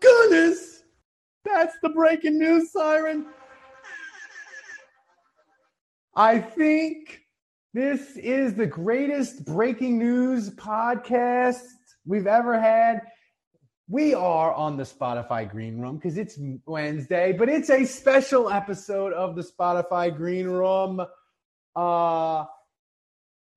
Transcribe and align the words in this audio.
goodness. 0.00 0.82
That's 1.44 1.76
the 1.82 1.90
breaking 1.90 2.38
news 2.38 2.72
siren. 2.72 3.26
I 6.16 6.40
think 6.40 7.20
this 7.72 8.16
is 8.16 8.54
the 8.54 8.66
greatest 8.66 9.44
breaking 9.44 9.98
news 9.98 10.50
podcast 10.50 11.62
we've 12.04 12.26
ever 12.26 12.58
had. 12.58 13.02
We 13.88 14.14
are 14.14 14.52
on 14.52 14.76
the 14.76 14.82
Spotify 14.82 15.48
Green 15.48 15.78
Room 15.78 15.94
because 15.94 16.18
it's 16.18 16.36
Wednesday, 16.66 17.32
but 17.32 17.48
it's 17.48 17.70
a 17.70 17.84
special 17.84 18.50
episode 18.50 19.12
of 19.12 19.36
the 19.36 19.42
Spotify 19.42 20.14
Green 20.14 20.48
Room. 20.48 21.06
Uh, 21.76 22.44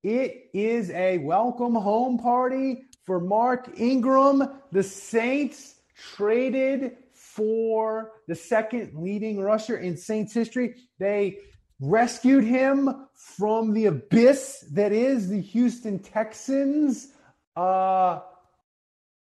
it 0.04 0.50
is 0.54 0.90
a 0.90 1.18
welcome 1.18 1.74
home 1.74 2.16
party 2.16 2.84
for 3.04 3.18
Mark 3.18 3.70
Ingram. 3.76 4.60
The 4.70 4.84
Saints 4.84 5.80
traded 6.14 6.92
for 7.12 8.12
the 8.28 8.36
second 8.36 8.92
leading 8.94 9.40
rusher 9.40 9.78
in 9.78 9.96
Saints 9.96 10.32
history. 10.32 10.76
They 11.00 11.38
rescued 11.80 12.44
him 12.44 13.08
from 13.16 13.72
the 13.72 13.86
abyss 13.86 14.64
that 14.74 14.92
is 14.92 15.28
the 15.28 15.40
Houston 15.40 15.98
Texans. 15.98 17.08
Uh, 17.56 18.20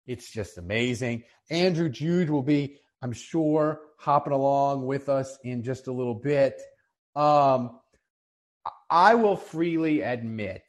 it's 0.07 0.31
just 0.31 0.57
amazing. 0.57 1.23
Andrew 1.49 1.89
Jude 1.89 2.29
will 2.29 2.43
be, 2.43 2.77
I'm 3.01 3.13
sure, 3.13 3.81
hopping 3.97 4.33
along 4.33 4.85
with 4.85 5.09
us 5.09 5.37
in 5.43 5.63
just 5.63 5.87
a 5.87 5.91
little 5.91 6.15
bit. 6.15 6.61
Um, 7.15 7.79
I 8.89 9.15
will 9.15 9.37
freely 9.37 10.01
admit, 10.01 10.63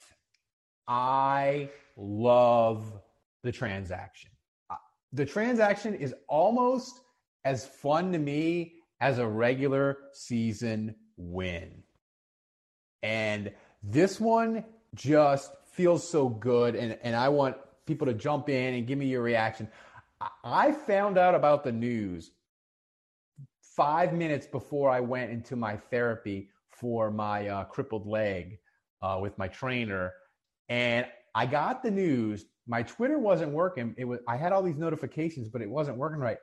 I 0.87 1.71
love 1.97 2.93
the 3.43 3.53
transaction. 3.53 4.31
Uh, 4.71 4.77
The 5.13 5.27
transaction 5.27 5.95
is 5.95 6.15
almost 6.29 7.01
as 7.45 7.67
fun 7.67 8.13
to 8.13 8.19
me 8.19 8.75
as 9.01 9.19
a 9.19 9.27
regular 9.27 9.99
season 10.13 10.95
win. 11.17 11.83
And 13.03 13.53
this 13.83 14.21
one 14.21 14.65
just 14.95 15.53
feels 15.73 16.09
so 16.09 16.29
good. 16.29 16.77
And, 16.77 16.99
and 17.03 17.17
I 17.17 17.29
want 17.31 17.57
people 17.87 18.07
to 18.07 18.15
jump 18.15 18.49
in 18.49 18.75
and 18.75 18.87
give 18.87 18.99
me 18.99 19.07
your 19.07 19.23
reaction. 19.23 19.69
I- 20.45 20.73
found 20.73 21.19
out 21.19 21.35
about 21.35 21.65
the 21.65 21.73
news 21.73 22.31
five 23.61 24.13
minutes 24.13 24.47
before 24.47 24.91
I 24.91 25.01
went 25.01 25.31
into 25.31 25.57
my 25.57 25.77
therapy 25.77 26.51
for 26.71 27.11
my 27.11 27.49
uh, 27.49 27.65
crippled 27.65 28.07
leg 28.07 28.59
uh, 29.01 29.19
with 29.21 29.37
my 29.39 29.49
trainer. 29.49 30.13
And 30.69 31.07
I 31.35 31.47
got 31.47 31.83
the 31.83 31.91
news. 31.91 32.47
My 32.67 32.83
Twitter 32.83 33.19
wasn't 33.19 33.53
working. 33.53 33.95
It 33.99 34.05
was 34.05 34.21
I 34.29 34.37
had 34.37 34.53
all 34.53 34.63
these 34.63 34.77
notifications, 34.77 35.49
but 35.49 35.63
it 35.63 35.69
wasn't 35.69 35.97
working 35.97 36.21
right. 36.21 36.39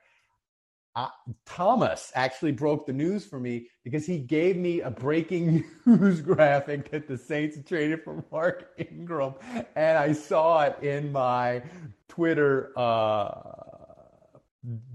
Uh, 0.96 1.08
Thomas 1.46 2.12
actually 2.16 2.52
broke 2.52 2.86
the 2.86 2.94
news 2.94 3.26
for 3.26 3.40
me 3.40 3.68
because 3.84 4.06
he 4.06 4.18
gave 4.18 4.58
me 4.58 4.82
a 4.82 4.90
breaking 4.90 5.64
news 5.86 6.20
graphic 6.20 6.90
that 6.92 7.08
the 7.08 7.18
Saints 7.18 7.58
traded 7.66 8.04
for 8.04 8.26
Mark 8.32 8.72
Ingram, 8.78 9.36
and 9.76 9.98
I 9.98 10.14
saw 10.14 10.62
it 10.64 10.82
in 10.84 11.12
my 11.12 11.62
Twitter 12.08 12.74
uh, 12.76 13.30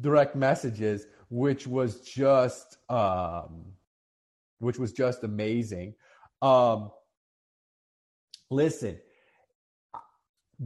direct 0.00 0.34
messages, 0.34 1.06
which 1.30 1.66
was 1.66 2.00
just 2.00 2.78
um, 2.90 3.64
which 4.58 4.78
was 4.78 4.92
just 4.92 5.22
amazing. 5.22 5.94
Um, 6.42 6.90
listen, 8.50 8.98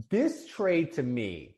this 0.09 0.47
trade 0.47 0.93
to 0.93 1.03
me 1.03 1.55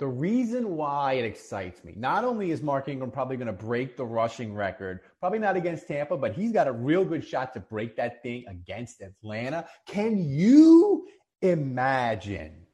the 0.00 0.08
reason 0.08 0.76
why 0.76 1.12
it 1.12 1.26
excites 1.26 1.84
me, 1.84 1.92
not 1.94 2.24
only 2.24 2.50
is 2.50 2.62
Mark 2.62 2.88
Ingram 2.88 3.10
probably 3.10 3.36
going 3.36 3.46
to 3.46 3.52
break 3.52 3.98
the 3.98 4.04
rushing 4.04 4.54
record, 4.54 5.00
probably 5.20 5.38
not 5.38 5.56
against 5.56 5.86
Tampa, 5.86 6.16
but 6.16 6.32
he's 6.32 6.52
got 6.52 6.66
a 6.66 6.72
real 6.72 7.04
good 7.04 7.22
shot 7.22 7.52
to 7.52 7.60
break 7.60 7.96
that 7.96 8.22
thing 8.22 8.46
against 8.48 9.02
Atlanta. 9.02 9.66
Can 9.86 10.16
you 10.16 11.06
imagine 11.42 12.66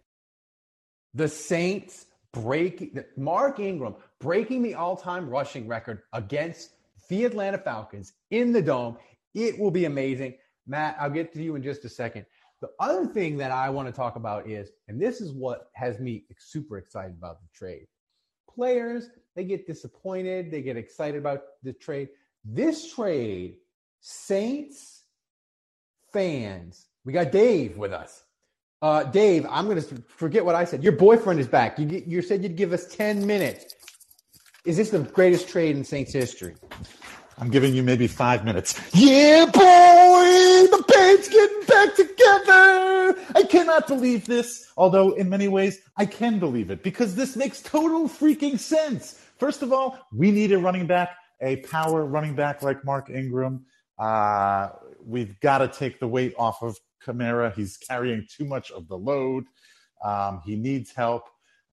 the 1.14 1.28
Saints 1.28 2.06
breaking 2.32 3.02
Mark 3.17 3.58
Ingram 3.58 3.96
breaking 4.20 4.62
the 4.62 4.75
all-time 4.75 5.28
rushing 5.28 5.67
record 5.67 6.02
against 6.12 6.70
the 7.08 7.25
Atlanta 7.25 7.58
Falcons 7.58 8.12
in 8.31 8.52
the 8.52 8.62
dome? 8.62 8.99
It 9.34 9.58
will 9.58 9.73
be 9.73 9.84
amazing. 9.84 10.37
Matt, 10.64 10.96
I'll 11.00 11.11
get 11.11 11.32
to 11.32 11.43
you 11.43 11.56
in 11.56 11.62
just 11.64 11.84
a 11.84 11.88
second. 11.88 12.26
The 12.61 12.70
other 12.81 13.06
thing 13.06 13.37
that 13.38 13.50
I 13.50 13.69
want 13.69 13.87
to 13.88 13.93
talk 13.93 14.17
about 14.17 14.49
is, 14.49 14.70
and 14.88 15.00
this 15.00 15.20
is 15.20 15.32
what 15.32 15.69
has 15.75 15.99
me 15.99 16.25
super 16.38 16.79
excited 16.79 17.14
about 17.17 17.41
the 17.43 17.49
trade. 17.55 17.87
Players, 18.49 19.11
they 19.35 19.44
get 19.44 19.67
disappointed, 19.67 20.50
they 20.50 20.62
get 20.62 20.76
excited 20.76 21.19
about 21.19 21.43
the 21.62 21.75
trade. 21.75 22.08
This 22.44 22.94
trade, 22.94 23.56
Saints 24.00 25.03
fans, 26.12 26.87
we 27.05 27.12
got 27.12 27.31
Dave 27.31 27.76
with 27.76 27.93
us. 27.93 28.23
Uh, 28.81 29.05
Dave, 29.05 29.47
I'm 29.50 29.67
going 29.67 29.82
to 29.82 30.02
forget 30.09 30.44
what 30.44 30.55
I 30.55 30.64
said. 30.64 30.82
Your 30.82 30.93
boyfriend 30.93 31.41
is 31.41 31.47
back. 31.47 31.79
You, 31.79 32.02
you 32.06 32.23
said 32.23 32.43
you'd 32.43 32.56
give 32.56 32.73
us 32.73 32.87
10 32.87 33.26
minutes. 33.26 33.75
Is 34.64 34.76
this 34.76 34.91
the 34.91 35.00
greatest 35.00 35.49
trade 35.49 35.76
in 35.76 35.85
Saints 35.85 36.12
history? 36.12 36.55
I'm 37.38 37.50
giving 37.50 37.75
you 37.75 37.82
maybe 37.82 38.06
five 38.06 38.44
minutes. 38.44 38.81
Yeah, 38.94 39.44
boy, 39.44 39.61
the 40.70 40.85
band's 40.88 41.29
getting 41.29 41.66
back 41.87 41.97
together. 41.97 43.17
I 43.35 43.44
cannot 43.49 43.87
believe 43.87 44.27
this, 44.27 44.71
although 44.77 45.12
in 45.12 45.29
many 45.29 45.49
ways 45.49 45.79
I 45.97 46.06
can 46.06 46.38
believe 46.38 46.71
it 46.71 46.83
because 46.83 47.15
this 47.15 47.37
makes 47.37 47.62
total 47.62 48.09
freaking 48.09 48.59
sense. 48.59 49.21
First 49.38 49.62
of 49.62 49.73
all, 49.73 49.99
we 50.12 50.31
need 50.31 50.53
a 50.53 50.59
running 50.59 50.87
back, 50.87 51.11
a 51.41 51.56
power 51.56 52.05
running 52.05 52.35
back 52.35 52.62
like 52.62 52.85
Mark 52.85 53.11
Ingram. 53.11 53.67
Uh, 53.99 54.71
we've 55.05 55.38
got 55.41 55.59
to 55.59 55.69
take 55.69 56.00
the 56.00 56.09
weight 56.09 56.35
off 56.38 56.62
of 56.62 56.77
Kamara. 57.05 57.55
He's 57.55 57.77
carrying 57.77 58.27
too 58.31 58.44
much 58.44 58.71
of 58.71 58.88
the 58.88 58.97
load. 58.97 59.44
Um, 60.05 60.41
he 60.44 60.56
needs 60.56 60.93
help. 60.93 61.25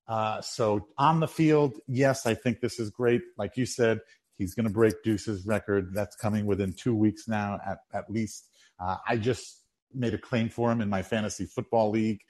Uh, 0.07 0.41
so 0.41 0.87
on 0.97 1.19
the 1.19 1.27
field, 1.27 1.79
yes, 1.87 2.25
I 2.25 2.33
think 2.33 2.59
this 2.59 2.79
is 2.79 2.89
great. 2.89 3.21
Like 3.37 3.55
you 3.55 3.65
said, 3.65 4.01
He's 4.37 4.55
going 4.55 4.67
to 4.67 4.73
break 4.73 5.03
Deuce's 5.03 5.45
record. 5.45 5.93
That's 5.93 6.15
coming 6.15 6.45
within 6.45 6.73
two 6.73 6.95
weeks 6.95 7.27
now, 7.27 7.59
at, 7.65 7.79
at 7.93 8.09
least. 8.09 8.49
Uh, 8.79 8.97
I 9.07 9.17
just 9.17 9.62
made 9.93 10.13
a 10.13 10.17
claim 10.17 10.49
for 10.49 10.71
him 10.71 10.81
in 10.81 10.89
my 10.89 11.01
fantasy 11.01 11.45
football 11.45 11.89
league. 11.89 12.21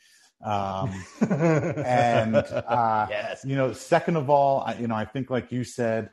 Um, 0.43 0.91
and, 1.29 2.35
uh, 2.35 3.07
yes. 3.09 3.45
you 3.45 3.55
know, 3.55 3.73
second 3.73 4.17
of 4.17 4.29
all, 4.29 4.61
I, 4.61 4.75
you 4.75 4.87
know, 4.87 4.95
I 4.95 5.05
think, 5.05 5.29
like 5.29 5.51
you 5.51 5.63
said, 5.63 6.09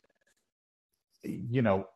you 1.23 1.61
know, 1.61 1.87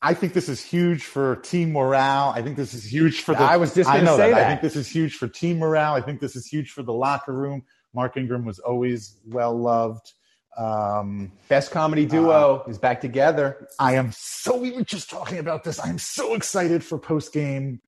I 0.00 0.14
think 0.14 0.32
this 0.32 0.48
is 0.48 0.62
huge 0.62 1.04
for 1.04 1.36
team 1.36 1.72
morale. 1.72 2.32
I 2.34 2.42
think 2.42 2.56
this 2.56 2.72
is 2.72 2.84
huge 2.84 3.22
for 3.22 3.34
the. 3.34 3.42
I 3.42 3.56
was 3.56 3.74
just 3.74 3.90
going 3.90 4.04
to 4.04 4.10
say 4.12 4.30
that. 4.30 4.36
that. 4.36 4.46
I 4.46 4.48
think 4.48 4.60
this 4.60 4.76
is 4.76 4.88
huge 4.88 5.16
for 5.16 5.26
team 5.26 5.58
morale. 5.58 5.94
I 5.94 6.00
think 6.00 6.20
this 6.20 6.36
is 6.36 6.46
huge 6.46 6.70
for 6.70 6.84
the 6.84 6.92
locker 6.92 7.32
room. 7.32 7.64
Mark 7.94 8.16
Ingram 8.16 8.44
was 8.44 8.60
always 8.60 9.16
well 9.26 9.58
loved. 9.58 10.12
Um, 10.56 11.32
Best 11.48 11.72
comedy 11.72 12.06
duo 12.06 12.62
uh, 12.64 12.70
is 12.70 12.78
back 12.78 13.00
together. 13.00 13.68
I 13.78 13.94
am 13.94 14.12
so. 14.12 14.56
We 14.56 14.70
were 14.70 14.84
just 14.84 15.10
talking 15.10 15.38
about 15.38 15.64
this. 15.64 15.80
I'm 15.80 15.98
so 15.98 16.34
excited 16.34 16.84
for 16.84 16.98
post 16.98 17.32
game. 17.32 17.80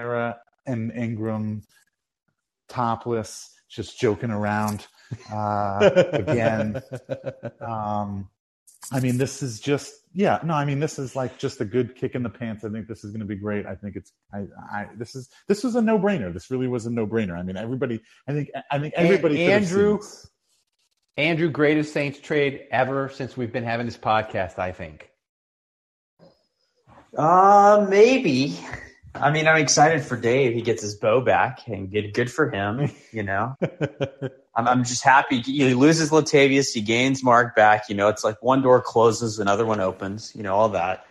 Era 0.00 0.38
and 0.66 0.92
Ingram 0.92 1.62
topless, 2.68 3.50
just 3.68 4.00
joking 4.00 4.30
around 4.30 4.86
uh, 5.32 5.90
again. 6.12 6.82
Um, 7.60 8.28
I 8.90 9.00
mean, 9.00 9.18
this 9.18 9.42
is 9.42 9.60
just 9.60 9.92
yeah. 10.14 10.40
No, 10.42 10.54
I 10.54 10.64
mean, 10.64 10.80
this 10.80 10.98
is 10.98 11.14
like 11.14 11.36
just 11.38 11.60
a 11.60 11.64
good 11.64 11.94
kick 11.94 12.14
in 12.14 12.22
the 12.22 12.30
pants. 12.30 12.64
I 12.64 12.70
think 12.70 12.88
this 12.88 13.04
is 13.04 13.10
going 13.10 13.20
to 13.20 13.26
be 13.26 13.36
great. 13.36 13.66
I 13.66 13.74
think 13.74 13.96
it's 13.96 14.12
I, 14.32 14.46
I 14.72 14.88
this 14.96 15.14
is 15.14 15.28
this 15.46 15.62
was 15.62 15.76
a 15.76 15.82
no 15.82 15.98
brainer. 15.98 16.32
This 16.32 16.50
really 16.50 16.66
was 16.66 16.86
a 16.86 16.90
no 16.90 17.06
brainer. 17.06 17.38
I 17.38 17.42
mean, 17.42 17.58
everybody. 17.58 18.00
I 18.26 18.32
think 18.32 18.50
I 18.70 18.78
think 18.78 18.94
everybody. 18.96 19.44
Andrew 19.44 20.00
Andrew, 21.16 21.50
greatest 21.50 21.92
Saints 21.92 22.18
trade 22.18 22.62
ever 22.70 23.10
since 23.10 23.36
we've 23.36 23.52
been 23.52 23.64
having 23.64 23.84
this 23.84 23.98
podcast, 23.98 24.58
I 24.58 24.72
think. 24.72 25.10
Uh, 27.16 27.86
maybe. 27.90 28.58
I 29.14 29.30
mean, 29.30 29.48
I'm 29.48 29.60
excited 29.60 30.02
for 30.02 30.16
Dave. 30.16 30.54
He 30.54 30.62
gets 30.62 30.82
his 30.82 30.94
bow 30.94 31.20
back, 31.20 31.66
and 31.66 31.90
good, 31.90 32.14
good 32.14 32.30
for 32.30 32.50
him. 32.50 32.90
You 33.12 33.24
know, 33.24 33.56
I'm, 34.54 34.68
I'm 34.68 34.84
just 34.84 35.02
happy. 35.02 35.40
He 35.40 35.74
loses 35.74 36.10
Latavius, 36.10 36.72
he 36.72 36.80
gains 36.80 37.24
Mark 37.24 37.56
back. 37.56 37.88
You 37.88 37.96
know, 37.96 38.06
it's 38.06 38.22
like 38.22 38.40
one 38.40 38.62
door 38.62 38.80
closes, 38.80 39.40
another 39.40 39.66
one 39.66 39.80
opens. 39.80 40.32
You 40.36 40.44
know, 40.44 40.54
all 40.54 40.68
that. 40.68 41.06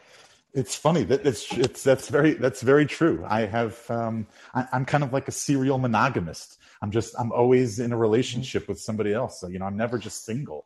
It's 0.54 0.78
funny 0.78 1.04
that 1.04 1.25
it's 1.28 1.51
it's 1.51 1.84
that's 1.84 2.07
very 2.07 2.36
that's 2.36 2.62
very 2.62 2.86
true. 2.86 3.25
I 3.28 3.42
have 3.42 3.90
um, 3.92 4.28
I, 4.54 4.66
I'm 4.72 4.86
kind 4.86 5.04
of 5.04 5.12
like 5.12 5.28
a 5.28 5.31
serial 5.31 5.78
monogamist. 5.78 6.57
I'm 6.81 6.92
just 6.92 7.13
I'm 7.19 7.34
always 7.34 7.80
in 7.80 7.92
a 7.92 7.98
relationship 7.98 8.69
with 8.69 8.80
somebody 8.80 9.13
else. 9.13 9.42
So, 9.42 9.48
you 9.48 9.60
know, 9.60 9.66
I'm 9.66 9.78
never 9.78 9.98
just 9.98 10.24
single. 10.24 10.66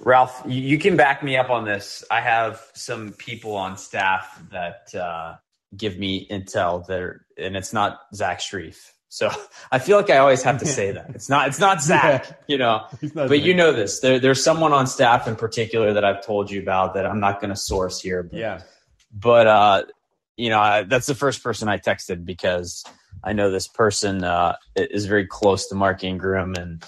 Ralph, 0.00 0.42
you 0.46 0.78
can 0.78 0.96
back 0.96 1.22
me 1.22 1.36
up 1.36 1.50
on 1.50 1.64
this. 1.64 2.04
I 2.10 2.20
have 2.20 2.60
some 2.74 3.12
people 3.12 3.56
on 3.56 3.76
staff 3.76 4.40
that 4.50 4.94
uh, 4.94 5.36
give 5.76 5.98
me 5.98 6.26
intel 6.28 6.86
there, 6.86 7.26
and 7.38 7.56
it's 7.56 7.72
not 7.72 8.00
Zach 8.14 8.40
Strief. 8.40 8.90
So 9.08 9.30
I 9.72 9.78
feel 9.78 9.96
like 9.96 10.10
I 10.10 10.18
always 10.18 10.42
have 10.42 10.58
to 10.58 10.66
say 10.66 10.90
that 10.92 11.10
it's 11.14 11.28
not 11.28 11.48
it's 11.48 11.60
not 11.60 11.82
Zach, 11.90 12.26
yeah. 12.28 12.34
you 12.46 12.58
know. 12.58 12.86
But 13.14 13.28
Zach. 13.28 13.42
you 13.44 13.54
know 13.54 13.72
this. 13.72 14.00
There, 14.00 14.18
there's 14.18 14.42
someone 14.42 14.72
on 14.72 14.86
staff 14.86 15.28
in 15.28 15.36
particular 15.36 15.92
that 15.92 16.04
I've 16.04 16.24
told 16.24 16.50
you 16.50 16.60
about 16.60 16.94
that 16.94 17.06
I'm 17.06 17.20
not 17.20 17.40
going 17.40 17.50
to 17.50 17.56
source 17.56 18.00
here. 18.00 18.22
But, 18.22 18.38
yeah. 18.38 18.62
But 19.12 19.46
uh, 19.46 19.82
you 20.36 20.50
know, 20.50 20.58
I, 20.58 20.82
that's 20.82 21.06
the 21.06 21.14
first 21.14 21.42
person 21.42 21.68
I 21.68 21.78
texted 21.78 22.24
because 22.24 22.84
I 23.22 23.32
know 23.32 23.50
this 23.50 23.68
person 23.68 24.24
uh, 24.24 24.56
is 24.74 25.06
very 25.06 25.26
close 25.26 25.68
to 25.68 25.74
Mark 25.74 26.02
Ingram 26.02 26.54
and 26.54 26.84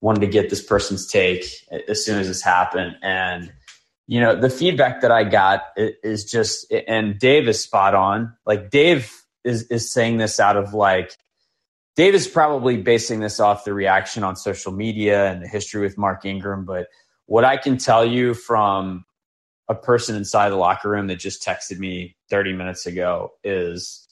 wanted 0.00 0.20
to 0.20 0.26
get 0.26 0.50
this 0.50 0.62
person's 0.62 1.06
take 1.06 1.44
as 1.88 2.04
soon 2.04 2.18
as 2.18 2.28
this 2.28 2.42
happened. 2.42 2.96
And 3.02 3.52
you 4.08 4.20
know, 4.20 4.34
the 4.34 4.48
feedback 4.48 5.02
that 5.02 5.12
I 5.12 5.22
got 5.22 5.64
is 5.76 6.24
just, 6.24 6.72
and 6.72 7.18
Dave 7.18 7.46
is 7.46 7.62
spot 7.62 7.94
on. 7.94 8.34
Like 8.46 8.70
Dave 8.70 9.14
is 9.44 9.64
is 9.64 9.92
saying 9.92 10.16
this 10.16 10.40
out 10.40 10.56
of 10.56 10.72
like, 10.72 11.14
Dave 11.94 12.14
is 12.14 12.26
probably 12.26 12.78
basing 12.78 13.20
this 13.20 13.38
off 13.38 13.66
the 13.66 13.74
reaction 13.74 14.24
on 14.24 14.34
social 14.34 14.72
media 14.72 15.30
and 15.30 15.42
the 15.42 15.46
history 15.46 15.82
with 15.82 15.98
Mark 15.98 16.24
Ingram. 16.24 16.64
But 16.64 16.86
what 17.26 17.44
I 17.44 17.58
can 17.58 17.76
tell 17.76 18.04
you 18.04 18.32
from 18.32 19.04
a 19.68 19.74
person 19.74 20.16
inside 20.16 20.48
the 20.48 20.56
locker 20.56 20.88
room 20.88 21.08
that 21.08 21.18
just 21.18 21.44
texted 21.44 21.78
me 21.78 22.16
30 22.30 22.54
minutes 22.54 22.86
ago 22.86 23.32
is 23.44 24.08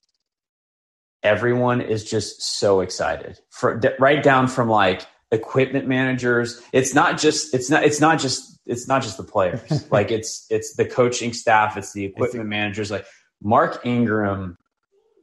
everyone 1.23 1.81
is 1.81 2.05
just 2.05 2.43
so 2.43 2.81
excited 2.81 3.39
for 3.49 3.81
right 3.99 4.23
down 4.23 4.47
from 4.47 4.69
like 4.69 5.07
equipment 5.31 5.87
managers. 5.87 6.61
It's 6.73 6.95
not 6.95 7.19
just 7.19 7.55
it's 7.55 7.71
not 7.71 7.85
it's 7.85 8.01
not 8.01 8.19
just 8.19 8.59
it's 8.67 8.89
not 8.89 9.03
just 9.03 9.17
the 9.17 9.25
players. 9.25 9.87
Like 9.91 10.11
it's 10.11 10.47
it's 10.51 10.75
the 10.77 10.85
coaching 10.85 11.33
staff 11.33 11.77
it's 11.77 11.93
the 11.93 12.05
equipment 12.05 12.49
managers. 12.49 12.91
Like 12.91 13.07
mark 13.43 13.85
ingram 13.85 14.57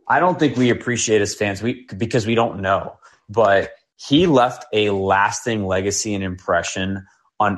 i 0.07 0.19
don't 0.19 0.37
think 0.37 0.55
we 0.55 0.69
appreciate 0.69 1.21
as 1.21 1.33
fans. 1.33 1.61
We 1.61 1.87
because 1.97 2.27
we 2.27 2.35
don't 2.35 2.61
know. 2.61 2.97
But 3.29 3.71
he 3.95 4.27
left 4.27 4.65
a 4.73 4.89
lasting 4.89 5.65
legacy 5.65 6.13
and 6.13 6.23
impression 6.23 7.05
on 7.39 7.57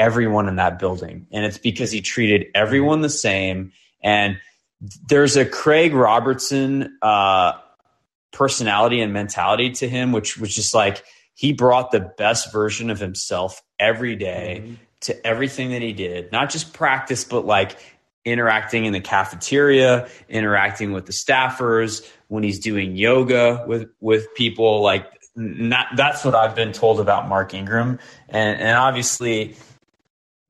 everyone 0.00 0.48
in 0.48 0.56
that 0.56 0.78
building. 0.78 1.26
And 1.30 1.44
it's 1.44 1.58
because 1.58 1.92
he 1.92 2.00
treated 2.00 2.46
everyone 2.54 3.02
the 3.02 3.10
same. 3.10 3.72
And 4.02 4.40
there's 5.06 5.36
a 5.36 5.44
Craig 5.44 5.92
Robertson 5.92 6.96
uh, 7.02 7.52
personality 8.32 9.00
and 9.00 9.12
mentality 9.12 9.70
to 9.72 9.88
him, 9.88 10.12
which 10.12 10.38
was 10.38 10.54
just 10.54 10.74
like 10.74 11.04
he 11.34 11.52
brought 11.52 11.90
the 11.90 12.00
best 12.00 12.50
version 12.52 12.90
of 12.90 12.98
himself 12.98 13.62
every 13.78 14.16
day 14.16 14.62
mm-hmm. 14.62 14.74
to 15.02 15.26
everything 15.26 15.70
that 15.70 15.82
he 15.82 15.92
did, 15.92 16.32
not 16.32 16.50
just 16.50 16.72
practice, 16.72 17.24
but 17.24 17.44
like 17.44 17.76
interacting 18.24 18.86
in 18.86 18.92
the 18.92 19.00
cafeteria, 19.00 20.08
interacting 20.28 20.92
with 20.92 21.06
the 21.06 21.12
staffers, 21.12 22.06
when 22.28 22.42
he's 22.42 22.58
doing 22.58 22.96
yoga 22.96 23.64
with 23.66 23.90
with 24.00 24.32
people 24.34 24.82
like 24.82 25.06
not, 25.36 25.86
that's 25.96 26.24
what 26.24 26.34
I've 26.34 26.54
been 26.54 26.72
told 26.72 27.00
about 27.00 27.28
Mark 27.28 27.54
Ingram. 27.54 27.98
And 28.28 28.60
and 28.60 28.76
obviously 28.76 29.56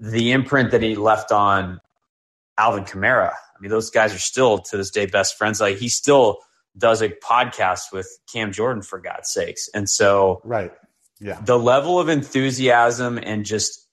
the 0.00 0.32
imprint 0.32 0.70
that 0.72 0.82
he 0.82 0.96
left 0.96 1.30
on 1.30 1.80
Alvin 2.58 2.84
Kamara. 2.84 3.30
I 3.32 3.60
mean, 3.60 3.70
those 3.70 3.90
guys 3.90 4.14
are 4.14 4.18
still 4.18 4.58
to 4.58 4.76
this 4.78 4.90
day 4.90 5.06
best 5.06 5.36
friends. 5.36 5.60
Like 5.60 5.76
he 5.76 5.88
still 5.88 6.38
does 6.76 7.02
a 7.02 7.10
podcast 7.10 7.92
with 7.92 8.08
Cam 8.32 8.50
Jordan 8.52 8.82
for 8.82 8.98
God's 8.98 9.30
sakes. 9.30 9.68
And 9.74 9.88
so 9.88 10.40
Right. 10.44 10.72
Yeah. 11.20 11.38
the 11.44 11.58
level 11.58 12.00
of 12.00 12.08
enthusiasm 12.08 13.18
and 13.22 13.44
just 13.44 13.86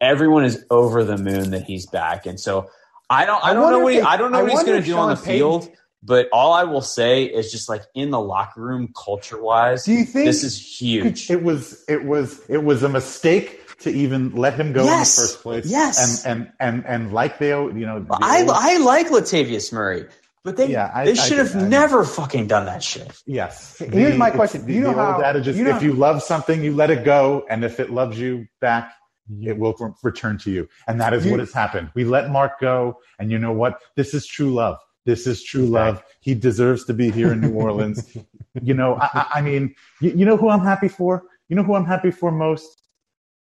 everyone 0.00 0.44
is 0.44 0.64
over 0.70 1.04
the 1.04 1.16
moon 1.16 1.50
that 1.52 1.62
he's 1.62 1.86
back. 1.86 2.26
And 2.26 2.40
so 2.40 2.68
I 3.08 3.24
don't 3.24 3.42
I 3.44 3.50
I 3.50 3.54
don't 3.54 3.70
know 3.70 3.78
what 3.80 3.92
he, 3.92 4.00
I 4.00 4.16
don't 4.16 4.32
know 4.32 4.38
I 4.38 4.42
what 4.42 4.50
he's 4.50 4.64
going 4.64 4.80
to 4.80 4.86
do 4.86 4.96
on 4.96 5.10
the 5.10 5.16
Payton- 5.16 5.24
field, 5.32 5.70
but 6.02 6.28
all 6.32 6.52
I 6.52 6.64
will 6.64 6.80
say 6.82 7.24
is 7.24 7.52
just 7.52 7.68
like 7.68 7.82
in 7.94 8.10
the 8.10 8.20
locker 8.20 8.60
room 8.60 8.92
culture 8.96 9.40
wise, 9.40 9.84
Do 9.84 9.92
you 9.92 10.04
think 10.04 10.26
this 10.26 10.42
is 10.42 10.58
huge. 10.80 11.30
It 11.30 11.42
was 11.42 11.84
it 11.88 12.04
was 12.04 12.40
it 12.48 12.64
was 12.64 12.82
a 12.82 12.88
mistake 12.88 13.60
to 13.80 13.90
even 13.90 14.34
let 14.34 14.54
him 14.54 14.72
go 14.72 14.84
Yes. 14.84 15.16
in 15.18 15.22
the 15.22 15.28
first 15.28 15.42
place. 15.42 15.66
Yes. 15.66 16.24
And 16.24 16.40
and 16.40 16.52
and 16.60 16.86
and 16.86 17.12
like 17.12 17.38
they 17.38 17.50
you 17.50 17.86
know 17.86 18.00
the 18.00 18.18
I 18.20 18.40
old- 18.42 18.50
I 18.52 18.76
like 18.78 19.08
Latavius 19.08 19.72
Murray, 19.72 20.06
but 20.44 20.56
they 20.56 20.66
Yeah, 20.68 20.90
I- 20.94 21.04
they 21.04 21.10
I 21.12 21.14
should 21.14 21.38
have 21.38 21.54
I- 21.56 21.62
never 21.68 22.04
fucking 22.04 22.46
done 22.48 22.66
that 22.66 22.82
shit. 22.82 23.10
Yes. 23.26 23.78
Here's 23.78 24.16
my 24.18 24.30
question. 24.30 24.66
The, 24.66 24.72
You 24.74 24.80
know 24.82 24.94
how- 24.94 25.22
adage 25.22 25.48
is 25.48 25.56
you 25.58 25.64
know 25.64 25.76
if 25.76 25.82
you 25.82 25.92
love 25.92 26.22
something, 26.22 26.62
you 26.62 26.74
let 26.74 26.90
it 26.90 27.04
go, 27.04 27.44
and 27.48 27.64
if 27.64 27.78
it 27.80 27.90
loves 27.90 28.18
you 28.18 28.46
back, 28.60 28.92
it 29.42 29.58
will 29.58 29.74
re- 29.78 29.90
return 30.02 30.38
to 30.38 30.50
you. 30.50 30.68
And 30.88 31.00
that 31.00 31.12
is 31.14 31.24
You- 31.24 31.30
what 31.32 31.40
has 31.40 31.52
happened. 31.52 31.90
We 31.94 32.04
let 32.04 32.30
Mark 32.30 32.58
go, 32.60 32.98
and 33.18 33.30
you 33.30 33.38
know 33.38 33.52
what? 33.52 33.80
This 33.94 34.12
is 34.14 34.26
true 34.26 34.52
love. 34.52 34.78
This 35.06 35.26
is 35.26 35.42
true 35.42 35.66
love. 35.66 36.02
He 36.20 36.34
deserves 36.34 36.84
to 36.86 36.94
be 36.94 37.10
here 37.10 37.32
in 37.32 37.40
New 37.40 37.52
Orleans. 37.66 38.04
you 38.60 38.74
know, 38.74 38.94
I, 38.96 39.08
I- 39.14 39.26
I 39.36 39.40
mean, 39.42 39.74
you, 40.00 40.10
you 40.10 40.24
know 40.26 40.36
who 40.36 40.48
I'm 40.48 40.64
happy 40.64 40.88
for? 40.88 41.22
You 41.48 41.56
know 41.56 41.62
who 41.62 41.74
I'm 41.74 41.84
happy 41.86 42.10
for 42.10 42.30
most? 42.32 42.66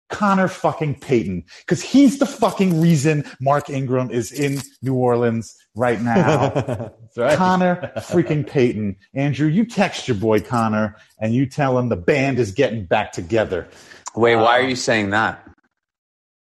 Connor 0.09 0.47
fucking 0.47 0.99
Payton, 0.99 1.45
because 1.59 1.81
he's 1.81 2.19
the 2.19 2.25
fucking 2.25 2.81
reason 2.81 3.23
Mark 3.39 3.69
Ingram 3.69 4.11
is 4.11 4.31
in 4.31 4.59
New 4.81 4.95
Orleans 4.95 5.55
right 5.75 6.01
now. 6.01 6.49
That's 6.49 7.17
right. 7.17 7.37
Connor 7.37 7.91
freaking 7.97 8.45
Payton. 8.47 8.95
Andrew, 9.13 9.47
you 9.47 9.65
text 9.65 10.07
your 10.07 10.17
boy 10.17 10.39
Connor 10.41 10.95
and 11.19 11.33
you 11.33 11.45
tell 11.45 11.77
him 11.77 11.89
the 11.89 11.95
band 11.95 12.39
is 12.39 12.51
getting 12.51 12.85
back 12.85 13.11
together. 13.11 13.67
Wait, 14.15 14.35
why 14.35 14.59
Um, 14.59 14.65
are 14.65 14.69
you 14.69 14.75
saying 14.75 15.11
that? 15.11 15.47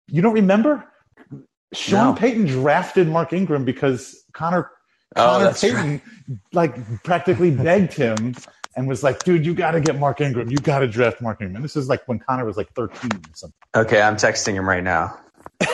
You 0.08 0.22
don't 0.22 0.34
remember? 0.34 0.86
Sean 1.74 2.14
No. 2.16 2.20
Payton 2.20 2.46
drafted 2.46 3.08
Mark 3.10 3.34
Ingram 3.34 3.66
because 3.66 4.24
Connor 4.34 4.72
Oh, 5.16 5.22
Connor 5.24 5.44
that's 5.46 5.62
Payton 5.62 6.02
like 6.54 7.04
practically 7.04 7.52
begged 7.52 7.94
him 7.94 8.36
and 8.78 8.88
was 8.88 9.04
like, 9.04 9.24
dude, 9.24 9.46
you 9.46 9.54
gotta 9.54 9.82
get 9.82 10.00
Mark 10.00 10.22
Ingram. 10.22 10.50
You 10.50 10.58
gotta 10.58 10.88
draft 10.88 11.22
Mark 11.22 11.42
Ingram. 11.42 11.58
And 11.58 11.66
this 11.66 11.76
is 11.76 11.90
like 11.90 12.08
when 12.08 12.20
Connor 12.20 12.46
was 12.46 12.56
like 12.56 12.72
13 12.74 13.12
or 13.12 13.20
something. 13.34 13.54
Okay, 13.76 14.02
I'm 14.02 14.16
texting 14.16 14.54
him 14.54 14.70
right 14.70 14.84
now. 14.84 15.20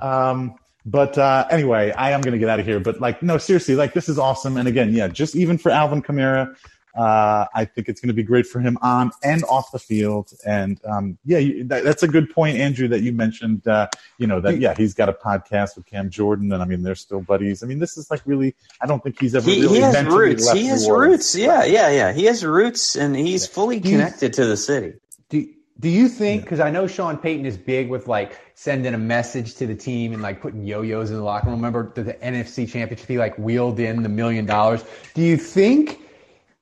Um, 0.00 0.54
but 0.84 1.18
uh, 1.18 1.46
anyway, 1.50 1.90
I 1.92 2.12
am 2.12 2.20
going 2.20 2.32
to 2.32 2.38
get 2.38 2.48
out 2.48 2.60
of 2.60 2.66
here. 2.66 2.78
But 2.80 3.00
like, 3.00 3.22
no, 3.22 3.38
seriously, 3.38 3.74
like 3.74 3.92
this 3.92 4.08
is 4.08 4.18
awesome. 4.18 4.56
And 4.56 4.68
again, 4.68 4.92
yeah, 4.92 5.08
just 5.08 5.34
even 5.34 5.58
for 5.58 5.70
Alvin 5.70 6.02
Kamara, 6.02 6.54
uh, 6.96 7.46
I 7.54 7.64
think 7.66 7.88
it's 7.88 8.00
going 8.00 8.08
to 8.08 8.14
be 8.14 8.22
great 8.22 8.46
for 8.46 8.60
him 8.60 8.78
on 8.82 9.10
and 9.22 9.44
off 9.44 9.70
the 9.72 9.78
field. 9.78 10.32
And 10.46 10.80
um, 10.84 11.18
yeah, 11.24 11.38
you, 11.38 11.64
that, 11.64 11.84
that's 11.84 12.02
a 12.02 12.08
good 12.08 12.30
point, 12.30 12.56
Andrew, 12.58 12.88
that 12.88 13.02
you 13.02 13.12
mentioned. 13.12 13.66
Uh, 13.66 13.88
you 14.18 14.26
know 14.26 14.40
that 14.40 14.58
yeah, 14.58 14.74
he's 14.74 14.94
got 14.94 15.08
a 15.08 15.12
podcast 15.12 15.76
with 15.76 15.86
Cam 15.86 16.10
Jordan, 16.10 16.52
and 16.52 16.62
I 16.62 16.66
mean 16.66 16.82
they're 16.82 16.94
still 16.94 17.20
buddies. 17.20 17.62
I 17.62 17.66
mean, 17.66 17.78
this 17.78 17.96
is 17.96 18.10
like 18.10 18.22
really. 18.24 18.54
I 18.80 18.86
don't 18.86 19.02
think 19.02 19.20
he's 19.20 19.34
ever 19.34 19.48
He, 19.48 19.62
really 19.62 19.76
he 19.76 19.80
has 19.82 19.94
mentally 19.94 20.18
roots. 20.18 20.46
left 20.46 20.58
He 20.58 20.66
has 20.66 20.88
roots. 20.88 21.34
Yeah, 21.36 21.64
yeah, 21.64 21.90
yeah. 21.90 22.12
He 22.12 22.24
has 22.24 22.44
roots, 22.44 22.96
and 22.96 23.14
he's 23.14 23.46
fully 23.46 23.80
Do 23.80 23.88
you- 23.90 23.96
connected 23.98 24.32
to 24.34 24.46
the 24.46 24.56
city. 24.56 24.94
Do, 25.28 25.46
do 25.78 25.90
you 25.90 26.08
think, 26.08 26.42
because 26.44 26.60
I 26.60 26.70
know 26.70 26.86
Sean 26.86 27.18
Payton 27.18 27.44
is 27.44 27.58
big 27.58 27.90
with 27.90 28.08
like 28.08 28.40
sending 28.54 28.94
a 28.94 28.98
message 28.98 29.56
to 29.56 29.66
the 29.66 29.74
team 29.74 30.14
and 30.14 30.22
like 30.22 30.40
putting 30.40 30.62
yo 30.64 30.80
yos 30.80 31.10
in 31.10 31.16
the 31.16 31.22
locker 31.22 31.48
room. 31.48 31.56
Remember 31.56 31.92
the, 31.94 32.02
the 32.04 32.14
NFC 32.14 32.66
championship, 32.66 33.06
he 33.06 33.18
like 33.18 33.36
wheeled 33.36 33.78
in 33.78 34.02
the 34.02 34.08
million 34.08 34.46
dollars. 34.46 34.82
Do 35.12 35.20
you 35.20 35.36
think 35.36 36.00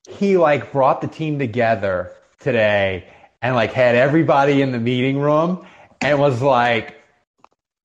he 0.09 0.37
like 0.37 0.73
brought 0.73 1.01
the 1.01 1.09
team 1.09 1.39
together 1.39 2.13
today 2.41 3.09
and 3.43 3.55
like 3.55 3.73
had 3.73 3.95
everybody 3.95 4.63
in 4.63 4.73
the 4.73 4.79
meeting 4.79 5.19
room 5.19 5.67
and 6.01 6.19
was 6.19 6.41
like, 6.43 6.97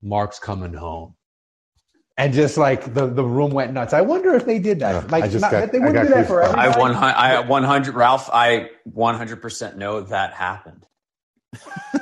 Mark's 0.01 0.39
coming 0.39 0.73
home? 0.73 1.15
And 2.17 2.33
just 2.33 2.57
like 2.57 2.93
the, 2.93 3.07
the 3.07 3.23
room 3.23 3.51
went 3.51 3.71
nuts. 3.71 3.93
I 3.93 4.01
wonder 4.01 4.33
if 4.35 4.45
they 4.45 4.59
did 4.59 4.79
that. 4.81 5.09
Like, 5.09 5.23
I 5.23 5.27
just 5.29 5.41
not, 5.41 5.51
got- 5.51 5.71
they 5.71 5.79
wouldn't 5.79 5.95
got 5.95 6.07
do 6.07 6.13
that 6.15 6.27
for 6.27 6.41
everybody. 6.41 6.67
I 6.67 6.77
one 6.77 6.93
hundred. 6.93 7.15
I 7.15 7.39
one 7.39 7.63
hundred. 7.63 7.95
Ralph. 7.95 8.29
I 8.33 8.71
one 8.83 9.15
hundred 9.15 9.41
percent 9.41 9.77
know 9.77 10.01
that 10.01 10.33
happened. 10.33 10.85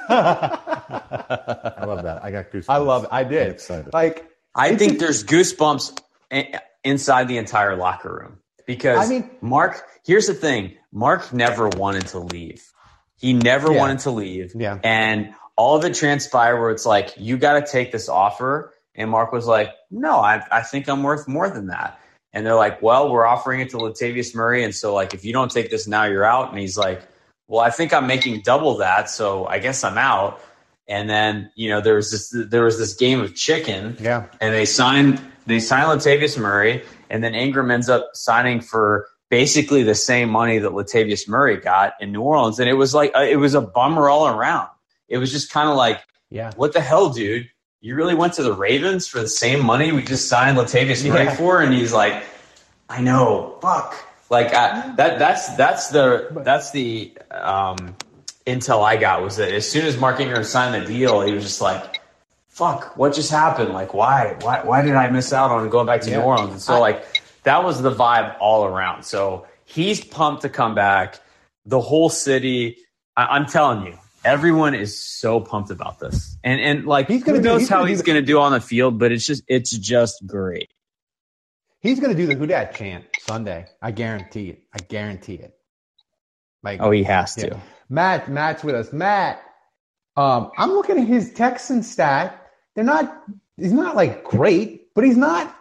I 0.09 1.83
love 1.85 2.03
that. 2.03 2.23
I 2.23 2.31
got 2.31 2.49
goosebumps. 2.51 2.65
I 2.69 2.77
love 2.77 3.03
it. 3.03 3.09
I 3.11 3.21
I'm 3.21 3.29
did. 3.29 3.51
excited. 3.51 3.93
Like, 3.93 4.27
I 4.55 4.75
think 4.75 4.93
a- 4.95 4.97
there's 4.97 5.23
goosebumps 5.23 5.99
inside 6.83 7.27
the 7.27 7.37
entire 7.37 7.75
locker 7.75 8.11
room 8.13 8.39
because 8.67 9.07
I 9.07 9.09
mean- 9.09 9.31
Mark. 9.41 9.81
Here's 10.05 10.27
the 10.27 10.35
thing: 10.35 10.75
Mark 10.91 11.33
never 11.33 11.67
wanted 11.69 12.07
to 12.07 12.19
leave. 12.19 12.63
He 13.19 13.33
never 13.33 13.71
Yeah. 13.71 13.79
wanted 13.79 13.99
to 13.99 14.11
leave. 14.11 14.53
Yeah. 14.55 14.77
And 14.83 15.33
all 15.55 15.75
of 15.75 15.83
it 15.85 15.95
transpired 15.95 16.61
where 16.61 16.69
it's 16.69 16.85
like, 16.85 17.15
you 17.17 17.37
got 17.37 17.53
to 17.65 17.71
take 17.71 17.91
this 17.91 18.09
offer. 18.09 18.73
And 18.93 19.09
Mark 19.09 19.31
was 19.31 19.47
like, 19.47 19.71
no, 19.89 20.17
I, 20.17 20.43
I 20.51 20.61
think 20.61 20.87
I'm 20.87 21.01
worth 21.03 21.27
more 21.27 21.49
than 21.49 21.67
that. 21.67 21.99
And 22.31 22.45
they're 22.45 22.55
like, 22.55 22.81
well, 22.81 23.11
we're 23.11 23.25
offering 23.25 23.61
it 23.61 23.71
to 23.71 23.77
Latavius 23.77 24.35
Murray. 24.35 24.63
And 24.63 24.73
so, 24.73 24.93
like, 24.93 25.15
if 25.15 25.25
you 25.25 25.33
don't 25.33 25.49
take 25.49 25.71
this 25.71 25.87
now, 25.87 26.03
you're 26.03 26.23
out. 26.23 26.51
And 26.51 26.59
he's 26.59 26.77
like, 26.77 27.01
well, 27.47 27.61
I 27.61 27.71
think 27.71 27.93
I'm 27.93 28.05
making 28.05 28.41
double 28.41 28.77
that. 28.77 29.09
So 29.09 29.47
I 29.47 29.57
guess 29.59 29.83
I'm 29.83 29.97
out. 29.97 30.39
And 30.87 31.09
then, 31.09 31.51
you 31.55 31.69
know, 31.69 31.81
there 31.81 31.95
was 31.95 32.11
this, 32.11 32.47
there 32.49 32.63
was 32.63 32.77
this 32.77 32.93
game 32.93 33.19
of 33.19 33.33
chicken 33.35 33.97
yeah. 33.99 34.27
and 34.39 34.53
they 34.53 34.65
signed 34.65 35.19
they 35.47 35.59
signed 35.59 35.87
Latavius 35.99 36.37
Murray, 36.37 36.83
and 37.09 37.23
then 37.23 37.33
Ingram 37.33 37.71
ends 37.71 37.89
up 37.89 38.09
signing 38.13 38.61
for 38.61 39.07
basically 39.29 39.83
the 39.83 39.95
same 39.95 40.29
money 40.29 40.57
that 40.59 40.71
Latavius 40.71 41.27
Murray 41.27 41.57
got 41.57 41.93
in 41.99 42.11
New 42.11 42.21
Orleans, 42.21 42.59
and 42.59 42.69
it 42.69 42.73
was 42.73 42.93
like 42.93 43.11
uh, 43.15 43.21
it 43.21 43.37
was 43.37 43.55
a 43.55 43.61
bummer 43.61 44.09
all 44.09 44.27
around. 44.27 44.69
It 45.09 45.17
was 45.17 45.31
just 45.31 45.49
kind 45.51 45.69
of 45.69 45.75
like, 45.75 46.01
Yeah. 46.29 46.51
what 46.57 46.73
the 46.73 46.81
hell, 46.81 47.09
dude? 47.09 47.49
You 47.81 47.95
really 47.95 48.15
went 48.15 48.33
to 48.33 48.43
the 48.43 48.53
Ravens 48.53 49.07
for 49.07 49.19
the 49.21 49.27
same 49.27 49.65
money 49.65 49.91
we 49.91 50.03
just 50.03 50.27
signed 50.27 50.57
Latavius 50.57 51.07
Murray 51.07 51.25
Yeah. 51.25 51.35
for, 51.35 51.61
and 51.61 51.73
he's 51.73 51.93
like, 51.93 52.23
I 52.89 53.01
know, 53.01 53.57
fuck. 53.61 53.95
Like 54.29 54.53
I, 54.53 54.93
that. 54.97 55.19
That's 55.19 55.55
that's 55.55 55.89
the 55.89 56.27
that's 56.43 56.71
the 56.71 57.17
um, 57.31 57.95
intel 58.45 58.83
I 58.83 58.97
got 58.97 59.21
was 59.21 59.37
that 59.37 59.53
as 59.53 59.69
soon 59.69 59.85
as 59.85 59.97
Mark 59.97 60.19
Ingram 60.19 60.43
signed 60.43 60.73
the 60.81 60.85
deal, 60.85 61.21
he 61.21 61.31
was 61.33 61.43
just 61.43 61.61
like, 61.61 61.96
fuck, 62.57 62.97
what 62.97 63.13
just 63.13 63.29
happened? 63.31 63.71
Like, 63.73 63.93
why, 63.93 64.35
why, 64.41 64.63
why 64.63 64.81
did 64.81 64.95
I 64.95 65.09
miss 65.09 65.31
out 65.31 65.51
on 65.51 65.69
going 65.69 65.85
back 65.85 66.01
to 66.01 66.09
Yeah. 66.09 66.17
New 66.17 66.23
Orleans? 66.23 66.51
And 66.53 66.61
so, 66.61 66.73
I- 66.75 66.79
like, 66.79 67.21
that 67.43 67.63
was 67.63 67.81
the 67.81 67.91
vibe 67.93 68.35
all 68.39 68.65
around. 68.65 69.03
So 69.03 69.45
he's 69.65 70.03
pumped 70.03 70.41
to 70.41 70.49
come 70.49 70.73
back. 70.75 71.19
The 71.65 71.79
whole 71.79 72.09
city, 72.09 72.77
I, 73.15 73.25
I'm 73.25 73.45
telling 73.45 73.85
you, 73.85 73.97
everyone 74.25 74.73
is 74.73 74.97
so 75.01 75.39
pumped 75.39 75.69
about 75.69 75.99
this. 75.99 76.35
And 76.43 76.59
and 76.59 76.85
like, 76.85 77.07
He's 77.07 77.23
gonna 77.23 77.37
who 77.37 77.43
do- 77.43 77.49
knows 77.49 77.61
he's 77.61 77.69
how 77.69 77.77
gonna 77.79 77.89
he's 77.89 78.01
going 78.01 78.15
to 78.19 78.25
do 78.25 78.39
on 78.39 78.51
the 78.53 78.59
field? 78.61 78.97
But 78.99 79.11
it's 79.11 79.25
just, 79.25 79.43
it's 79.47 79.71
just 79.71 80.25
great. 80.25 80.69
He's 81.79 81.99
going 81.99 82.11
to 82.11 82.17
do 82.17 82.25
the 82.25 82.33
Who 82.35 82.47
Dat 82.47 82.73
chant 82.75 83.05
Sunday. 83.19 83.67
I 83.81 83.91
guarantee 83.91 84.49
it. 84.49 84.63
I 84.73 84.79
guarantee 84.79 85.35
it. 85.35 85.53
Like, 86.63 86.81
Oh, 86.81 86.89
he 86.91 87.03
has 87.03 87.35
to. 87.35 87.47
Yeah. 87.47 87.59
Matt, 87.87 88.29
Matt's 88.29 88.63
with 88.63 88.75
us. 88.75 88.91
Matt, 88.91 89.41
um, 90.17 90.49
I'm 90.57 90.71
looking 90.71 90.97
at 90.99 91.07
his 91.07 91.31
Texan 91.33 91.83
stat. 91.83 92.46
They're 92.77 92.85
not. 92.85 93.23
He's 93.57 93.73
not 93.73 93.95
like 93.95 94.23
great, 94.23 94.93
but 94.93 95.03
he's 95.03 95.17
not 95.17 95.53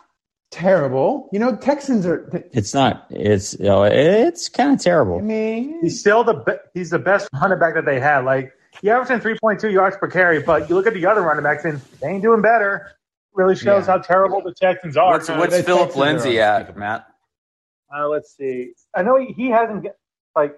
terrible. 0.50 1.30
You 1.32 1.38
know, 1.38 1.56
Texans 1.56 2.04
are. 2.04 2.28
It's 2.52 2.74
not. 2.74 3.06
It's 3.08 3.58
you 3.58 3.64
know, 3.64 3.84
it's 3.84 4.50
kind 4.50 4.74
of 4.74 4.80
I 4.80 4.82
terrible. 4.84 5.20
mean, 5.20 5.78
He's 5.80 5.98
still 5.98 6.22
the 6.24 6.34
be- 6.34 6.58
he's 6.74 6.90
the 6.90 6.98
best 6.98 7.28
running 7.32 7.58
back 7.58 7.72
that 7.72 7.86
they 7.86 7.98
had. 7.98 8.26
Like 8.26 8.52
he 8.82 8.90
averaging 8.90 9.20
three 9.20 9.38
point 9.40 9.60
two 9.60 9.70
yards 9.70 9.96
per 9.96 10.08
carry, 10.08 10.42
but 10.42 10.68
you 10.68 10.74
look 10.74 10.86
at 10.86 10.92
the 10.92 11.06
other 11.06 11.22
running 11.22 11.42
backs 11.42 11.64
and 11.64 11.80
they 12.02 12.08
ain't 12.08 12.22
doing 12.22 12.42
better. 12.42 12.90
Really 13.32 13.56
shows 13.56 13.86
Yeah. 13.86 13.94
how 13.96 13.98
terrible 13.98 14.42
the 14.42 14.52
Texans 14.52 14.98
are. 14.98 15.12
What's, 15.12 15.28
what's 15.30 15.60
Philip 15.62 15.84
Texans 15.88 15.96
Lindsay 15.96 16.38
at, 16.38 16.56
unspeakable. 16.60 16.80
Matt? 16.80 17.06
Uh, 17.96 18.08
let's 18.08 18.36
see. 18.36 18.72
I 18.94 19.02
know 19.02 19.16
he, 19.18 19.32
he 19.32 19.48
hasn't 19.48 19.84
get, 19.84 19.96
like 20.34 20.54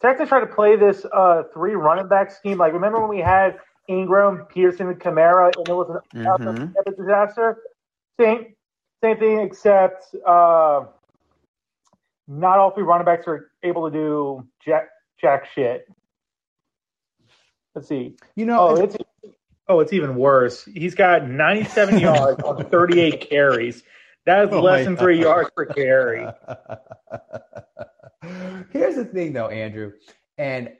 Texans 0.00 0.30
tried 0.30 0.40
to 0.40 0.46
play 0.46 0.76
this 0.76 1.04
uh, 1.12 1.42
three 1.52 1.74
running 1.74 2.08
back 2.08 2.30
scheme. 2.30 2.56
Like 2.56 2.72
remember 2.72 3.00
when 3.00 3.10
we 3.10 3.20
had 3.20 3.58
Ingram, 3.88 4.46
Peterson, 4.48 4.88
and 4.88 5.00
Kamara, 5.00 5.52
and 5.56 5.68
it 5.68 5.72
was 5.72 5.90
an 6.14 6.22
Mhm. 6.38 6.74
epic 6.78 6.96
disaster. 6.96 7.58
Same 8.20 8.54
same 9.02 9.18
thing, 9.18 9.40
except 9.40 10.14
uh, 10.26 10.84
not 12.26 12.58
all 12.58 12.70
three 12.70 12.84
running 12.84 13.04
backs 13.04 13.26
are 13.26 13.50
able 13.62 13.90
to 13.90 13.96
do 13.96 14.48
jack 14.64 14.88
jack 15.20 15.46
shit. 15.54 15.86
Let's 17.74 17.88
see. 17.88 18.16
you 18.36 18.46
know, 18.46 18.68
Oh, 18.70 18.76
it's 18.76 18.96
oh, 19.68 19.80
it's 19.80 19.92
even 19.92 20.14
worse. 20.16 20.64
He's 20.64 20.94
got 20.94 21.28
97 21.28 21.98
yards 22.00 22.40
on 22.42 22.64
38 22.70 23.28
carries. 23.28 23.82
That 24.26 24.44
is 24.46 24.52
Oh 24.52 24.60
less 24.62 24.78
my 24.80 24.84
than 24.84 24.96
three 24.96 25.20
yards 25.20 25.50
per 25.54 25.66
carry. 25.66 26.26
Here's 28.70 28.94
the 28.96 29.04
thing, 29.04 29.32
though, 29.34 29.48
Andrew, 29.48 29.92
and 30.38 30.70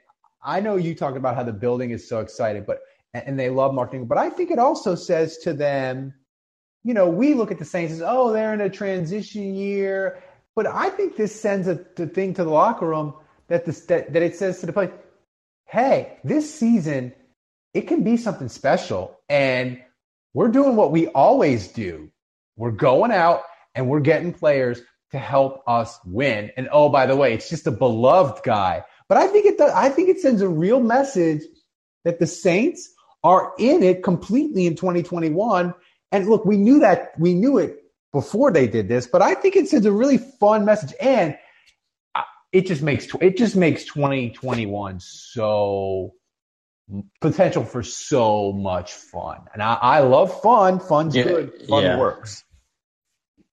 I 0.43 0.61
know 0.61 0.77
you 0.77 0.95
talked 0.95 1.17
about 1.17 1.35
how 1.35 1.43
the 1.43 1.53
building 1.53 1.91
is 1.91 2.07
so 2.07 2.21
excited, 2.21 2.65
but 2.65 2.79
and 3.25 3.39
they 3.39 3.49
love 3.49 3.73
marketing, 3.73 4.07
but 4.07 4.17
I 4.17 4.29
think 4.29 4.51
it 4.51 4.59
also 4.59 4.95
says 4.95 5.37
to 5.39 5.53
them, 5.53 6.13
you 6.83 6.93
know, 6.93 7.09
we 7.09 7.33
look 7.33 7.51
at 7.51 7.59
the 7.59 7.65
Saints 7.65 7.93
as, 7.93 8.01
oh, 8.05 8.31
they're 8.31 8.53
in 8.53 8.61
a 8.61 8.69
transition 8.69 9.55
year. 9.55 10.21
But 10.55 10.67
I 10.67 10.89
think 10.89 11.15
this 11.15 11.39
sends 11.39 11.67
a, 11.67 11.75
thing 11.75 12.35
to 12.35 12.43
the 12.43 12.49
locker 12.49 12.87
room 12.87 13.15
that, 13.47 13.65
this, 13.65 13.81
that, 13.87 14.13
that 14.13 14.21
it 14.21 14.35
says 14.35 14.59
to 14.59 14.67
the 14.67 14.73
play, 14.73 14.91
hey, 15.67 16.17
this 16.23 16.53
season, 16.53 17.13
it 17.73 17.87
can 17.87 18.03
be 18.03 18.17
something 18.17 18.49
special. 18.49 19.19
And 19.27 19.81
we're 20.33 20.49
doing 20.49 20.75
what 20.75 20.91
we 20.91 21.07
always 21.07 21.69
do. 21.69 22.11
We're 22.55 22.71
going 22.71 23.11
out 23.11 23.41
and 23.73 23.89
we're 23.89 23.99
getting 23.99 24.31
players 24.31 24.81
to 25.11 25.17
help 25.17 25.63
us 25.67 25.97
win. 26.05 26.51
And 26.55 26.69
oh, 26.71 26.89
by 26.89 27.05
the 27.05 27.15
way, 27.15 27.33
it's 27.33 27.49
just 27.49 27.67
a 27.67 27.71
beloved 27.71 28.43
guy. 28.43 28.83
But 29.09 29.17
I 29.17 29.27
think 29.27 29.45
it 29.45 29.57
does, 29.57 29.71
I 29.71 29.89
think 29.89 30.09
it 30.09 30.19
sends 30.19 30.41
a 30.41 30.47
real 30.47 30.79
message 30.79 31.41
that 32.03 32.19
the 32.19 32.27
Saints 32.27 32.93
are 33.25 33.53
in 33.57 33.81
it 33.81 34.03
completely 34.03 34.67
in 34.67 34.75
2021. 34.75 35.73
And 36.11 36.27
look, 36.27 36.45
we 36.45 36.57
knew 36.57 36.79
that 36.79 37.19
we 37.19 37.33
knew 37.33 37.57
it 37.57 37.83
before 38.13 38.51
they 38.51 38.67
did 38.67 38.87
this, 38.87 39.07
but 39.07 39.23
I 39.23 39.33
think 39.33 39.55
it 39.55 39.67
sends 39.67 39.87
a 39.87 39.91
really 39.91 40.19
fun 40.19 40.63
message, 40.63 40.93
and 41.01 41.35
it 42.51 42.67
just 42.67 42.83
makes 42.83 43.07
it 43.19 43.35
just 43.35 43.55
makes 43.55 43.83
2021 43.85 44.99
so 44.99 46.13
potential 47.19 47.65
for 47.65 47.81
so 47.81 48.53
much 48.53 48.93
fun. 48.93 49.41
And 49.53 49.63
I, 49.63 49.73
I 49.73 49.99
love 50.01 50.41
fun. 50.41 50.79
Fun's 50.79 51.15
yeah, 51.15 51.23
good. 51.23 51.67
Fun 51.67 51.83
yeah. 51.83 51.97
works. 51.97 52.43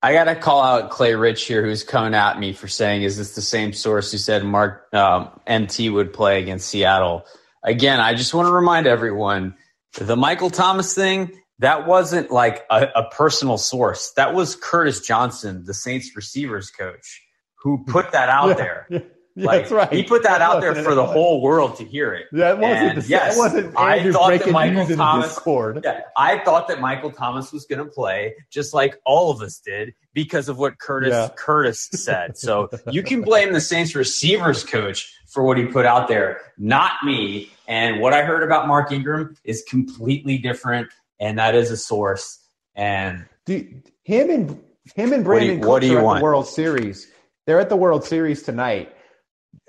I 0.02 0.12
got 0.12 0.24
to 0.24 0.34
call 0.34 0.62
out 0.62 0.90
Clay 0.90 1.14
Rich 1.14 1.44
here, 1.46 1.64
who's 1.64 1.82
coming 1.82 2.14
at 2.14 2.38
me 2.38 2.52
for 2.52 2.68
saying, 2.68 3.04
"Is 3.04 3.16
this 3.16 3.34
the 3.34 3.40
same 3.40 3.72
source 3.72 4.12
who 4.12 4.18
said 4.18 4.44
Mark 4.44 4.92
um, 4.92 5.30
MT 5.46 5.88
would 5.88 6.12
play 6.12 6.42
against 6.42 6.68
Seattle?" 6.68 7.24
Again, 7.62 8.00
I 8.00 8.14
just 8.14 8.34
want 8.34 8.48
to 8.48 8.52
remind 8.52 8.86
everyone 8.86 9.54
the 9.98 10.16
Michael 10.16 10.50
Thomas 10.50 10.94
thing, 10.94 11.32
that 11.58 11.86
wasn't 11.86 12.30
like 12.30 12.64
a, 12.70 12.88
a, 12.96 13.10
personal 13.10 13.58
source. 13.58 14.12
That 14.16 14.34
was 14.34 14.56
Curtis 14.56 15.00
Johnson, 15.00 15.64
the 15.64 15.74
Saints 15.74 16.16
receivers 16.16 16.70
coach, 16.70 17.22
who 17.62 17.84
put 17.84 18.12
that 18.12 18.28
out 18.28 18.48
yeah, 18.48 18.54
there. 18.54 18.88
Yeah, 19.34 19.46
like, 19.46 19.60
that's 19.62 19.72
right. 19.72 19.92
He 19.92 20.02
put 20.02 20.24
that, 20.24 20.40
that 20.40 20.40
out 20.42 20.60
there 20.60 20.74
for 20.74 20.94
the 20.94 21.06
whole 21.06 21.40
world 21.40 21.76
to 21.76 21.84
hear 21.84 22.12
it. 22.12 22.26
That 22.32 22.58
wasn't 22.58 22.96
the, 22.96 23.08
yes, 23.08 23.38
wasn't 23.38 23.78
I 23.78 24.12
thought 24.12 24.38
that 24.38 24.50
Michael 24.50 24.86
Thomas. 24.94 25.40
Yeah, 25.82 26.00
I 26.14 26.38
thought 26.44 26.68
that 26.68 26.82
Michael 26.82 27.10
Thomas 27.10 27.50
was 27.50 27.64
going 27.64 27.78
to 27.78 27.90
play 27.90 28.34
just 28.50 28.74
like 28.74 29.00
all 29.06 29.30
of 29.30 29.40
us 29.40 29.58
did 29.58 29.94
because 30.12 30.50
of 30.50 30.58
what 30.58 30.78
Curtis 30.78 31.12
yeah. 31.12 31.30
Curtis 31.34 31.88
said. 31.94 32.36
So 32.36 32.68
you 32.90 33.02
can 33.02 33.22
blame 33.22 33.54
the 33.54 33.60
Saints 33.62 33.94
receivers 33.94 34.64
coach 34.64 35.10
for 35.32 35.42
what 35.42 35.56
he 35.56 35.64
put 35.64 35.86
out 35.86 36.08
there, 36.08 36.40
not 36.58 36.92
me. 37.04 37.50
And 37.66 38.00
what 38.00 38.12
I 38.12 38.22
heard 38.22 38.42
about 38.42 38.68
Mark 38.68 38.92
Ingram 38.92 39.36
is 39.44 39.64
completely 39.66 40.38
different, 40.38 40.88
and 41.18 41.38
that 41.38 41.54
is 41.54 41.70
a 41.70 41.76
source. 41.76 42.38
And 42.74 43.24
do, 43.46 43.66
him 44.04 44.30
and 44.30 44.62
him 44.94 45.12
and 45.12 45.24
Brandon 45.24 45.60
what 45.60 45.60
do 45.60 45.62
you, 45.64 45.68
what 45.68 45.80
do 45.80 45.86
you 45.86 45.98
are 45.98 46.04
want? 46.04 46.16
at 46.18 46.20
the 46.20 46.24
World 46.24 46.46
Series. 46.46 47.10
They're 47.46 47.60
at 47.60 47.70
the 47.70 47.76
World 47.76 48.04
Series 48.04 48.42
tonight. 48.42 48.94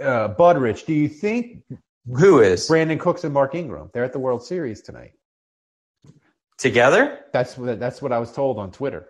Uh, 0.01 0.33
Budrich, 0.33 0.85
do 0.85 0.93
you 0.93 1.07
think 1.07 1.63
who 2.17 2.39
is 2.39 2.67
Brandin 2.67 2.99
Cooks 2.99 3.23
and 3.23 3.33
Mark 3.33 3.55
Ingram? 3.55 3.89
They're 3.93 4.03
at 4.03 4.13
the 4.13 4.19
World 4.19 4.43
Series 4.43 4.81
tonight. 4.81 5.13
Together? 6.57 7.19
That's 7.31 7.57
what 7.57 7.79
that's 7.79 8.01
what 8.01 8.11
I 8.11 8.19
was 8.19 8.31
told 8.31 8.59
on 8.59 8.71
Twitter. 8.71 9.09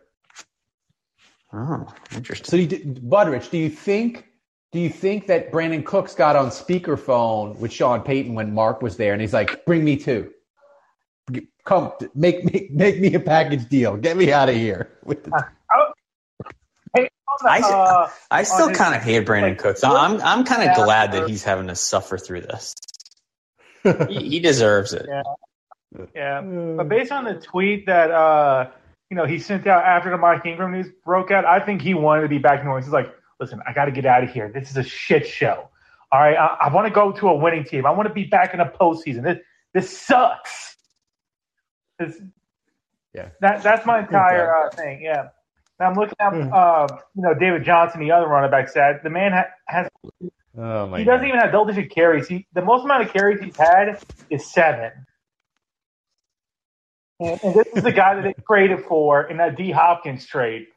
Oh, 1.52 1.88
interesting. 2.16 2.46
So, 2.50 2.56
you, 2.58 2.68
Budrich, 2.68 3.52
do 3.52 3.58
you 3.58 3.70
think 3.70 4.26
do 4.74 4.80
you 4.80 4.90
think 4.90 5.28
that 5.28 5.52
Brandin 5.52 5.86
Cooks 5.86 6.16
got 6.16 6.36
on 6.36 6.48
speakerphone 6.48 7.58
with 7.60 7.72
Sean 7.72 8.02
Payton 8.02 8.34
when 8.34 8.54
Mark 8.54 8.82
was 8.82 8.98
there, 8.98 9.14
and 9.14 9.22
he's 9.22 9.34
like, 9.34 9.66
"Bring 9.66 9.84
me 9.84 9.98
two, 9.98 10.34
come 11.64 11.94
make 12.16 12.44
me 12.44 12.70
make 12.72 13.00
me 13.00 13.14
a 13.14 13.20
package 13.20 13.70
deal, 13.70 13.96
get 13.96 14.18
me 14.18 14.34
out 14.34 14.50
of 14.50 14.56
here." 14.56 14.98
With 15.06 15.24
the- 15.24 15.46
I, 17.42 17.60
uh, 17.62 18.10
I 18.30 18.44
still 18.44 18.72
kind 18.72 18.96
of 18.96 19.02
hate 19.02 19.26
Brandon 19.26 19.52
like, 19.52 19.60
Cooks. 19.60 19.84
I'm 19.84 20.22
I'm 20.22 20.44
kind 20.44 20.70
of 20.70 20.76
glad 20.76 21.14
that 21.14 21.30
he's 21.30 21.44
having 21.44 21.68
to 21.68 21.76
suffer 21.76 22.18
through 22.18 22.42
this. 22.42 22.76
he, 24.08 24.30
he, 24.30 24.40
deserves 24.40 24.94
it. 24.94 25.06
Yeah. 25.10 25.24
yeah, 26.16 26.42
but 26.42 26.88
based 26.88 27.12
on 27.12 27.26
the 27.26 27.34
tweet 27.34 27.88
that 27.88 28.12
uh, 28.12 28.70
you 29.10 29.18
know 29.18 29.26
he 29.26 29.40
sent 29.40 29.68
out 29.68 29.84
after 29.84 30.10
the 30.10 30.18
Mark 30.18 30.46
Ingram 30.46 30.72
news 30.72 30.88
broke 31.04 31.32
out, 31.32 31.44
I 31.44 31.60
think 31.60 31.82
he 31.82 31.94
wanted 31.94 32.22
to 32.22 32.28
be 32.28 32.38
back 32.38 32.60
in 32.60 32.66
New 32.66 32.72
Orleans. 32.72 32.86
He's 32.86 32.94
like, 32.94 33.14
listen, 33.44 33.62
I 33.68 33.74
got 33.74 33.86
to 33.86 33.92
get 33.92 34.06
out 34.06 34.24
of 34.24 34.30
here. 34.32 34.52
This 34.54 34.72
is 34.72 34.78
a 34.78 34.84
shit 34.84 35.28
show. 35.28 35.70
All 36.12 36.20
right, 36.20 36.38
I, 36.38 36.68
I 36.68 36.74
want 36.74 36.88
to 36.88 36.94
go 36.94 37.12
to 37.12 37.28
a 37.28 37.36
winning 37.36 37.64
team. 37.64 37.86
I 37.86 37.92
want 37.92 38.08
to 38.08 38.14
be 38.14 38.24
back 38.24 38.54
in 38.54 38.60
a 38.60 38.70
postseason. 38.70 39.24
This 39.24 39.40
this 39.74 39.98
sucks. 39.98 40.78
This, 42.00 42.22
yeah, 43.14 43.30
that 43.42 43.64
that's 43.64 43.86
my 43.86 44.00
entire 44.00 44.56
uh, 44.56 44.70
thing. 44.72 45.02
Yeah. 45.02 45.30
Now 45.80 45.88
I'm 45.88 45.96
looking 45.96 46.16
at 46.20 46.34
hmm. 46.34 46.54
uh, 46.54 46.88
you 47.16 47.24
know 47.24 47.34
David 47.34 47.66
Johnson, 47.66 48.00
the 48.00 48.12
other 48.12 48.28
running 48.28 48.52
back 48.52 48.70
said 48.70 49.02
the 49.04 49.10
man 49.10 49.32
ha- 49.32 49.50
has. 49.68 49.90
Oh 50.56 50.88
my 50.88 51.00
he 51.00 51.04
doesn't 51.04 51.28
even 51.28 51.40
have 51.40 51.52
double 51.52 51.66
digit 51.66 51.92
carries. 51.92 52.28
He 52.28 52.48
the 52.54 52.62
most 52.62 52.86
amount 52.86 53.04
of 53.04 53.12
carries 53.12 53.42
he's 53.42 53.58
had 53.58 54.04
is 54.30 54.46
seven. 54.46 54.92
And, 57.20 57.40
and 57.44 57.56
this 57.56 57.68
is 57.76 57.84
the 57.84 57.92
guy 57.92 58.16
that 58.16 58.24
they 58.24 58.36
traded 58.46 58.86
for 58.86 59.24
in 59.24 59.38
that 59.38 59.58
D 59.58 59.72
Hopkins 59.72 60.26
trade 60.26 60.68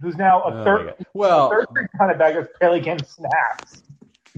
who's 0.00 0.16
now 0.16 0.42
a 0.42 0.60
oh 0.60 0.64
third, 0.64 0.94
well, 1.14 1.46
a 1.46 1.66
third 1.74 1.88
kind 1.98 2.10
of 2.10 2.18
back 2.18 2.34
that's 2.34 2.48
barely 2.60 2.80
getting 2.80 3.06
snaps. 3.06 3.82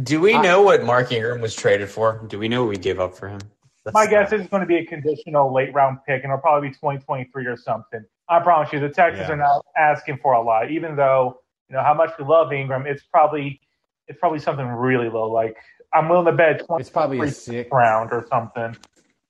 Do 0.03 0.21
we 0.21 0.33
know 0.39 0.63
I, 0.63 0.65
what 0.65 0.85
Mark 0.85 1.13
Ingram 1.13 1.41
was 1.41 1.55
traded 1.55 1.89
for? 1.89 2.25
Do 2.29 2.39
we 2.39 2.49
know 2.49 2.65
what 2.65 2.71
we 2.71 2.77
gave 2.77 2.99
up 2.99 3.17
for 3.17 3.29
him? 3.29 3.41
That's 3.85 3.95
my 3.95 4.07
guess 4.07 4.33
is 4.33 4.41
it's 4.41 4.51
going 4.51 4.63
to 4.63 4.67
be 4.67 4.77
a 4.77 4.87
conditional 4.87 5.53
late 5.53 5.73
round 5.75 5.99
pick, 6.07 6.25
and 6.25 6.33
it'll 6.33 6.39
probably 6.39 6.69
be 6.69 6.75
2023 6.75 7.47
or 7.47 7.57
something. 7.57 8.05
I 8.29 8.41
promise 8.41 8.73
you, 8.73 8.81
the 8.81 8.89
Texans 8.89 9.29
yeah. 9.29 9.35
are 9.35 9.37
not 9.37 9.65
asking 9.77 10.19
for 10.23 10.33
a 10.33 10.43
lot, 10.43 10.71
even 10.71 10.97
though 10.97 11.41
you 11.69 11.77
know 11.77 11.83
how 11.83 11.95
much 11.95 12.11
we 12.19 12.25
love 12.25 12.53
Ingram. 12.53 12.87
It's 12.87 13.03
probably 13.05 13.61
it's 14.09 14.19
probably 14.19 14.39
something 14.39 14.67
really 14.67 15.09
low. 15.09 15.31
Like 15.31 15.57
I'm 15.93 16.09
willing 16.09 16.27
to 16.27 16.33
bet 16.33 16.63
it's 16.71 16.91
probably 16.91 17.21
a 17.21 17.31
six 17.31 17.69
round 17.71 18.13
or 18.13 18.27
something. 18.29 18.77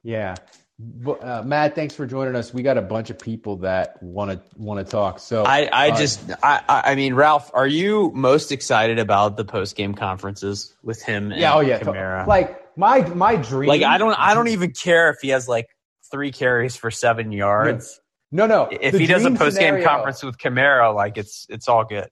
Yeah, 0.03 0.35
uh, 0.81 1.43
Matt, 1.45 1.77
thanks 1.77 1.95
for 1.95 2.05
joining 2.07 2.35
us. 2.35 2.53
We 2.53 2.63
got 2.63 2.77
a 2.77 2.83
bunch 2.83 3.11
of 3.11 3.19
people 3.19 3.57
that 3.59 4.03
want 4.03 4.33
to 4.33 4.41
want 4.57 4.85
to 4.85 4.91
talk. 4.91 5.21
So 5.21 5.45
I, 5.45 5.69
I 5.73 5.91
uh, 5.91 5.97
just, 5.97 6.21
I, 6.43 6.63
I 6.69 6.95
mean, 6.97 7.15
Ralph, 7.15 7.51
are 7.55 7.67
you 7.67 8.11
most 8.15 8.51
excited 8.51 8.99
about 8.99 9.37
the 9.37 9.45
post 9.45 9.77
game 9.77 9.95
conferences 9.95 10.75
with 10.83 11.01
him? 11.03 11.33
yeah, 11.33 11.55
oh 11.55 11.61
yeah, 11.61 11.79
Kamara? 11.79 12.27
like 12.27 12.77
my 12.77 13.03
my 13.09 13.37
dream. 13.37 13.69
Like 13.69 13.83
I 13.83 13.99
don't, 13.99 14.19
I 14.19 14.35
don't 14.35 14.49
even 14.49 14.73
care 14.73 15.11
if 15.11 15.19
he 15.23 15.29
has 15.29 15.47
like 15.49 15.69
three 16.11 16.33
carries 16.33 16.75
for 16.75 16.91
seven 16.91 17.31
yards. 17.31 18.01
No, 18.33 18.47
no. 18.47 18.65
no. 18.65 18.79
If 18.81 18.99
he 18.99 19.07
does 19.07 19.25
a 19.25 19.31
post 19.31 19.59
game 19.59 19.83
conference 19.85 20.25
with 20.25 20.39
Kamara, 20.39 20.93
like 20.93 21.17
it's 21.17 21.47
it's 21.49 21.69
all 21.69 21.85
good. 21.85 22.09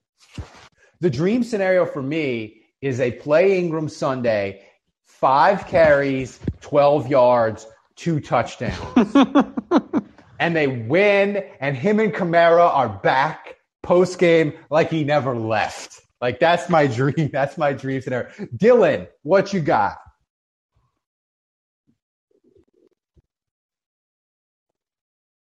The 1.01 1.09
dream 1.09 1.43
scenario 1.43 1.85
for 1.85 2.01
me 2.01 2.61
is 2.81 3.01
a 3.01 3.11
play 3.11 3.59
Ingram 3.59 3.89
Sunday, 3.89 4.63
five 5.05 5.67
carries, 5.67 6.39
twelve 6.61 7.09
yards 7.09 7.67
two 7.95 8.19
touchdowns. 8.19 9.15
and 10.39 10.55
they 10.55 10.67
win, 10.67 11.43
and 11.59 11.75
him 11.75 11.99
and 11.99 12.13
Kamara 12.13 12.73
are 12.73 12.89
back 12.89 13.57
post 13.81 14.17
game 14.19 14.53
like 14.69 14.89
he 14.89 15.03
never 15.03 15.35
left. 15.35 16.01
Like 16.21 16.39
that's 16.39 16.69
my 16.69 16.87
dream. 16.87 17.29
That's 17.33 17.57
my 17.57 17.73
dream 17.73 17.99
scenario. 17.99 18.29
Dylan, 18.55 19.09
what 19.23 19.51
you 19.51 19.59
got? 19.59 19.97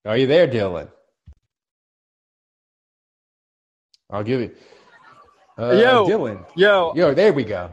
Are 0.07 0.17
you 0.17 0.27
there, 0.27 0.49
Dylan? 0.49 0.89
I'll 4.11 4.25
give 4.25 4.41
you. 4.41 4.51
Uh, 5.59 5.73
yo, 5.73 6.07
Dylan. 6.07 6.47
Yo, 6.57 6.95
yo, 6.97 7.13
there 7.13 7.35
we 7.35 7.45
go. 7.45 7.71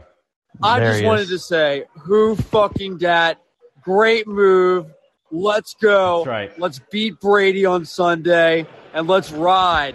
I 0.62 0.78
there 0.78 0.92
just 0.92 1.04
wanted 1.04 1.22
is. 1.22 1.28
to 1.30 1.38
say, 1.38 1.84
who 1.98 2.36
fucking 2.36 2.98
dat 2.98 3.40
Great 3.82 4.26
move. 4.26 4.86
Let's 5.30 5.74
go. 5.74 6.18
That's 6.18 6.28
right. 6.28 6.58
Let's 6.58 6.80
beat 6.90 7.20
Brady 7.20 7.64
on 7.64 7.84
Sunday 7.84 8.66
and 8.92 9.06
let's 9.06 9.30
ride. 9.30 9.94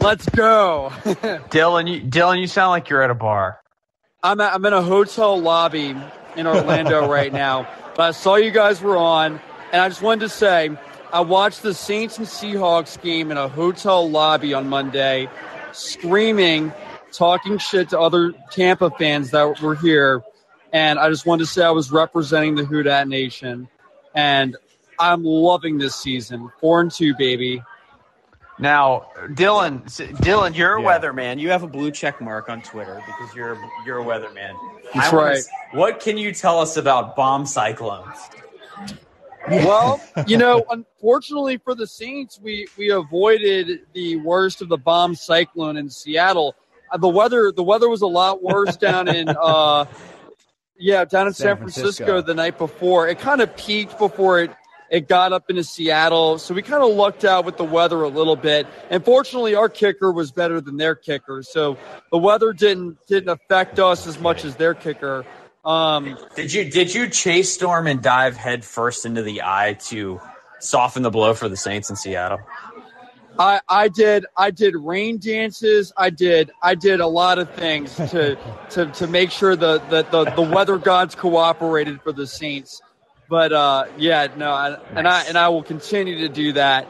Let's 0.00 0.28
go. 0.28 0.92
Dylan, 1.50 1.92
you, 1.92 2.02
Dylan, 2.02 2.40
you 2.40 2.46
sound 2.46 2.70
like 2.70 2.88
you're 2.88 3.02
at 3.02 3.10
a 3.10 3.14
bar. 3.14 3.60
I'm, 4.22 4.40
at, 4.40 4.54
I'm 4.54 4.64
in 4.64 4.72
a 4.72 4.82
hotel 4.82 5.40
lobby 5.40 5.96
in 6.36 6.46
Orlando 6.46 7.08
right 7.10 7.32
now. 7.32 7.68
But 7.96 8.02
I 8.02 8.10
saw 8.12 8.36
you 8.36 8.50
guys 8.50 8.80
were 8.80 8.96
on, 8.96 9.40
and 9.72 9.82
I 9.82 9.88
just 9.88 10.02
wanted 10.02 10.20
to 10.20 10.28
say 10.28 10.76
I 11.12 11.20
watched 11.20 11.62
the 11.62 11.74
Saints 11.74 12.18
and 12.18 12.26
Seahawks 12.26 13.00
game 13.00 13.30
in 13.30 13.36
a 13.38 13.48
hotel 13.48 14.08
lobby 14.08 14.54
on 14.54 14.68
Monday, 14.68 15.28
screaming, 15.72 16.72
talking 17.12 17.58
shit 17.58 17.88
to 17.90 17.98
other 17.98 18.32
Tampa 18.52 18.90
fans 18.90 19.30
that 19.30 19.60
were 19.60 19.74
here 19.74 20.22
and 20.72 20.98
I 20.98 21.08
just 21.08 21.26
wanted 21.26 21.44
to 21.44 21.50
say 21.50 21.64
I 21.64 21.70
was 21.70 21.90
representing 21.90 22.54
the 22.54 22.64
Who 22.64 22.82
Dat 22.82 23.08
Nation. 23.08 23.68
And 24.14 24.56
I'm 24.98 25.24
loving 25.24 25.78
this 25.78 25.94
season. 25.94 26.50
Four 26.60 26.80
and 26.80 26.90
two, 26.90 27.14
baby. 27.16 27.62
Now, 28.58 29.10
Dylan, 29.28 29.84
Dylan, 30.16 30.56
you're 30.56 30.76
a 30.76 30.82
yeah. 30.82 30.98
weatherman. 30.98 31.38
You 31.38 31.50
have 31.50 31.62
a 31.62 31.68
blue 31.68 31.92
check 31.92 32.20
mark 32.20 32.48
on 32.48 32.60
Twitter 32.60 33.00
because 33.06 33.34
you're 33.34 33.56
you're 33.86 34.00
a 34.00 34.04
weatherman. 34.04 34.56
That's 34.94 35.12
right. 35.12 35.38
what 35.72 36.00
can 36.00 36.18
you 36.18 36.32
tell 36.34 36.58
us 36.58 36.76
about 36.76 37.14
bomb 37.14 37.46
cyclones? 37.46 38.18
Well, 39.48 40.00
you 40.26 40.38
know, 40.38 40.64
unfortunately 40.70 41.58
for 41.58 41.76
the 41.76 41.86
Saints, 41.86 42.40
we 42.42 42.66
we 42.76 42.90
avoided 42.90 43.82
the 43.92 44.16
worst 44.16 44.60
of 44.60 44.68
the 44.68 44.78
bomb 44.78 45.14
cyclone 45.14 45.76
in 45.76 45.88
Seattle. 45.88 46.56
Uh, 46.90 46.96
the 46.96 47.08
weather 47.08 47.52
the 47.52 47.62
weather 47.62 47.88
was 47.88 48.02
a 48.02 48.06
lot 48.08 48.42
worse 48.42 48.76
down 48.76 49.06
in 49.06 49.28
uh, 49.28 49.84
yeah 50.78 51.04
down 51.04 51.26
in 51.26 51.32
San, 51.32 51.46
San 51.46 51.56
Francisco. 51.56 51.82
Francisco 51.82 52.22
the 52.22 52.34
night 52.34 52.58
before. 52.58 53.08
It 53.08 53.18
kind 53.18 53.40
of 53.40 53.54
peaked 53.56 53.98
before 53.98 54.40
it 54.40 54.50
it 54.90 55.06
got 55.06 55.32
up 55.32 55.50
into 55.50 55.62
Seattle, 55.64 56.38
so 56.38 56.54
we 56.54 56.62
kind 56.62 56.82
of 56.82 56.94
lucked 56.94 57.24
out 57.24 57.44
with 57.44 57.58
the 57.58 57.64
weather 57.64 58.02
a 58.02 58.08
little 58.08 58.36
bit. 58.36 58.66
And 58.88 59.04
fortunately, 59.04 59.54
our 59.54 59.68
kicker 59.68 60.10
was 60.12 60.30
better 60.30 60.60
than 60.60 60.78
their 60.78 60.94
kicker, 60.94 61.42
so 61.42 61.76
the 62.10 62.18
weather 62.18 62.52
didn't 62.52 62.96
didn't 63.06 63.28
affect 63.28 63.78
us 63.78 64.06
as 64.06 64.18
much 64.18 64.44
as 64.44 64.56
their 64.56 64.74
kicker. 64.74 65.26
Um, 65.64 66.16
did 66.34 66.52
you 66.52 66.70
did 66.70 66.94
you 66.94 67.08
chase 67.08 67.52
storm 67.52 67.86
and 67.86 68.02
dive 68.02 68.36
head 68.36 68.64
first 68.64 69.04
into 69.04 69.22
the 69.22 69.42
eye 69.42 69.76
to 69.88 70.20
soften 70.60 71.02
the 71.02 71.10
blow 71.10 71.34
for 71.34 71.48
the 71.48 71.56
Saints 71.56 71.90
in 71.90 71.96
Seattle? 71.96 72.40
I, 73.38 73.60
I 73.68 73.88
did 73.88 74.26
I 74.36 74.50
did 74.50 74.74
rain 74.76 75.18
dances. 75.18 75.92
I 75.96 76.10
did 76.10 76.50
I 76.62 76.74
did 76.74 77.00
a 77.00 77.06
lot 77.06 77.38
of 77.38 77.50
things 77.54 77.94
to 77.94 78.36
to, 78.70 78.86
to 78.86 79.06
make 79.06 79.30
sure 79.30 79.54
the, 79.54 79.78
the, 79.90 80.02
the, 80.02 80.30
the 80.32 80.42
weather 80.42 80.78
gods 80.78 81.14
cooperated 81.14 82.02
for 82.02 82.12
the 82.12 82.26
Saints. 82.26 82.82
But 83.28 83.52
uh, 83.52 83.84
yeah, 83.96 84.28
no, 84.36 84.50
I, 84.50 84.70
nice. 84.70 84.80
and 84.96 85.08
I 85.08 85.22
and 85.24 85.38
I 85.38 85.48
will 85.50 85.62
continue 85.62 86.18
to 86.20 86.28
do 86.28 86.52
that. 86.52 86.88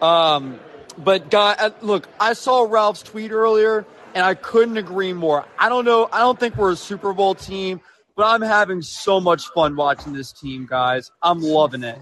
Um, 0.00 0.58
but 0.96 1.30
God, 1.30 1.56
uh, 1.58 1.70
look, 1.82 2.08
I 2.18 2.32
saw 2.32 2.62
Ralph's 2.62 3.02
tweet 3.02 3.32
earlier, 3.32 3.84
and 4.14 4.24
I 4.24 4.34
couldn't 4.34 4.76
agree 4.76 5.12
more. 5.12 5.44
I 5.58 5.68
don't 5.68 5.84
know. 5.84 6.08
I 6.12 6.20
don't 6.20 6.38
think 6.38 6.56
we're 6.56 6.72
a 6.72 6.76
Super 6.76 7.12
Bowl 7.12 7.34
team, 7.34 7.80
but 8.16 8.24
I'm 8.24 8.42
having 8.42 8.82
so 8.82 9.20
much 9.20 9.48
fun 9.48 9.76
watching 9.76 10.12
this 10.12 10.32
team, 10.32 10.66
guys. 10.68 11.10
I'm 11.22 11.40
loving 11.40 11.82
it. 11.82 11.98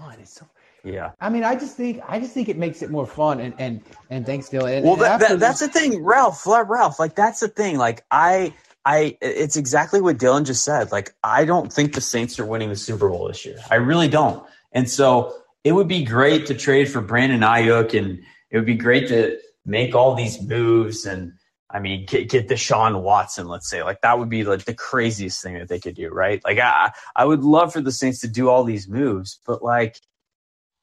Yeah. 0.83 1.11
I 1.19 1.29
mean, 1.29 1.43
I 1.43 1.55
just 1.55 1.75
think 1.75 2.01
I 2.07 2.19
just 2.19 2.33
think 2.33 2.49
it 2.49 2.57
makes 2.57 2.81
it 2.81 2.89
more 2.89 3.05
fun, 3.05 3.39
and 3.39 3.53
and 3.59 3.81
and 4.09 4.25
thanks, 4.25 4.49
Dylan. 4.49 4.77
And, 4.77 4.85
well, 4.85 4.95
that, 4.97 5.19
that, 5.19 5.39
that's 5.39 5.59
the 5.59 5.67
thing, 5.67 6.03
Ralph. 6.03 6.45
Ralph, 6.45 6.99
like 6.99 7.15
that's 7.15 7.41
the 7.41 7.47
thing. 7.47 7.77
Like 7.77 8.05
I 8.11 8.53
I 8.85 9.17
it's 9.21 9.57
exactly 9.57 10.01
what 10.01 10.17
Dylan 10.17 10.45
just 10.45 10.63
said. 10.63 10.91
Like 10.91 11.13
I 11.23 11.45
don't 11.45 11.71
think 11.71 11.93
the 11.93 12.01
Saints 12.01 12.39
are 12.39 12.45
winning 12.45 12.69
the 12.69 12.75
Super 12.75 13.09
Bowl 13.09 13.27
this 13.27 13.45
year. 13.45 13.57
I 13.69 13.75
really 13.75 14.07
don't. 14.07 14.43
And 14.71 14.89
so 14.89 15.35
it 15.63 15.73
would 15.73 15.87
be 15.87 16.03
great 16.03 16.45
to 16.47 16.53
trade 16.55 16.89
for 16.89 17.01
Brandon 17.01 17.41
Aiyuk, 17.41 17.97
and 17.97 18.19
it 18.49 18.57
would 18.57 18.65
be 18.65 18.75
great 18.75 19.07
to 19.09 19.37
make 19.65 19.93
all 19.93 20.15
these 20.15 20.41
moves 20.41 21.05
and 21.05 21.33
I 21.69 21.79
mean 21.79 22.05
get 22.05 22.29
get 22.29 22.47
Deshaun 22.47 23.01
Watson. 23.01 23.47
Let's 23.47 23.69
say 23.69 23.83
like 23.83 24.01
that 24.01 24.17
would 24.17 24.29
be 24.29 24.43
like 24.43 24.65
the 24.65 24.73
craziest 24.73 25.43
thing 25.43 25.55
that 25.55 25.67
they 25.67 25.79
could 25.79 25.95
do, 25.95 26.09
right? 26.09 26.41
Like 26.43 26.59
I 26.59 26.91
I 27.15 27.25
would 27.25 27.43
love 27.43 27.73
for 27.73 27.81
the 27.81 27.91
Saints 27.91 28.21
to 28.21 28.27
do 28.27 28.49
all 28.49 28.63
these 28.63 28.87
moves, 28.87 29.39
but 29.45 29.61
like 29.61 29.99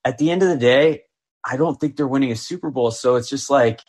at 0.06 0.18
the 0.18 0.30
end 0.30 0.42
of 0.44 0.48
the 0.48 0.56
day, 0.56 1.02
I 1.44 1.56
don't 1.56 1.80
think 1.80 1.96
they're 1.96 2.06
winning 2.06 2.30
a 2.30 2.36
Super 2.36 2.70
Bowl. 2.70 2.92
So 2.92 3.16
it's 3.16 3.28
just 3.28 3.50
like, 3.50 3.80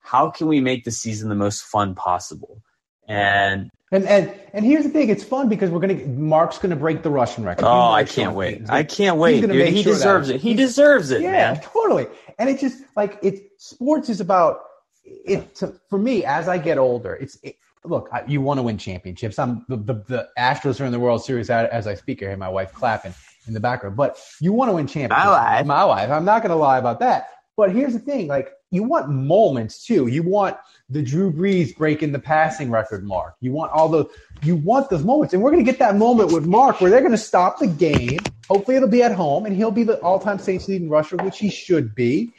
how 0.00 0.30
can 0.30 0.46
we 0.46 0.58
make 0.60 0.84
the 0.84 0.90
season 0.90 1.28
the 1.28 1.34
most 1.34 1.62
fun 1.62 1.94
possible? 1.94 2.62
And 3.06 3.70
and 3.92 4.06
and 4.06 4.32
and 4.54 4.64
here's 4.64 4.84
the 4.84 4.90
thing: 4.90 5.10
it's 5.10 5.24
fun 5.24 5.50
because 5.50 5.70
we're 5.70 5.80
gonna 5.80 6.06
Mark's 6.06 6.56
gonna 6.56 6.76
break 6.76 7.02
the 7.02 7.10
rushing 7.10 7.44
record. 7.44 7.66
Oh, 7.66 7.90
I 7.90 8.04
can't 8.04 8.34
wait! 8.34 8.70
I 8.70 8.84
can't 8.84 9.18
wait, 9.18 9.42
dude. 9.42 9.68
He 9.68 9.82
sure 9.82 9.92
deserves 9.92 10.30
it. 10.30 10.40
He 10.40 10.54
deserves 10.54 11.10
it. 11.10 11.20
Yeah, 11.20 11.52
man. 11.52 11.60
totally. 11.60 12.06
And 12.38 12.48
it 12.48 12.58
just 12.58 12.82
like 12.96 13.18
it. 13.22 13.50
Sports 13.58 14.08
is 14.08 14.20
about 14.20 14.60
it. 15.04 15.54
To, 15.56 15.74
for 15.90 15.98
me, 15.98 16.24
as 16.24 16.48
I 16.48 16.56
get 16.56 16.78
older, 16.78 17.14
it's 17.14 17.36
it, 17.42 17.56
look. 17.84 18.08
I, 18.12 18.24
you 18.26 18.40
want 18.40 18.58
to 18.58 18.62
win 18.62 18.78
championships. 18.78 19.38
I'm 19.38 19.66
the, 19.68 19.76
the 19.76 19.94
the 20.06 20.28
Astros 20.38 20.80
are 20.80 20.84
in 20.84 20.92
the 20.92 21.00
World 21.00 21.22
Series 21.22 21.50
as 21.50 21.86
I 21.86 21.94
speak. 21.96 22.20
Hear 22.20 22.34
my 22.36 22.48
wife 22.48 22.72
clapping 22.72 23.12
in 23.50 23.54
the 23.54 23.60
background, 23.60 23.96
but 23.96 24.16
you 24.40 24.52
want 24.52 24.70
to 24.70 24.74
win 24.74 24.86
championships. 24.86 25.26
My 25.26 25.56
wife. 25.56 25.66
My 25.66 25.84
wife. 25.84 26.10
I'm 26.10 26.24
not 26.24 26.42
gonna 26.42 26.56
lie 26.56 26.78
about 26.78 27.00
that. 27.00 27.28
But 27.56 27.72
here's 27.72 27.92
the 27.92 27.98
thing: 27.98 28.28
like 28.28 28.50
you 28.70 28.84
want 28.84 29.10
moments 29.10 29.84
too. 29.84 30.06
You 30.06 30.22
want 30.22 30.56
the 30.88 31.02
Drew 31.02 31.32
Brees 31.32 31.76
breaking 31.76 32.12
the 32.12 32.18
passing 32.18 32.70
record 32.70 33.04
mark. 33.04 33.34
You 33.40 33.52
want 33.52 33.72
all 33.72 33.88
the 33.88 34.06
you 34.42 34.56
want 34.56 34.90
those 34.90 35.04
moments, 35.04 35.34
and 35.34 35.42
we're 35.42 35.50
going 35.50 35.64
to 35.64 35.70
get 35.70 35.80
that 35.80 35.96
moment 35.96 36.32
with 36.32 36.46
Mark 36.46 36.80
where 36.80 36.90
they're 36.90 37.00
going 37.00 37.12
to 37.12 37.18
stop 37.18 37.58
the 37.58 37.66
game. 37.66 38.18
Hopefully, 38.48 38.76
it'll 38.76 38.88
be 38.88 39.02
at 39.02 39.12
home, 39.12 39.46
and 39.46 39.54
he'll 39.54 39.70
be 39.70 39.84
the 39.84 40.00
all-time 40.00 40.38
Saints 40.38 40.68
leading 40.68 40.88
rusher, 40.88 41.16
which 41.16 41.38
he 41.38 41.50
should 41.50 41.94
be. 41.94 42.32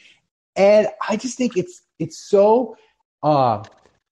And 0.56 0.88
I 1.08 1.18
just 1.18 1.38
think 1.38 1.58
it's 1.58 1.82
it's 2.00 2.18
so 2.18 2.78
uh, 3.22 3.64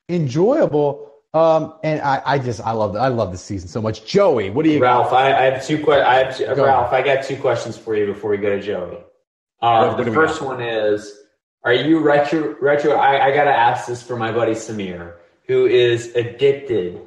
enjoyable. 0.09 1.08
Um, 1.33 1.75
and 1.83 2.01
I, 2.01 2.21
I 2.25 2.39
just 2.39 2.59
I 2.61 2.71
love 2.71 2.95
I 2.95 3.09
love 3.09 3.31
the 3.31 3.37
season 3.37 3.69
so 3.69 3.81
much. 3.81 4.05
Joey, 4.05 4.49
what 4.49 4.65
do 4.65 4.71
you? 4.71 4.79
Ralph, 4.79 5.13
I, 5.13 5.31
I, 5.31 5.43
have 5.51 5.65
two 5.65 5.83
questions. 5.83 6.07
I 6.07 6.15
have 6.15 6.37
two, 6.37 6.63
Ralph, 6.63 6.91
I 6.91 7.03
got 7.03 7.23
two 7.23 7.37
questions 7.37 7.77
for 7.77 7.95
you 7.95 8.07
before 8.07 8.31
we 8.31 8.37
go 8.37 8.49
to 8.49 8.61
Joey. 8.61 8.97
Uh, 9.61 9.95
the 10.01 10.11
first 10.11 10.41
one 10.41 10.59
is 10.61 11.19
are 11.63 11.73
you 11.73 11.99
retro? 11.99 12.55
Retro? 12.59 12.93
I, 12.93 13.27
I 13.27 13.31
gotta 13.35 13.51
ask 13.51 13.87
this 13.87 14.01
for 14.01 14.15
my 14.15 14.31
buddy 14.31 14.53
Samir, 14.53 15.15
who 15.47 15.65
is 15.65 16.15
addicted 16.15 17.01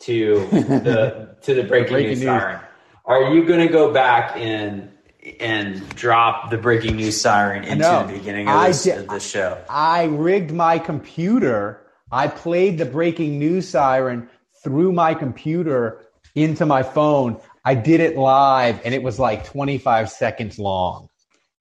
to 0.00 0.46
the 0.50 1.36
to 1.42 1.54
the 1.54 1.62
breaking, 1.62 1.92
breaking 1.92 2.10
news, 2.10 2.20
news 2.20 2.26
siren. 2.26 2.60
Are 3.04 3.34
you 3.34 3.44
gonna 3.46 3.68
go 3.68 3.92
back 3.92 4.36
and 4.36 4.90
and 5.38 5.86
drop 5.90 6.50
the 6.50 6.56
breaking 6.56 6.96
news 6.96 7.20
siren 7.20 7.64
into 7.64 7.76
no, 7.76 8.06
the 8.06 8.14
beginning 8.14 8.48
of 8.48 8.66
this, 8.66 8.82
did, 8.84 8.98
of 8.98 9.08
this 9.08 9.28
show? 9.28 9.62
I 9.68 10.04
rigged 10.04 10.52
my 10.52 10.78
computer. 10.78 11.82
I 12.10 12.28
played 12.28 12.78
the 12.78 12.84
breaking 12.86 13.38
news 13.38 13.68
siren 13.68 14.28
through 14.64 14.92
my 14.92 15.14
computer 15.14 16.06
into 16.34 16.66
my 16.66 16.82
phone. 16.82 17.38
I 17.64 17.74
did 17.74 18.00
it 18.00 18.16
live, 18.16 18.80
and 18.84 18.94
it 18.94 19.02
was 19.02 19.18
like 19.18 19.44
25 19.44 20.10
seconds 20.10 20.58
long 20.58 21.08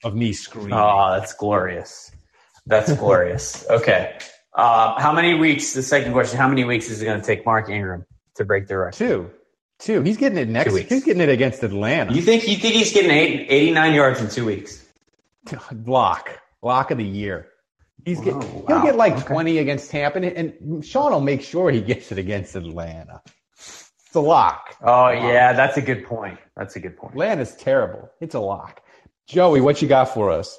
of 0.03 0.15
me 0.15 0.31
screaming. 0.33 0.73
Oh, 0.73 1.11
that's 1.19 1.33
glorious. 1.33 2.11
That's 2.65 2.93
glorious. 2.93 3.65
Okay. 3.71 4.17
Uh, 4.53 4.99
how 4.99 5.13
many 5.13 5.35
weeks? 5.35 5.73
The 5.73 5.83
second 5.83 6.13
question: 6.13 6.39
How 6.39 6.47
many 6.47 6.63
weeks 6.63 6.89
is 6.89 6.99
it 7.01 7.05
going 7.05 7.19
to 7.21 7.25
take 7.25 7.45
Mark 7.45 7.69
Ingram 7.69 8.05
to 8.37 8.45
break 8.45 8.65
the 8.67 8.77
record? 8.77 8.93
Two. 8.97 9.29
Two. 9.77 10.01
He's 10.01 10.17
getting 10.17 10.39
it 10.39 10.47
next. 10.49 10.73
week. 10.73 10.89
He's 10.89 11.03
getting 11.03 11.21
it 11.21 11.29
against 11.29 11.61
Atlanta. 11.61 12.11
You 12.11 12.23
think? 12.23 12.47
You 12.47 12.55
think 12.55 12.73
he's 12.73 12.91
getting 12.91 13.11
eight, 13.11 13.45
89 13.51 13.93
yards 13.93 14.19
in 14.19 14.29
two 14.29 14.45
weeks? 14.45 14.83
Block. 15.71 16.41
Block 16.61 16.89
of 16.89 16.97
the 16.97 17.03
year. 17.03 17.49
He's 18.07 18.21
get, 18.21 18.35
oh, 18.35 18.37
wow. 18.37 18.63
he'll 18.67 18.83
get 18.83 18.95
like 18.95 19.11
okay. 19.15 19.33
20 19.33 19.57
against 19.57 19.91
Tampa, 19.91 20.19
and, 20.19 20.53
and 20.61 20.85
Sean 20.85 21.11
will 21.11 21.19
make 21.19 21.41
sure 21.41 21.69
he 21.71 21.81
gets 21.93 22.09
it 22.09 22.17
against 22.17 22.55
Atlanta. 22.55 23.21
It's 23.57 24.15
a 24.15 24.21
lock. 24.21 24.77
Oh 24.81 25.09
yeah, 25.09 25.51
that's 25.51 25.75
a 25.75 25.81
good 25.81 26.05
point. 26.05 26.39
That's 26.55 26.77
a 26.77 26.79
good 26.79 26.95
point. 26.95 27.15
Atlanta's 27.15 27.53
terrible. 27.57 28.09
It's 28.21 28.33
a 28.33 28.39
lock. 28.39 28.81
Joey, 29.27 29.59
what 29.59 29.81
you 29.81 29.89
got 29.89 30.05
for 30.13 30.31
us? 30.31 30.57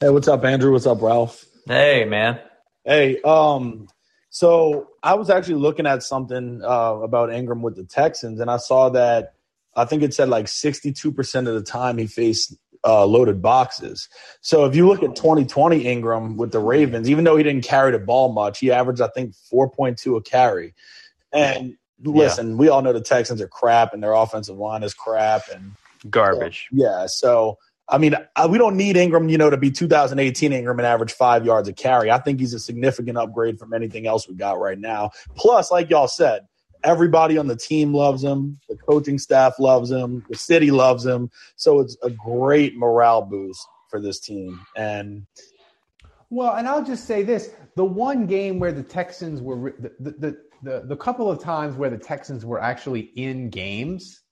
Hey, 0.00 0.08
what's 0.08 0.26
up, 0.26 0.42
Andrew? 0.46 0.72
What's 0.72 0.86
up, 0.86 1.02
Ralph? 1.02 1.44
Hey, 1.66 2.06
man. 2.06 2.40
Hey, 2.86 3.20
um, 3.20 3.86
so 4.30 4.88
I 5.02 5.16
was 5.16 5.28
actually 5.28 5.56
looking 5.56 5.86
at 5.86 6.02
something 6.02 6.62
uh, 6.64 6.94
about 7.02 7.34
Ingram 7.34 7.60
with 7.60 7.76
the 7.76 7.84
Texans, 7.84 8.40
and 8.40 8.50
I 8.50 8.56
saw 8.56 8.88
that 8.88 9.34
I 9.76 9.84
think 9.84 10.02
it 10.02 10.14
said 10.14 10.28
like 10.30 10.46
62% 10.46 11.48
of 11.48 11.54
the 11.54 11.62
time 11.62 11.98
he 11.98 12.06
faced 12.06 12.56
uh, 12.84 13.04
loaded 13.06 13.40
boxes. 13.40 14.08
So 14.40 14.64
if 14.66 14.76
you 14.76 14.86
look 14.86 15.02
at 15.02 15.16
2020 15.16 15.86
Ingram 15.86 16.36
with 16.36 16.52
the 16.52 16.58
Ravens, 16.58 17.08
even 17.08 17.24
though 17.24 17.36
he 17.36 17.42
didn't 17.42 17.64
carry 17.64 17.92
the 17.92 17.98
ball 17.98 18.32
much, 18.32 18.58
he 18.58 18.70
averaged, 18.70 19.00
I 19.00 19.08
think, 19.08 19.34
4.2 19.52 20.16
a 20.16 20.22
carry. 20.22 20.74
And 21.32 21.76
listen, 22.02 22.50
yeah. 22.50 22.56
we 22.56 22.68
all 22.68 22.82
know 22.82 22.92
the 22.92 23.00
Texans 23.00 23.40
are 23.40 23.48
crap 23.48 23.94
and 23.94 24.02
their 24.02 24.12
offensive 24.12 24.56
line 24.56 24.82
is 24.82 24.94
crap. 24.94 25.42
And 25.52 25.72
Garbage. 26.10 26.68
So, 26.70 26.76
yeah. 26.76 27.06
So, 27.06 27.58
I 27.88 27.98
mean, 27.98 28.14
I, 28.36 28.46
we 28.46 28.58
don't 28.58 28.76
need 28.76 28.96
Ingram, 28.96 29.28
you 29.28 29.38
know, 29.38 29.50
to 29.50 29.56
be 29.56 29.70
2018 29.70 30.52
Ingram 30.52 30.78
and 30.78 30.86
average 30.86 31.12
five 31.12 31.44
yards 31.44 31.68
a 31.68 31.72
carry. 31.72 32.10
I 32.10 32.18
think 32.18 32.40
he's 32.40 32.54
a 32.54 32.58
significant 32.58 33.18
upgrade 33.18 33.58
from 33.58 33.74
anything 33.74 34.06
else 34.06 34.28
we 34.28 34.34
got 34.34 34.58
right 34.58 34.78
now. 34.78 35.10
Plus, 35.34 35.70
like 35.70 35.90
y'all 35.90 36.08
said, 36.08 36.46
everybody 36.84 37.38
on 37.38 37.46
the 37.46 37.56
team 37.56 37.94
loves 37.94 38.22
him. 38.22 38.58
The 38.68 38.76
coaching 38.76 39.18
staff 39.18 39.58
loves 39.58 39.90
him. 39.90 40.24
The 40.28 40.36
city 40.36 40.70
loves 40.70 41.04
him. 41.04 41.30
So 41.56 41.80
it's 41.80 41.96
a 42.02 42.10
great 42.10 42.76
morale 42.76 43.22
boost 43.22 43.66
for 43.88 44.00
this 44.00 44.20
team. 44.20 44.60
And 44.76 45.26
well, 46.30 46.54
and 46.54 46.68
I'll 46.68 46.84
just 46.84 47.06
say 47.06 47.22
this: 47.22 47.50
the 47.76 47.84
one 47.84 48.26
game 48.26 48.58
where 48.58 48.72
the 48.72 48.82
Texans 48.82 49.40
were 49.40 49.74
the 49.80 49.92
the 49.98 50.38
the, 50.62 50.80
the 50.86 50.96
couple 50.96 51.30
of 51.30 51.42
times 51.42 51.76
where 51.76 51.90
the 51.90 51.98
Texans 51.98 52.44
were 52.44 52.60
actually 52.60 53.12
in 53.16 53.50
games 53.50 54.24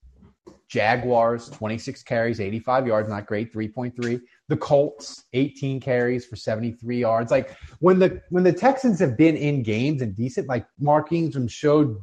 Jaguars, 0.72 1.50
26 1.50 2.02
carries, 2.02 2.40
85 2.40 2.86
yards, 2.86 3.06
not 3.06 3.26
great, 3.26 3.52
3.3. 3.52 4.18
The 4.48 4.56
Colts, 4.56 5.24
18 5.34 5.80
carries 5.80 6.24
for 6.24 6.36
73 6.36 6.98
yards. 6.98 7.30
Like 7.30 7.54
when 7.80 7.98
the 7.98 8.22
when 8.30 8.42
the 8.42 8.54
Texans 8.54 8.98
have 8.98 9.18
been 9.18 9.36
in 9.36 9.62
games 9.62 10.00
and 10.00 10.16
decent, 10.16 10.48
like 10.48 10.64
Mark 10.80 11.12
Ingram 11.12 11.46
showed 11.46 12.02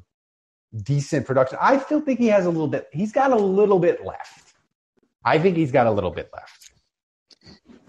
decent 0.84 1.26
production. 1.26 1.58
I 1.62 1.80
still 1.80 2.02
think 2.02 2.20
he 2.20 2.28
has 2.28 2.46
a 2.46 2.50
little 2.50 2.68
bit. 2.68 2.88
He's 2.92 3.12
got 3.12 3.32
a 3.32 3.36
little 3.36 3.80
bit 3.80 4.06
left. 4.06 4.54
I 5.26 5.40
think 5.40 5.58
he's 5.58 5.72
got 5.72 5.88
a 5.88 5.92
little 5.92 6.12
bit 6.12 6.30
left. 6.34 6.72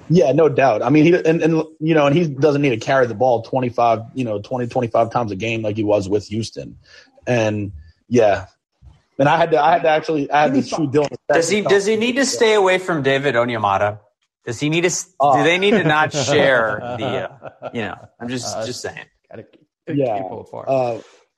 Yeah, 0.09 0.33
no 0.33 0.49
doubt. 0.49 0.83
I 0.83 0.91
mean, 0.91 1.05
he 1.05 1.15
and, 1.15 1.41
and 1.41 1.63
you 1.79 1.95
know, 1.95 2.07
and 2.07 2.17
he 2.17 2.27
doesn't 2.27 2.63
need 2.63 2.71
to 2.71 2.77
carry 2.79 3.07
the 3.07 3.15
ball 3.15 3.43
25, 3.43 4.01
you 4.15 4.25
know, 4.25 4.41
20, 4.41 4.67
25 4.67 5.11
times 5.11 5.31
a 5.31 5.37
game 5.37 5.63
like 5.63 5.77
he 5.77 5.85
was 5.85 6.09
with 6.09 6.27
Houston. 6.27 6.77
And 7.27 7.71
yeah. 8.09 8.47
And 9.19 9.29
I 9.29 9.37
had 9.37 9.51
to 9.53 9.63
I 9.63 9.73
had 9.73 9.83
to 9.83 9.89
actually 9.89 10.31
I 10.31 10.43
had 10.43 10.55
to 10.55 10.63
shoot 10.63 10.91
Dylan. 10.91 11.15
Does 11.33 11.49
he 11.49 11.61
does 11.63 11.87
he 11.87 11.97
need 11.97 12.17
to 12.17 12.25
stay 12.25 12.55
away 12.55 12.79
from 12.79 13.03
David 13.03 13.35
Onyemata? 13.37 14.01
Does 14.47 14.59
he 14.59 14.69
need 14.71 14.83
to? 14.85 14.91
Do 14.91 15.43
they 15.45 15.59
need 15.59 15.73
to 15.73 15.85
not 15.85 16.13
share 16.27 16.79
the? 16.99 17.31
Uh, 17.31 17.71
you 17.75 17.83
know, 17.83 17.95
I'm 18.19 18.29
just 18.29 18.57
Uh, 18.57 18.67
just 18.67 18.81
saying. 18.81 19.05
yeah. 19.87 20.23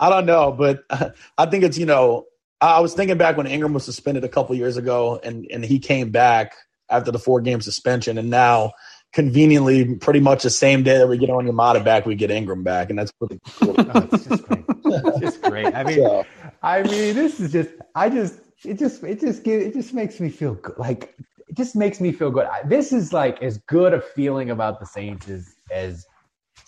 I 0.03 0.11
don't 0.11 0.27
know, 0.27 0.51
but 0.53 0.85
I 1.39 1.47
think 1.47 1.63
it's 1.65 1.79
you 1.79 1.87
know 1.87 2.27
I 2.61 2.81
was 2.81 2.93
thinking 2.95 3.17
back 3.19 3.37
when 3.37 3.47
Ingram 3.47 3.73
was 3.73 3.85
suspended 3.85 4.25
a 4.25 4.29
couple 4.29 4.55
years 4.57 4.77
ago, 4.77 5.21
and 5.23 5.47
and 5.51 5.65
he 5.65 5.79
came 5.79 6.11
back 6.11 6.55
after 6.91 7.11
the 7.13 7.19
four 7.19 7.41
game 7.41 7.61
suspension, 7.61 8.19
and 8.19 8.29
now 8.29 8.73
conveniently, 9.13 9.95
pretty 9.97 10.21
much 10.21 10.43
the 10.43 10.51
same 10.51 10.83
day 10.83 10.99
that 10.99 11.07
we 11.07 11.19
get 11.19 11.29
Onyemata 11.29 11.85
back, 11.85 12.07
we 12.07 12.15
get 12.15 12.31
Ingram 12.31 12.63
back, 12.63 12.91
and 12.91 12.99
that's 12.99 13.13
pretty 13.13 13.39
cool. 13.59 13.75
Oh, 13.79 14.09
it's 14.13 15.21
just 15.21 15.43
great. 15.43 15.75
I 15.75 15.85
mean, 15.85 15.97
So- 16.05 16.25
I 16.63 16.83
mean, 16.83 17.15
this 17.15 17.41
is 17.41 17.53
just. 17.53 17.71
I 17.95 18.09
just. 18.09 18.41
It 18.65 18.79
just. 18.79 19.03
It 19.05 19.21
just. 19.21 19.45
Give, 19.45 19.61
it 19.61 19.73
just 19.75 19.95
makes 19.95 20.21
me 20.21 20.29
feel 20.31 20.55
good. 20.55 20.77
Like 20.79 21.15
it 21.49 21.57
just 21.57 21.77
makes 21.77 22.01
me 22.01 22.13
feel 22.13 22.31
good. 22.31 22.47
I, 22.47 22.63
this 22.65 22.93
is 22.93 23.13
like 23.13 23.43
as 23.43 23.59
good 23.69 23.95
a 23.95 24.01
feeling 24.01 24.51
about 24.51 24.81
the 24.81 24.87
Saints 24.87 25.29
as 25.29 25.55
as 25.71 26.07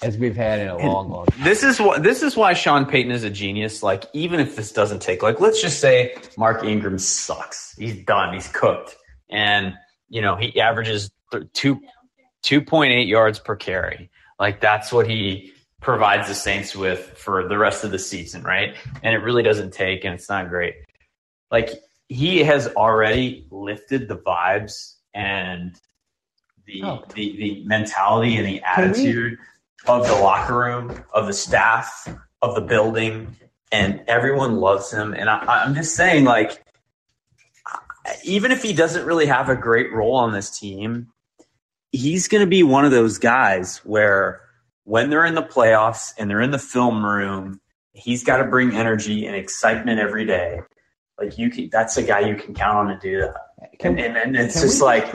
as 0.05 0.19
we've 0.19 0.37
had 0.37 0.61
in 0.61 0.69
a 0.69 0.77
long, 0.77 1.11
long. 1.11 1.27
time. 1.27 1.45
This 1.45 1.62
is 1.62 1.81
what 1.81 2.03
this 2.03 2.23
is 2.23 2.37
why 2.37 2.53
Sean 2.55 2.85
Payton 2.87 3.11
is 3.11 3.25
a 3.25 3.31
genius. 3.31 3.83
Like, 3.83 4.05
even 4.12 4.38
if 4.38 4.55
this 4.57 4.71
doesn't 4.73 5.01
take, 5.01 5.23
like, 5.23 5.40
let's 5.40 5.61
just 5.61 5.81
say 5.81 6.14
Mark 6.37 6.62
Ingram 6.64 6.99
sucks. 6.99 7.75
He's 7.77 7.97
done. 8.05 8.35
He's 8.35 8.49
cooked, 8.49 8.97
and 9.31 9.75
you 10.09 10.21
know 10.21 10.37
he 10.37 10.61
averages 10.61 11.11
th- 11.33 11.45
two 11.55 11.81
two 12.43 12.61
point 12.61 12.93
eight 12.93 13.09
yards 13.09 13.38
per 13.38 13.57
carry. 13.57 14.11
Like 14.38 14.61
that's 14.61 14.93
what 14.93 15.09
he 15.09 15.53
provides 15.81 16.29
the 16.29 16.35
Saints 16.35 16.75
with 16.77 17.01
for 17.17 17.49
the 17.49 17.57
rest 17.59 17.85
of 17.85 17.90
the 17.90 17.99
season, 17.99 18.43
right? 18.43 18.75
And 19.03 19.14
it 19.14 19.19
really 19.19 19.43
doesn't 19.43 19.73
take, 19.73 20.05
and 20.05 20.14
it's 20.14 20.29
not 20.29 20.49
great. 20.49 20.75
Like 21.51 21.71
he 22.09 22.40
has 22.40 22.69
already 22.69 23.47
lifted 23.51 24.09
the 24.09 24.17
vibes 24.17 24.95
and 25.14 25.75
the 26.67 26.83
Oh. 26.83 27.05
the, 27.14 27.37
the 27.37 27.62
mentality 27.67 28.37
and 28.37 28.47
the 28.47 28.61
attitude 28.62 29.38
of 29.87 30.07
the 30.07 30.14
locker 30.14 30.59
room, 30.59 31.05
of 31.12 31.27
the 31.27 31.33
staff, 31.33 32.09
of 32.42 32.55
the 32.55 32.61
building, 32.61 33.37
and 33.70 34.03
everyone 34.07 34.57
loves 34.57 34.90
him. 34.92 35.14
And 35.14 35.29
I, 35.29 35.64
I'm 35.64 35.75
just 35.75 35.94
saying, 35.94 36.25
like, 36.25 36.62
even 38.25 38.53
if 38.53 38.62
he 38.62 38.73
doesn't 38.73 39.07
really 39.07 39.27
have 39.27 39.49
a 39.49 39.57
great 39.57 39.92
role 39.92 40.16
on 40.16 40.33
this 40.33 40.59
team, 40.59 41.09
he's 41.92 42.29
going 42.29 42.42
to 42.42 42.49
be 42.49 42.62
one 42.62 42.85
of 42.85 42.90
those 42.90 43.18
guys 43.18 43.79
where 43.79 44.40
when 44.85 45.11
they're 45.11 45.25
in 45.25 45.35
the 45.35 45.42
playoffs 45.42 46.12
and 46.18 46.29
they're 46.31 46.40
in 46.40 46.51
the 46.51 46.59
film 46.59 47.05
room, 47.05 47.61
he's 47.92 48.25
got 48.25 48.38
to 48.38 48.44
bring 48.44 48.75
energy 48.75 49.27
and 49.27 49.35
excitement 49.35 49.99
every 50.01 50.27
day. 50.27 50.61
Like 51.18 51.38
you 51.38 51.51
can, 51.51 51.70
that's 51.70 51.97
a 51.97 52.03
guy 52.03 52.20
you 52.20 52.37
can 52.37 52.55
count 52.55 52.77
on 52.77 52.87
to 52.88 52.99
do 53.01 53.20
that. 53.20 53.79
Can- 53.79 53.99
and, 53.99 54.16
and, 54.16 54.37
and 54.37 54.37
it's 54.37 54.61
just 54.61 54.83
like 54.83 55.12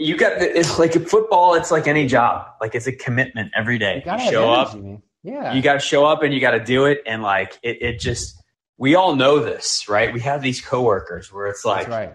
you 0.00 0.16
got 0.16 0.38
the, 0.38 0.58
it's 0.58 0.78
like 0.78 0.94
football. 1.06 1.54
It's 1.54 1.70
like 1.70 1.86
any 1.86 2.06
job. 2.06 2.46
Like 2.60 2.74
it's 2.74 2.86
a 2.86 2.92
commitment 2.92 3.52
every 3.54 3.78
day. 3.78 3.96
You, 3.96 4.02
gotta 4.02 4.22
have 4.22 4.32
show 4.32 4.50
up. 4.50 4.74
man. 4.74 5.02
Yeah. 5.22 5.52
You 5.52 5.60
got 5.60 5.74
to 5.74 5.80
show 5.80 6.06
up 6.06 6.22
and 6.22 6.32
you 6.32 6.40
got 6.40 6.52
to 6.52 6.64
do 6.64 6.86
it. 6.86 7.02
And 7.06 7.22
like 7.22 7.58
it, 7.62 7.82
it 7.82 8.00
just 8.00 8.42
we 8.78 8.94
all 8.94 9.14
know 9.14 9.38
this, 9.40 9.88
right? 9.88 10.12
We 10.12 10.20
have 10.20 10.40
these 10.40 10.60
coworkers 10.60 11.30
where 11.30 11.46
it's 11.46 11.64
like 11.64 11.88
right. 11.88 12.14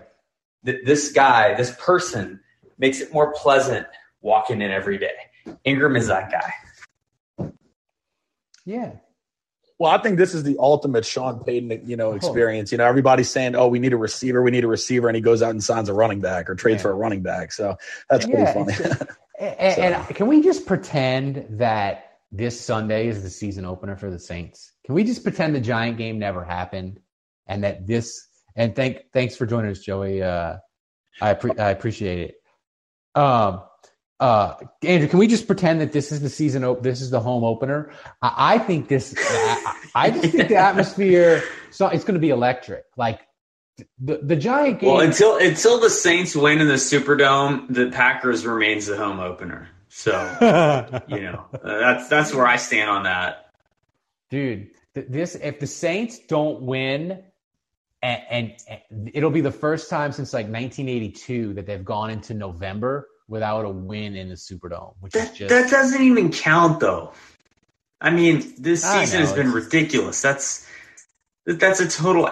th- 0.66 0.84
this 0.84 1.12
guy, 1.12 1.54
this 1.54 1.76
person 1.80 2.40
makes 2.80 3.00
it 3.02 3.14
more 3.14 3.32
pleasant 3.34 3.86
walking 4.22 4.62
in 4.62 4.72
every 4.72 4.98
day. 4.98 5.14
Ingram 5.64 5.96
is 5.96 6.08
that 6.08 6.32
guy. 6.32 7.52
Yeah. 8.66 8.94
Well, 9.78 9.92
I 9.92 9.98
think 9.98 10.18
this 10.18 10.34
is 10.34 10.44
the 10.44 10.56
ultimate 10.60 11.06
Sean 11.06 11.44
Payton, 11.44 11.82
you 11.86 11.98
know, 11.98 12.14
experience. 12.14 12.72
You 12.72 12.78
know, 12.78 12.86
everybody's 12.86 13.30
saying, 13.30 13.56
"Oh, 13.56 13.68
we 13.68 13.80
need 13.80 13.92
a 13.92 13.98
receiver, 13.98 14.42
we 14.42 14.52
need 14.52 14.64
a 14.64 14.68
receiver," 14.70 15.08
and 15.10 15.16
he 15.16 15.22
goes 15.22 15.42
out 15.42 15.50
and 15.52 15.62
signs 15.64 15.90
a 15.90 15.94
running 15.94 16.22
back 16.22 16.50
or 16.50 16.56
trades 16.56 16.82
for 16.82 16.92
a 16.92 16.96
running 16.96 17.22
back. 17.24 17.52
So 17.52 17.78
that's 18.10 18.26
pretty 18.26 18.42
Yeah, 18.42 18.54
funny. 18.54 18.74
it's- 18.74 19.08
And, 19.38 19.94
and 19.94 20.16
can 20.16 20.28
we 20.28 20.42
just 20.42 20.66
pretend 20.66 21.46
that 21.60 22.20
this 22.32 22.58
Sunday 22.58 23.10
is 23.10 23.22
the 23.22 23.30
season 23.30 23.66
opener 23.66 23.98
for 23.98 24.10
the 24.10 24.18
Saints? 24.18 24.72
Can 24.86 24.96
we 24.96 25.04
just 25.04 25.24
pretend 25.24 25.54
the 25.54 25.60
Giant 25.60 25.98
game 25.98 26.20
never 26.20 26.42
happened, 26.46 27.02
and 27.46 27.66
that 27.66 27.86
this? 27.86 28.26
And 28.56 28.74
thank 28.74 29.12
thanks 29.12 29.36
for 29.36 29.46
joining 29.46 29.72
us, 29.72 29.80
Joey. 29.80 30.24
Uh, 30.24 30.56
I 31.22 31.34
appre- 31.34 31.60
I 31.60 31.72
appreciate 31.72 32.30
it. 32.30 33.20
Um, 33.20 33.64
uh, 34.20 34.56
Andrew, 34.84 35.08
can 35.08 35.20
we 35.20 35.28
just 35.28 35.48
pretend 35.48 35.82
that 35.82 35.92
this 35.92 36.12
is 36.12 36.22
the 36.22 36.30
season? 36.30 36.64
Op- 36.64 36.84
this 36.84 37.02
is 37.02 37.10
the 37.10 37.20
home 37.20 37.44
opener. 37.44 37.92
I, 38.22 38.56
I 38.56 38.60
think 38.60 38.88
this. 38.88 39.14
I, 39.18 39.76
I 39.96 40.10
just 40.12 40.34
think 40.34 40.50
the 40.50 40.56
atmosphere. 40.56 41.44
So 41.72 41.88
it's 41.88 42.04
going 42.04 42.16
to 42.16 42.20
be 42.20 42.30
electric. 42.30 42.86
Like 42.98 43.22
the 44.00 44.20
the 44.24 44.36
Giant 44.36 44.80
game. 44.80 44.92
Well, 44.92 45.02
until 45.02 45.38
until 45.38 45.80
the 45.80 45.90
Saints 45.90 46.36
win 46.36 46.62
in 46.62 46.68
the 46.68 46.76
Superdome, 46.76 47.68
the 47.74 47.92
Packers 47.92 48.46
remains 48.46 48.86
the 48.86 48.98
home 48.98 49.20
opener. 49.20 49.70
So 49.90 50.12
you 51.08 51.22
know 51.22 51.46
uh, 51.54 51.80
that's 51.80 52.10
that's 52.10 52.34
where 52.34 52.46
I 52.46 52.58
stand 52.58 52.90
on 52.90 53.04
that. 53.04 53.52
dude 54.30 54.72
th- 54.96 55.08
this 55.10 55.36
if 55.36 55.60
the 55.60 55.68
saints 55.68 56.20
don't 56.20 56.62
win 56.62 57.24
and, 58.02 58.22
and, 58.30 58.54
and 58.68 59.12
it'll 59.14 59.30
be 59.30 59.42
the 59.42 59.52
first 59.52 59.90
time 59.90 60.12
since 60.12 60.34
like 60.34 60.46
1982 60.46 61.54
that 61.54 61.66
they've 61.66 61.86
gone 61.86 62.10
into 62.10 62.34
november 62.34 63.08
without 63.28 63.66
a 63.66 63.70
win 63.70 64.16
in 64.16 64.30
the 64.30 64.36
superdome 64.36 64.94
which 65.00 65.16
is 65.16 65.32
just 65.32 65.50
That 65.50 65.70
doesn't 65.70 66.02
even 66.02 66.32
count, 66.32 66.80
though. 66.80 67.14
I 68.02 68.12
mean, 68.12 68.54
this 68.60 68.84
I 68.86 69.06
season 69.06 69.22
know, 69.22 69.26
has 69.26 69.36
been 69.36 69.52
ridiculous. 69.52 70.22
That's 70.22 70.68
that's 71.46 71.80
a 71.80 71.88
total. 71.88 72.30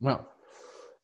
well 0.00 0.28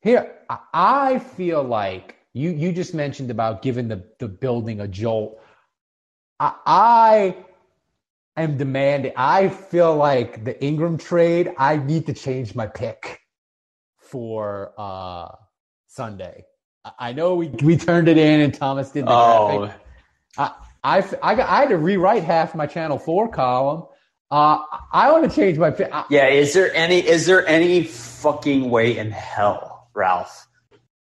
here 0.01 0.35
I- 0.49 0.59
i 0.73 1.19
feel 1.19 1.63
like 1.63 2.17
you 2.33 2.49
you 2.51 2.71
just 2.71 2.93
mentioned 2.93 3.29
about 3.31 3.61
giving 3.61 3.87
the 3.87 4.03
the 4.19 4.27
building 4.27 4.79
a 4.81 4.87
jolt 4.87 5.39
i 6.39 6.53
i 6.65 8.41
am 8.41 8.57
demanding 8.57 9.13
i 9.15 9.49
feel 9.49 9.95
like 9.95 10.43
the 10.43 10.55
ingram 10.63 10.97
trade 10.97 11.53
i 11.57 11.77
need 11.77 12.07
to 12.07 12.13
change 12.13 12.55
my 12.55 12.65
pick 12.67 13.19
for 13.97 14.73
uh 14.77 15.29
sunday 15.87 16.43
I- 16.97 17.13
know 17.13 17.35
we 17.35 17.47
we 17.49 17.77
turned 17.77 18.07
it 18.07 18.17
in 18.17 18.41
and 18.41 18.53
thomas 18.53 18.89
did 18.91 19.05
the 19.05 19.11
Oh. 19.11 19.59
graphic. 19.59 19.81
I, 20.37 20.51
I, 20.83 20.97
I, 21.21 21.35
got, 21.35 21.49
I 21.49 21.59
had 21.59 21.69
to 21.69 21.77
rewrite 21.77 22.23
half 22.23 22.55
my 22.55 22.65
channel 22.65 22.97
4 22.97 23.29
column 23.29 23.83
uh, 24.31 24.59
I 24.93 25.11
want 25.11 25.29
to 25.29 25.35
change 25.35 25.57
my. 25.57 25.75
I- 25.91 26.05
Yeah, 26.09 26.27
is 26.27 26.53
there 26.53 26.73
any 26.73 26.99
is 27.05 27.25
there 27.25 27.45
any 27.45 27.83
fucking 27.83 28.69
way 28.69 28.97
in 28.97 29.11
hell, 29.11 29.89
Ralph, 29.93 30.47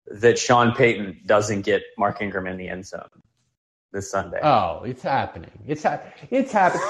that 0.07 0.39
Sean 0.39 0.73
Payton 0.73 1.23
doesn't 1.27 1.63
get 1.63 1.83
Mark 1.99 2.23
Ingram 2.23 2.47
in 2.47 2.57
the 2.57 2.69
end 2.69 2.87
zone 2.87 3.09
this 3.93 4.09
Sunday? 4.09 4.39
Oh, 4.41 4.83
it's 4.85 5.03
happening. 5.03 5.51
It's 5.67 5.83
ha- 5.83 6.01
it's 6.31 6.53
happening. 6.53 6.85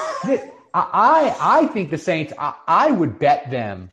I 0.71 0.85
I 0.93 1.35
I 1.63 1.65
think 1.67 1.89
the 1.89 1.97
Saints. 1.97 2.31
I, 2.37 2.53
I 2.67 2.91
would 2.91 3.17
bet 3.17 3.49
them 3.49 3.89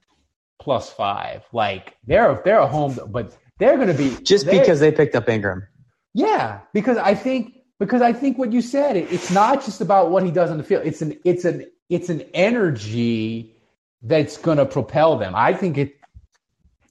plus 0.61 0.93
five. 0.93 1.43
Like 1.55 1.97
they're 2.07 2.43
they're 2.45 2.59
a 2.61 2.67
home, 2.67 2.99
but 3.09 3.35
they're 3.59 3.77
going 3.77 3.89
to 3.89 3.95
be 3.95 4.17
Just 4.23 4.47
because 4.47 4.81
they 4.81 4.93
picked 4.93 5.15
up 5.15 5.29
Ingram. 5.29 5.67
Yeah, 6.15 6.61
because 6.73 6.97
I 6.97 7.15
think 7.15 7.55
because 7.79 8.03
I 8.03 8.13
think 8.13 8.39
what 8.39 8.53
you 8.53 8.63
said. 8.63 8.97
It, 8.97 9.13
it's 9.13 9.31
not 9.31 9.65
just 9.65 9.81
about 9.81 10.11
what 10.11 10.23
he 10.23 10.31
does 10.31 10.51
on 10.51 10.59
the 10.59 10.65
field. 10.65 10.87
It's 10.87 11.03
an 11.03 11.19
it's 11.25 11.45
an 11.45 11.67
it's 11.89 12.09
an 12.09 12.23
energy 12.35 13.55
that's 14.03 14.39
going 14.39 14.59
to 14.59 14.67
propel 14.67 15.19
them. 15.19 15.35
I 15.35 15.53
think 15.53 15.79
it. 15.79 15.97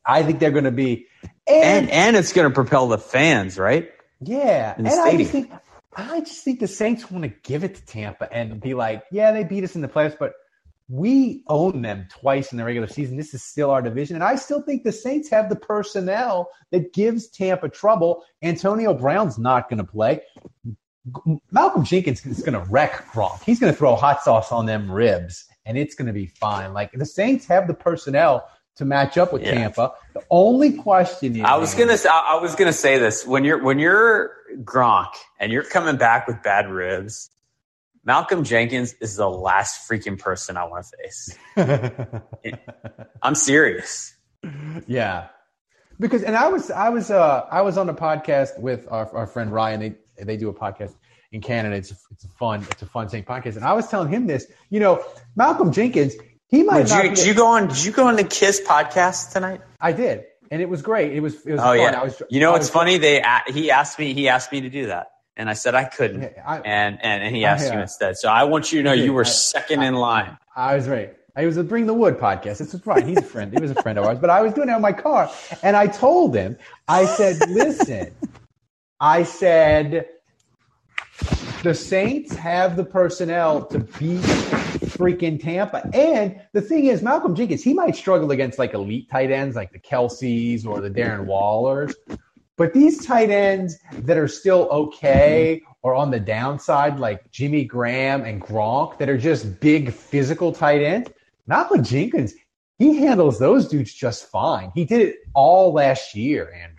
I 0.06 0.24
think 0.24 0.40
they're 0.40 0.52
going 0.52 0.66
to 0.66 0.72
be. 0.72 1.08
And 1.48 1.90
and 1.90 2.16
it's 2.16 2.34
going 2.34 2.48
to 2.48 2.54
propel 2.54 2.88
the 2.88 2.98
fans, 2.98 3.58
right? 3.58 3.90
Yeah, 4.22 4.74
and 4.78 4.88
I 4.88 5.18
just 5.18 5.32
think 5.32 5.52
I 5.96 6.20
just 6.22 6.44
think 6.44 6.60
the 6.60 6.68
Saints 6.68 7.10
want 7.10 7.24
to 7.24 7.30
give 7.30 7.64
it 7.64 7.76
to 7.76 7.86
Tampa 7.86 8.32
and 8.32 8.60
be 8.60 8.74
like, 8.74 9.04
yeah, 9.12 9.32
they 9.32 9.44
beat 9.44 9.64
us 9.64 9.76
in 9.76 9.82
the 9.82 9.88
playoffs, 9.88 10.18
but 10.18 10.34
we 10.88 11.44
own 11.48 11.82
them 11.82 12.08
twice 12.10 12.52
in 12.52 12.58
the 12.58 12.64
regular 12.64 12.88
season. 12.88 13.18
This 13.18 13.34
is 13.34 13.44
still 13.44 13.72
our 13.72 13.82
division, 13.82 14.16
and 14.16 14.24
I 14.24 14.36
still 14.36 14.62
think 14.62 14.84
the 14.84 14.92
Saints 14.92 15.30
have 15.30 15.50
the 15.50 15.56
personnel 15.56 16.50
that 16.72 16.94
gives 16.94 17.28
Tampa 17.28 17.70
trouble. 17.70 18.24
Antonio 18.44 18.94
Brown's 18.94 19.38
not 19.40 19.70
going 19.70 19.80
to 19.80 19.84
play. 19.84 20.22
Malcolm 21.52 21.84
Jenkins 21.84 22.26
is 22.26 22.42
going 22.42 22.54
to 22.54 22.70
wreck 22.72 23.08
Gronk. 23.12 23.44
He's 23.44 23.60
going 23.60 23.72
to 23.74 23.78
throw 23.78 23.96
hot 23.96 24.24
sauce 24.24 24.52
on 24.52 24.66
them 24.66 24.92
ribs, 24.92 25.46
and 25.66 25.78
it's 25.78 25.96
going 25.96 26.08
to 26.08 26.14
be 26.14 26.28
fine. 26.28 26.74
Like 26.74 26.92
the 26.92 27.06
Saints 27.06 27.46
have 27.48 27.68
the 27.68 27.74
personnel 27.74 28.48
to 28.76 28.86
match 28.86 29.18
up 29.18 29.32
with 29.32 29.42
Yeah. 29.42 29.54
Tampa. 29.54 29.94
The 30.14 30.22
only 30.30 30.74
question 30.74 31.36
is, 31.36 31.44
I 31.44 31.58
was 31.58 31.74
gonna 31.74 31.98
say, 31.98 32.10
I 32.10 32.36
I 32.38 32.42
was 32.42 32.56
gonna 32.56 32.74
say 32.74 32.98
this 32.98 33.26
when 33.26 33.46
you're 33.46 33.64
when 33.64 33.80
you're 33.80 34.32
Gronk 34.64 35.14
and 35.40 35.52
you're 35.52 35.64
coming 35.64 35.96
back 35.96 36.28
with 36.28 36.42
bad 36.44 36.70
ribs. 36.70 37.30
Malcolm 38.06 38.44
Jenkins 38.44 38.94
is 39.02 39.16
the 39.16 39.28
last 39.30 39.90
freaking 39.90 40.18
person 40.20 40.58
I 40.58 40.66
want 40.66 40.86
to 40.86 40.98
face. 40.98 41.38
I'm 43.22 43.36
serious. 43.36 44.16
Yeah. 44.88 45.28
because 46.00 46.22
and 46.24 46.36
I 46.36 46.50
was 46.50 46.70
I 46.70 46.90
was 46.90 47.10
uh 47.10 47.46
I 47.52 47.62
was 47.62 47.78
on 47.78 47.90
a 47.90 47.94
podcast 47.96 48.60
with 48.60 48.88
our, 48.92 49.14
our 49.16 49.28
friend 49.28 49.52
Ryan. 49.52 49.80
They 50.18 50.24
they 50.24 50.38
do 50.38 50.50
a 50.50 50.54
podcast 50.54 50.94
in 51.32 51.42
Canada. 51.42 51.76
It's 51.76 51.92
it's 52.12 52.24
a 52.26 52.28
fun 52.30 52.66
it's 52.72 52.82
a 52.84 52.86
fun 52.86 53.10
Saint 53.10 53.26
podcast, 53.26 53.56
and 53.56 53.66
I 53.66 53.74
was 53.74 53.88
telling 53.88 54.10
him 54.10 54.28
this. 54.28 54.46
You 54.70 54.80
know, 54.80 55.04
Malcolm 55.36 55.72
Jenkins. 55.72 56.14
He 56.48 56.62
might 56.62 56.88
not. 56.88 57.04
you, 57.04 57.10
did 57.16 57.26
you 57.26 57.34
go 57.34 57.48
on? 57.48 57.68
Did 57.70 57.84
you 57.84 57.92
go 57.92 58.08
on 58.08 58.16
the 58.18 58.24
Kiss 58.24 58.62
podcast 58.62 59.34
tonight? 59.34 59.62
I 59.82 59.94
did, 59.94 60.26
and 60.52 60.62
it 60.62 60.70
was 60.70 60.84
great. 60.84 61.12
It 61.14 61.22
was 61.22 61.44
it 61.44 61.54
was 61.54 61.60
Oh 61.60 61.64
fun. 61.64 61.78
yeah. 61.80 62.00
I 62.00 62.04
was, 62.04 62.22
you 62.30 62.40
know 62.40 62.50
I 62.50 62.54
what's 62.54 62.70
funny? 62.70 63.00
They 63.00 63.24
he 63.48 63.72
asked 63.72 63.98
me. 63.98 64.14
He 64.14 64.30
asked 64.30 64.52
me 64.52 64.62
to 64.62 64.70
do 64.70 64.86
that, 64.88 65.08
and 65.38 65.50
I 65.50 65.54
said 65.54 65.76
I 65.76 65.84
couldn't. 65.86 66.24
I- 66.46 66.60
and, 66.60 67.00
and 67.02 67.24
and 67.24 67.36
he 67.36 67.46
I- 67.46 67.52
asked 67.54 67.72
you 67.74 67.80
instead. 67.80 68.18
So 68.18 68.30
I 68.30 68.44
want 68.46 68.72
you 68.72 68.80
to 68.80 68.84
know 68.84 68.94
you 68.94 69.14
were 69.14 69.22
I- 69.26 69.30
second 69.30 69.84
in 69.84 69.96
line. 69.96 70.38
I 70.56 70.76
was 70.76 70.88
right. 70.88 71.14
It 71.38 71.46
was 71.46 71.58
a 71.58 71.64
Bring 71.66 71.86
the 71.86 71.94
Wood 71.94 72.18
podcast. 72.18 72.60
This 72.60 72.72
was 72.72 72.86
right. 72.88 73.06
He's 73.06 73.18
a 73.18 73.22
friend. 73.22 73.52
He 73.52 73.60
was 73.62 73.70
a 73.72 73.82
friend 73.82 74.00
of 74.00 74.06
ours. 74.06 74.20
But 74.20 74.30
I 74.30 74.42
was 74.42 74.54
doing 74.54 74.70
it 74.70 74.74
in 74.74 74.82
my 74.82 74.94
car, 74.94 75.30
and 75.64 75.76
I 75.76 75.88
told 75.88 76.34
him. 76.34 76.58
I 76.88 77.06
said, 77.06 77.36
"Listen," 77.50 78.14
I 79.02 79.24
said, 79.24 80.08
"The 81.62 81.74
Saints 81.74 82.34
have 82.36 82.78
the 82.78 82.86
personnel 82.86 83.66
to 83.66 83.80
beat 83.80 84.22
freaking 84.96 85.42
Tampa." 85.42 85.90
And 85.94 86.40
the 86.54 86.62
thing 86.62 86.86
is, 86.86 87.02
Malcolm 87.02 87.36
Jenkins, 87.36 87.64
he 87.64 87.74
might 87.74 87.98
struggle 87.98 88.32
against 88.32 88.58
like 88.58 88.74
elite 88.74 89.10
tight 89.12 89.30
ends, 89.30 89.58
like 89.58 89.74
the 89.74 89.80
Kelces 89.80 90.66
or 90.66 90.80
the 90.80 90.90
Darren 90.90 91.26
Wallers. 91.26 91.94
But 92.58 92.74
these 92.74 93.06
tight 93.06 93.30
ends 93.30 93.78
that 93.92 94.18
are 94.18 94.28
still 94.28 94.68
okay 94.72 95.62
or 95.82 95.94
on 95.94 96.10
the 96.10 96.20
downside, 96.20 97.00
like 97.00 97.30
Jimmy 97.32 97.66
Graham 97.66 98.24
and 98.24 98.42
Gronk, 98.42 98.98
that 98.98 99.10
are 99.10 99.18
just 99.18 99.60
big 99.60 99.92
physical 99.92 100.52
tight 100.52 100.82
ends, 100.82 101.12
Malcolm 101.48 101.84
Jenkins, 101.84 102.34
he 102.80 102.98
handles 102.98 103.40
those 103.40 103.68
dudes 103.68 103.94
just 103.94 104.30
fine. 104.30 104.72
He 104.74 104.86
did 104.86 105.02
it 105.02 105.18
all 105.34 105.74
last 105.74 106.16
year, 106.16 106.52
Andrew. 106.52 106.76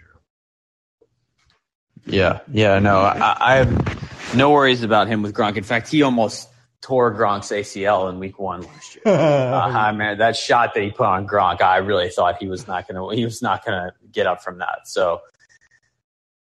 Yeah, 2.06 2.40
yeah, 2.52 2.78
no, 2.78 2.98
I, 3.00 3.36
I 3.40 3.54
have 3.56 4.34
no 4.36 4.50
worries 4.50 4.82
about 4.82 5.08
him 5.08 5.22
with 5.22 5.34
Gronk. 5.34 5.56
In 5.56 5.64
fact, 5.64 5.88
he 5.88 6.02
almost 6.02 6.48
tore 6.80 7.12
Gronk's 7.12 7.48
ACL 7.48 8.08
in 8.10 8.20
Week 8.20 8.38
One 8.38 8.62
last 8.62 8.94
year. 8.94 9.02
uh, 9.06 9.92
man, 9.92 10.18
that 10.18 10.36
shot 10.36 10.74
that 10.74 10.82
he 10.82 10.90
put 10.90 11.06
on 11.06 11.26
Gronk, 11.26 11.60
I 11.60 11.78
really 11.78 12.08
thought 12.10 12.36
he 12.38 12.48
was 12.48 12.68
not 12.68 12.86
gonna 12.86 13.14
he 13.14 13.24
was 13.24 13.42
not 13.42 13.64
gonna 13.64 13.92
get 14.12 14.26
up 14.26 14.42
from 14.42 14.58
that. 14.58 14.86
So, 14.86 15.20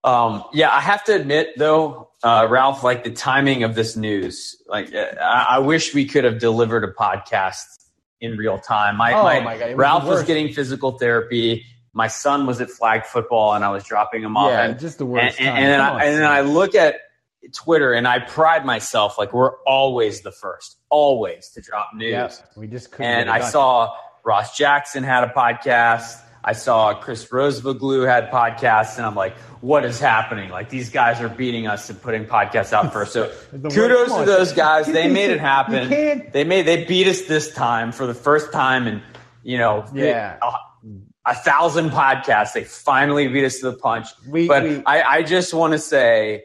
um, 0.05 0.45
yeah, 0.53 0.71
I 0.71 0.81
have 0.81 1.05
to 1.05 1.15
admit 1.15 1.59
though, 1.59 2.11
uh, 2.23 2.47
Ralph, 2.49 2.83
like 2.83 3.05
the 3.05 3.11
timing 3.11 3.63
of 3.63 3.75
this 3.75 3.97
news, 3.97 4.57
like 4.67 4.95
uh, 4.95 5.15
I, 5.21 5.47
I 5.51 5.59
wish 5.59 5.95
we 5.95 6.05
could 6.07 6.25
have 6.25 6.39
delivered 6.39 6.85
a 6.85 6.93
podcast 6.93 7.65
in 8.21 8.37
real 8.37 8.59
time. 8.59 8.97
My, 8.97 9.13
Oh, 9.13 9.23
my, 9.23 9.41
my 9.41 9.59
God, 9.59 9.77
Ralph 9.77 10.05
was 10.05 10.25
getting 10.25 10.53
physical 10.53 10.99
therapy. 10.99 11.65
My 11.93 12.09
son 12.09 12.47
was 12.47 12.61
at 12.61 12.71
flag 12.71 13.07
football, 13.07 13.55
and 13.55 13.65
I 13.65 13.71
was 13.71 13.85
dropping 13.85 14.23
him 14.23 14.37
off. 14.37 14.51
Yeah, 14.51 14.65
and, 14.65 14.79
just 14.79 14.99
the 14.99 15.07
worst 15.07 15.41
And, 15.41 15.49
and, 15.49 15.59
and 15.59 15.67
then, 15.67 15.81
I, 15.81 16.05
and 16.05 16.17
then 16.17 16.31
I 16.31 16.41
look 16.43 16.75
at 16.75 16.97
Twitter, 17.53 17.93
and 17.93 18.07
I 18.07 18.21
pride 18.21 18.65
myself 18.65 19.19
like 19.19 19.33
we're 19.33 19.57
always 19.63 20.21
the 20.21 20.33
first, 20.33 20.77
always 20.91 21.51
to 21.51 21.61
drop 21.61 21.91
news. 21.95 22.11
Yeah, 22.13 22.31
we 22.57 22.67
just 22.67 22.93
couldn't. 22.93 23.11
And 23.11 23.31
I 23.31 23.41
saw 23.41 23.95
Ross 24.25 24.57
Jackson 24.57 25.03
had 25.03 25.25
a 25.25 25.29
podcast. 25.29 26.21
I 26.49 26.53
saw 26.53 26.95
Chris 26.95 27.27
Rosvoglou 27.27 28.09
had 28.09 28.31
podcasts, 28.31 28.97
and 28.97 29.05
I'm 29.05 29.15
like, 29.15 29.37
what 29.61 29.85
is 29.85 30.01
happening? 30.01 30.49
Like 30.49 30.71
these 30.71 30.89
guys 30.89 31.21
are 31.21 31.29
beating 31.29 31.67
us 31.67 31.91
and 31.91 32.01
putting 32.01 32.25
podcasts 32.25 32.73
out 32.73 32.91
first. 32.91 33.13
So 33.13 33.31
kudos 33.53 34.17
to 34.17 34.25
those 34.25 34.55
guys. 34.55 34.87
They 34.87 35.09
made 35.13 35.29
it 35.31 35.41
happen. 35.53 35.91
They 35.91 36.45
made 36.45 36.63
they 36.63 36.85
beat 36.87 37.07
us 37.07 37.21
this 37.23 37.53
time 37.53 37.93
for 37.93 38.07
the 38.07 38.15
first 38.15 38.51
time 38.51 38.87
and 38.87 39.03
you 39.43 39.59
know 39.59 39.85
Yeah. 39.93 40.39
a, 40.41 40.53
a 41.27 41.35
thousand 41.35 41.91
podcasts. 41.91 42.55
They 42.55 42.65
finally 42.65 43.29
beat 43.29 43.45
us 43.45 43.59
to 43.59 43.71
the 43.71 43.77
punch. 43.77 44.07
We- 44.27 44.49
but 44.49 44.63
we- 44.63 44.83
I, 44.87 45.03
I 45.19 45.23
just 45.25 45.53
want 45.53 45.73
to 45.75 45.79
say 45.79 46.45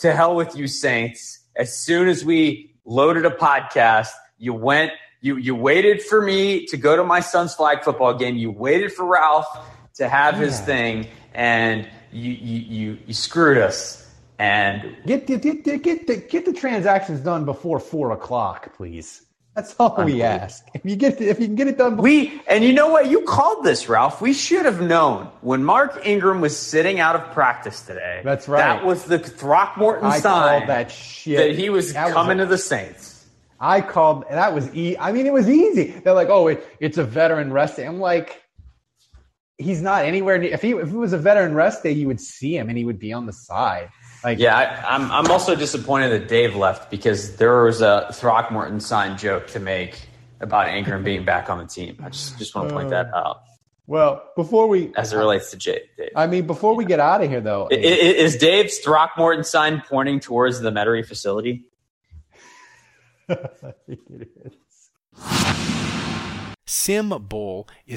to 0.00 0.12
hell 0.12 0.34
with 0.36 0.54
you, 0.54 0.66
Saints. 0.66 1.38
As 1.56 1.74
soon 1.74 2.08
as 2.08 2.26
we 2.26 2.74
loaded 2.84 3.24
a 3.24 3.30
podcast, 3.30 4.10
you 4.36 4.52
went, 4.52 4.92
you 5.20 5.36
you 5.36 5.54
waited 5.54 6.02
for 6.02 6.20
me 6.22 6.66
to 6.66 6.76
go 6.76 6.96
to 6.96 7.04
my 7.04 7.20
son's 7.20 7.54
flag 7.54 7.82
football 7.82 8.14
game. 8.14 8.36
You 8.36 8.50
waited 8.50 8.92
for 8.92 9.04
Ralph 9.06 9.46
to 9.94 10.08
have 10.08 10.36
his 10.36 10.60
thing, 10.60 11.06
and 11.34 11.88
you 12.12 12.32
you 12.32 12.58
you, 12.60 12.98
you 13.06 13.14
screwed 13.14 13.58
us. 13.58 14.04
And 14.40 14.96
Get 15.04 15.26
get 15.26 15.42
get 15.42 15.64
get 15.64 15.82
get 15.82 16.06
the, 16.06 16.16
get 16.16 16.44
the 16.44 16.52
transactions 16.52 17.18
done 17.20 17.44
before 17.44 17.80
four 17.80 18.12
o'clock, 18.12 18.76
please. 18.76 19.22
That's 19.56 19.74
all 19.80 20.04
we 20.04 20.22
ask. 20.22 20.64
If 20.72 20.84
you 20.84 20.94
get 20.94 21.20
if 21.20 21.40
you 21.40 21.46
can 21.46 21.56
get 21.56 21.66
it 21.66 21.76
done, 21.76 21.96
before, 21.96 22.04
we 22.04 22.40
and 22.46 22.62
you 22.62 22.72
know 22.72 22.86
what? 22.86 23.10
You 23.10 23.22
called 23.22 23.64
this, 23.64 23.88
Ralph. 23.88 24.20
We 24.22 24.32
should 24.32 24.64
have 24.64 24.80
known 24.80 25.24
when 25.40 25.64
Mark 25.64 26.06
Ingram 26.06 26.40
was 26.40 26.56
sitting 26.56 27.00
out 27.00 27.16
of 27.16 27.32
practice 27.32 27.80
today. 27.82 28.20
That's 28.22 28.46
right. 28.46 28.58
That 28.58 28.84
was 28.84 29.02
the 29.06 29.18
Throckmorton 29.18 30.06
I 30.06 30.20
sign 30.20 30.68
that 30.68 30.92
shit. 30.92 31.38
that 31.38 31.58
he 31.60 31.70
was 31.70 31.92
That 31.94 32.12
coming 32.12 32.38
a- 32.38 32.44
to 32.44 32.46
the 32.48 32.58
Saints. 32.58 33.07
I 33.60 33.80
called, 33.80 34.24
and 34.28 34.36
that 34.38 34.54
was 34.54 34.74
e. 34.74 34.96
I 34.98 35.12
mean, 35.12 35.26
it 35.26 35.32
was 35.32 35.48
easy. 35.48 35.90
They're 35.90 36.14
like, 36.14 36.28
"Oh, 36.28 36.48
it, 36.48 36.66
it's 36.80 36.98
a 36.98 37.04
veteran 37.04 37.52
rest 37.52 37.76
day." 37.76 37.84
I'm 37.84 37.98
like, 38.00 38.42
he's 39.58 39.82
not 39.82 40.04
anywhere 40.04 40.38
near. 40.38 40.52
If 40.52 40.62
he 40.62 40.72
if 40.72 40.88
it 40.88 40.96
was 40.96 41.12
a 41.12 41.18
veteran 41.18 41.54
rest 41.54 41.82
day, 41.82 41.92
you 41.92 42.06
would 42.06 42.20
see 42.20 42.56
him, 42.56 42.68
and 42.68 42.78
he 42.78 42.84
would 42.84 42.98
be 42.98 43.12
on 43.12 43.26
the 43.26 43.32
side. 43.32 43.90
Like, 44.24 44.38
Yeah, 44.38 44.56
I, 44.56 44.94
I'm. 44.94 45.10
I'm 45.10 45.30
also 45.30 45.54
disappointed 45.54 46.10
that 46.10 46.28
Dave 46.28 46.56
left 46.56 46.90
because 46.90 47.36
there 47.36 47.62
was 47.64 47.80
a 47.80 48.08
Throckmorton 48.12 48.80
sign 48.80 49.16
joke 49.18 49.46
to 49.48 49.60
make 49.60 50.08
about 50.40 50.68
Ingram 50.68 51.02
being 51.02 51.24
back 51.24 51.50
on 51.50 51.58
the 51.58 51.66
team. 51.66 51.96
I 52.02 52.08
just 52.10 52.38
just 52.38 52.54
want 52.54 52.68
to 52.68 52.74
point 52.74 52.90
that 52.90 53.12
uh, 53.12 53.16
out 53.16 53.40
well, 53.86 54.22
before 54.36 54.66
we, 54.68 54.92
as 54.96 55.14
it 55.14 55.16
relates 55.16 55.50
to 55.52 55.56
Jay, 55.56 55.80
Dave. 55.96 56.10
I 56.14 56.26
mean, 56.26 56.46
before 56.46 56.76
we 56.76 56.84
get 56.84 57.00
out 57.00 57.22
of 57.24 57.30
here, 57.30 57.40
though, 57.40 57.68
I- 57.72 57.76
I- 57.76 57.78
Is 57.78 58.36
Dave's 58.36 58.78
Throckmorton 58.80 59.44
sign 59.44 59.82
pointing 59.88 60.20
towards 60.20 60.60
the 60.60 60.70
Metairie 60.70 61.06
facility? 61.06 61.64
I 63.28 63.72
it 63.88 64.28
is. 64.44 64.90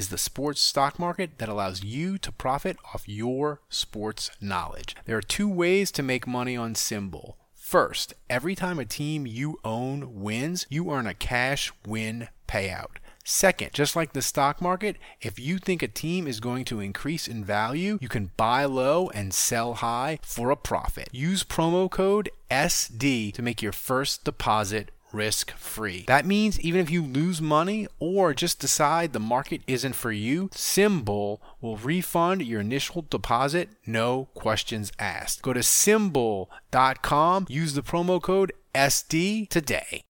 The 0.08 0.18
sports 0.18 0.60
stock 0.60 0.98
market 0.98 1.38
that 1.38 1.48
allows 1.48 1.82
you 1.82 2.18
to 2.18 2.32
profit 2.32 2.76
off 2.92 3.08
your 3.08 3.60
sports 3.68 4.30
knowledge. 4.40 4.94
There 5.06 5.16
are 5.16 5.22
two 5.22 5.48
ways 5.48 5.90
to 5.92 6.02
make 6.02 6.26
money 6.26 6.56
on 6.56 6.74
SimBull. 6.74 7.34
First, 7.54 8.12
every 8.28 8.54
time 8.54 8.78
a 8.78 8.84
team 8.84 9.26
you 9.26 9.58
own 9.64 10.20
wins, 10.20 10.66
you 10.68 10.90
earn 10.90 11.06
a 11.06 11.14
cash 11.14 11.72
win 11.86 12.28
payout. 12.46 12.96
Second, 13.24 13.72
just 13.72 13.96
like 13.96 14.12
the 14.12 14.20
stock 14.20 14.60
market, 14.60 14.96
if 15.20 15.38
you 15.38 15.58
think 15.58 15.82
a 15.82 15.88
team 15.88 16.26
is 16.26 16.40
going 16.40 16.64
to 16.66 16.80
increase 16.80 17.28
in 17.28 17.44
value, 17.44 17.98
you 18.00 18.08
can 18.08 18.32
buy 18.36 18.64
low 18.64 19.08
and 19.10 19.32
sell 19.32 19.74
high 19.74 20.18
for 20.22 20.50
a 20.50 20.56
profit. 20.56 21.08
Use 21.12 21.44
promo 21.44 21.90
code 21.90 22.30
SD 22.50 23.32
to 23.32 23.42
make 23.42 23.62
your 23.62 23.72
first 23.72 24.24
deposit 24.24 24.90
risk 25.12 25.52
free. 25.52 26.04
That 26.06 26.26
means 26.26 26.60
even 26.60 26.80
if 26.80 26.90
you 26.90 27.02
lose 27.02 27.40
money 27.40 27.86
or 27.98 28.34
just 28.34 28.60
decide 28.60 29.12
the 29.12 29.20
market 29.20 29.62
isn't 29.66 29.94
for 29.94 30.12
you, 30.12 30.48
SimBull 30.48 31.38
will 31.60 31.76
refund 31.76 32.42
your 32.42 32.60
initial 32.60 33.04
deposit, 33.08 33.70
no 33.86 34.28
questions 34.34 34.92
asked. 34.98 35.42
Go 35.42 35.52
to 35.52 35.60
simbull.com, 35.60 37.46
use 37.48 37.74
the 37.74 37.82
promo 37.82 38.20
code 38.22 38.52
SD 38.74 39.48
today. 39.48 40.04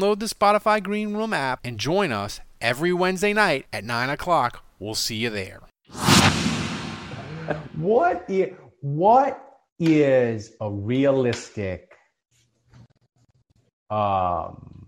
the 0.00 0.26
Spotify 0.26 0.82
Green 0.82 1.14
Room 1.14 1.32
app 1.32 1.60
and 1.64 1.78
join 1.78 2.12
us 2.12 2.40
every 2.60 2.92
Wednesday 2.92 3.32
night 3.32 3.66
at 3.72 3.84
9 3.84 4.10
o'clock. 4.10 4.64
We'll 4.78 4.94
see 4.94 5.16
you 5.16 5.30
there. 5.30 5.60
What 7.74 8.24
is 8.28 8.54
what 8.80 9.42
is 9.80 10.52
a 10.60 10.70
realistic 10.70 11.96
um, 13.90 14.86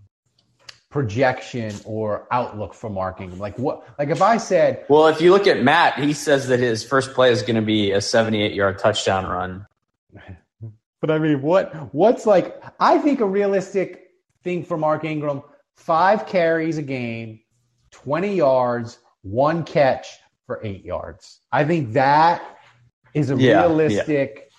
projection 0.89 1.73
or 1.85 2.27
outlook 2.31 2.73
for 2.73 2.89
Mark 2.89 3.19
Ingram? 3.19 3.39
Like 3.39 3.57
what? 3.57 3.87
Like 3.99 4.09
if 4.09 4.21
I 4.21 4.37
said, 4.37 4.85
Well, 4.87 5.07
if 5.07 5.19
you 5.21 5.31
look 5.31 5.47
at 5.47 5.63
Matt, 5.63 5.99
he 5.99 6.13
says 6.13 6.47
that 6.47 6.59
his 6.59 6.83
first 6.83 7.13
play 7.13 7.31
is 7.31 7.41
going 7.41 7.55
to 7.55 7.61
be 7.61 7.91
a 7.91 8.01
78 8.01 8.53
yard 8.53 8.79
touchdown 8.79 9.25
run. 9.25 9.65
but 11.01 11.11
I 11.11 11.17
mean, 11.17 11.41
what? 11.41 11.73
What's 11.93 12.25
like? 12.25 12.61
I 12.79 12.99
think 12.99 13.19
a 13.19 13.25
realistic 13.25 14.10
thing 14.43 14.63
for 14.63 14.77
Mark 14.77 15.03
Ingram: 15.03 15.41
five 15.77 16.25
carries 16.27 16.77
a 16.77 16.81
game, 16.81 17.39
twenty 17.91 18.35
yards, 18.35 18.99
one 19.21 19.63
catch 19.63 20.07
for 20.45 20.59
eight 20.63 20.83
yards. 20.83 21.39
I 21.51 21.63
think 21.65 21.93
that 21.93 22.41
is 23.13 23.29
a 23.31 23.35
Yeah, 23.35 23.61
realistic. 23.61 24.49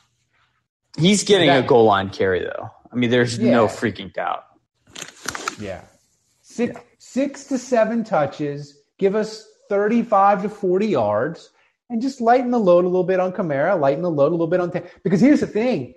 He's 0.98 1.24
getting 1.24 1.48
That- 1.48 1.64
a 1.64 1.66
goal 1.66 1.84
line 1.86 2.10
carry 2.10 2.40
though. 2.40 2.70
I 2.92 2.96
mean, 2.96 3.10
there's 3.10 3.38
no 3.38 3.66
freaking 3.66 4.12
doubt. 4.12 4.44
Yeah. 5.58 5.80
Six 6.42 6.78
six 6.98 7.44
to 7.44 7.56
seven 7.58 8.04
touches, 8.04 8.78
give 8.98 9.14
us 9.14 9.46
35 9.70 10.42
to 10.42 10.48
40 10.50 10.86
yards, 10.86 11.50
and 11.88 12.02
just 12.02 12.20
lighten 12.20 12.50
the 12.50 12.58
load 12.60 12.84
a 12.84 12.88
little 12.88 13.04
bit 13.04 13.20
on 13.20 13.32
Kamara, 13.32 13.78
lighten 13.80 14.02
the 14.02 14.10
load 14.10 14.28
a 14.28 14.32
little 14.32 14.46
bit 14.46 14.60
on 14.60 14.70
Ta- 14.70 14.82
because 15.02 15.20
here's 15.20 15.40
the 15.40 15.46
thing. 15.46 15.94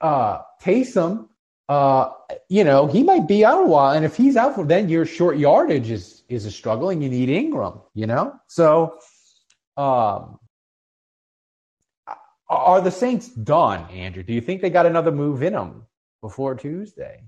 Uh 0.00 0.38
Taysom, 0.62 1.28
uh, 1.68 2.10
you 2.48 2.62
know, 2.62 2.86
he 2.86 3.02
might 3.02 3.26
be 3.26 3.44
out 3.44 3.62
a 3.62 3.66
while. 3.66 3.94
And 3.94 4.04
if 4.04 4.16
he's 4.16 4.36
out 4.36 4.54
for 4.54 4.64
then 4.64 4.88
your 4.88 5.04
short 5.04 5.38
yardage 5.38 5.90
is 5.90 6.22
is 6.28 6.44
a 6.44 6.50
struggle 6.50 6.90
and 6.90 7.02
you 7.02 7.08
need 7.08 7.28
Ingram, 7.28 7.80
you 7.94 8.06
know? 8.06 8.34
So 8.48 8.98
um 9.76 10.38
are 12.48 12.80
the 12.80 12.92
Saints 12.92 13.28
done, 13.28 13.90
Andrew? 13.90 14.22
Do 14.22 14.32
you 14.32 14.40
think 14.40 14.62
they 14.62 14.70
got 14.70 14.86
another 14.86 15.10
move 15.10 15.42
in 15.42 15.52
them 15.52 15.86
before 16.20 16.54
Tuesday? 16.54 17.24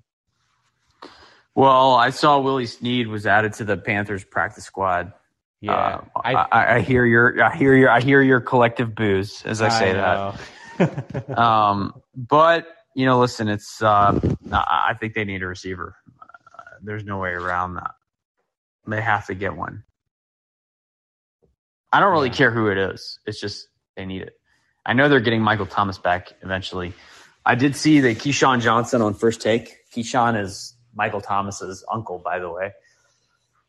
Well, 1.57 1.95
I 1.95 2.11
saw 2.11 2.39
Willie 2.39 2.67
Snead 2.67 3.09
was 3.09 3.27
added 3.27 3.53
to 3.55 3.65
the 3.65 3.77
Panthers 3.77 4.23
practice 4.23 4.65
squad. 4.65 5.13
Yeah, 5.61 5.73
Uh, 5.75 6.21
I, 6.25 6.35
I, 6.35 6.75
I 6.77 6.81
hear 6.83 7.05
your, 7.05 7.43
I 7.43 7.57
hear 7.57 7.75
your, 7.75 7.91
I 7.91 8.01
hear 8.01 8.23
your 8.23 8.41
collective 8.41 8.95
boos 8.95 9.43
as 9.45 9.61
I 9.61 9.69
say 9.71 9.93
that. 9.93 11.37
um, 11.37 12.01
but 12.15 12.69
you 12.99 13.07
know, 13.07 13.21
listen, 13.21 13.47
it's. 13.47 13.81
Uh, 13.81 14.19
I 14.51 14.93
think 14.99 15.15
they 15.15 15.25
need 15.25 15.45
a 15.45 15.47
receiver. 15.47 15.95
Uh, 16.21 16.63
there's 16.83 17.05
no 17.05 17.19
way 17.19 17.31
around 17.31 17.75
that. 17.75 17.93
They 18.89 19.01
have 19.01 19.27
to 19.27 19.37
get 19.37 19.55
one. 19.55 19.85
I 21.93 22.01
don't 22.01 22.11
really 22.11 22.31
care 22.31 22.51
who 22.51 22.67
it 22.67 22.77
is. 22.77 23.21
It's 23.25 23.41
just 23.41 23.69
they 23.95 24.05
need 24.05 24.23
it. 24.23 24.33
I 24.85 24.95
know 24.95 25.09
they're 25.09 25.21
getting 25.21 25.43
Michael 25.43 25.65
Thomas 25.65 25.97
back 25.97 26.33
eventually. 26.43 26.93
I 27.47 27.55
did 27.55 27.77
see 27.77 28.01
that 28.01 28.19
Keyshawn 28.19 28.63
Johnson 28.63 29.01
on 29.01 29.15
first 29.15 29.41
take. 29.41 29.77
Keyshawn 29.95 30.37
is 30.43 30.75
Michael 30.93 31.21
Thomas's 31.21 31.85
uncle, 31.89 32.19
by 32.19 32.41
the 32.41 32.51
way. 32.51 32.73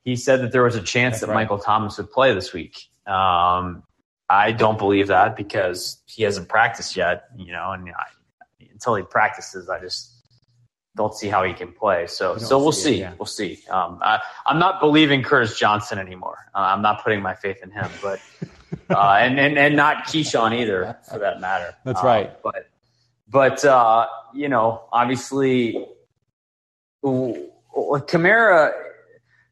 He 0.02 0.16
said 0.16 0.42
that 0.42 0.52
there 0.52 0.64
was 0.64 0.76
a 0.76 0.82
chance 0.82 1.18
That's 1.18 1.22
that 1.22 1.28
right. 1.28 1.44
Michael 1.44 1.60
Thomas 1.60 2.00
would 2.00 2.10
play 2.10 2.34
this 2.34 2.52
week. 2.52 2.80
Um, 3.06 3.84
I 4.28 4.54
don't 4.54 4.80
believe 4.80 5.08
that 5.08 5.36
because 5.36 6.02
he 6.08 6.24
hasn't 6.24 6.50
practiced 6.50 6.96
yet, 6.96 7.26
you 7.38 7.52
know, 7.52 7.74
and 7.74 7.88
I, 7.90 8.06
until 8.80 8.96
he 8.96 9.04
practices, 9.04 9.68
I 9.70 9.78
just 9.82 10.16
don't 10.96 11.14
see 11.14 11.28
how 11.28 11.44
he 11.44 11.54
can 11.54 11.74
play. 11.74 12.08
So, 12.08 12.38
so 12.38 12.58
we'll 12.58 12.72
see 12.72 12.82
see. 12.94 13.00
yeah. 13.02 13.14
We'll 13.20 13.26
see. 13.26 13.60
Um, 13.70 14.00
I, 14.02 14.22
I'm 14.46 14.58
not 14.58 14.80
believing 14.80 15.22
Curtis 15.22 15.60
Johnson 15.60 16.00
anymore. 16.00 16.38
Uh, 16.56 16.60
I'm 16.60 16.82
not 16.82 17.04
putting 17.04 17.22
my 17.22 17.36
faith 17.36 17.58
in 17.62 17.72
him, 17.72 17.90
but 18.02 18.22
uh, 18.90 19.18
and, 19.20 19.38
and 19.38 19.58
and 19.58 19.76
not 19.76 20.06
Keyshawn 20.06 20.58
either, 20.58 20.98
for 21.12 21.20
that 21.20 21.42
matter. 21.42 21.76
That's 21.84 22.02
Uh, 22.02 22.08
right. 22.08 22.42
But 22.42 22.70
but 23.28 23.66
uh, 23.66 24.08
you 24.34 24.48
know, 24.48 24.86
obviously, 24.94 25.86
Kamara, 27.04 28.72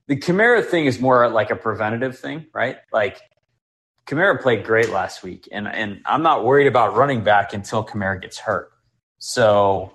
the 0.07 0.15
Kamara 0.15 0.65
thing 0.65 0.86
is 0.86 0.99
more 1.01 1.30
like 1.30 1.49
a 1.51 1.55
preventative 1.55 2.17
thing, 2.17 2.45
right? 2.53 2.78
Like 2.93 3.19
Kamara 4.05 4.41
played 4.41 4.63
great 4.65 4.89
last 4.89 5.21
week, 5.23 5.47
and 5.51 5.67
and 5.67 6.01
I'm 6.05 6.23
not 6.23 6.45
worried 6.45 6.67
about 6.67 6.95
running 6.95 7.23
back 7.23 7.53
until 7.53 7.86
Kamara 7.86 8.21
gets 8.21 8.38
hurt. 8.39 8.71
So 9.20 9.93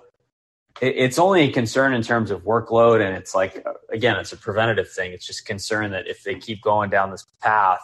it, 0.81 0.95
it's 0.97 1.19
only 1.19 1.43
a 1.43 1.51
concern 1.51 1.93
in 1.93 2.01
terms 2.01 2.31
of 2.31 2.43
workload, 2.43 3.05
and 3.05 3.15
it's 3.15 3.33
like 3.35 3.65
again, 3.91 4.17
it's 4.17 4.33
a 4.33 4.37
preventative 4.37 4.89
thing. 4.89 5.11
It's 5.13 5.25
just 5.25 5.45
concern 5.45 5.91
that 5.91 6.07
if 6.07 6.23
they 6.23 6.35
keep 6.35 6.61
going 6.61 6.89
down 6.89 7.11
this 7.11 7.25
path, 7.41 7.81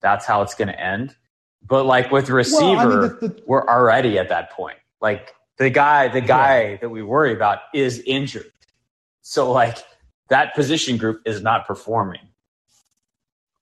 that's 0.00 0.24
how 0.26 0.42
it's 0.42 0.54
going 0.54 0.68
to 0.68 0.80
end. 0.80 1.14
But 1.66 1.84
like 1.86 2.10
with 2.10 2.30
receiver, 2.30 2.64
Well, 2.66 2.78
I 2.78 2.84
mean, 2.86 3.00
the- 3.00 3.28
the- 3.28 3.42
we're 3.46 3.66
already 3.66 4.18
at 4.18 4.28
that 4.30 4.52
point. 4.52 4.78
Like 5.00 5.34
the 5.58 5.70
guy, 5.70 6.08
the 6.08 6.20
guy 6.20 6.76
that 6.76 6.88
we 6.88 7.02
worry 7.02 7.32
about 7.32 7.58
is 7.74 8.00
injured. 8.06 8.50
So 9.22 9.52
like 9.52 9.78
that 10.28 10.54
position 10.54 10.96
group 10.96 11.20
is 11.26 11.42
not 11.42 11.66
performing. 11.66 12.20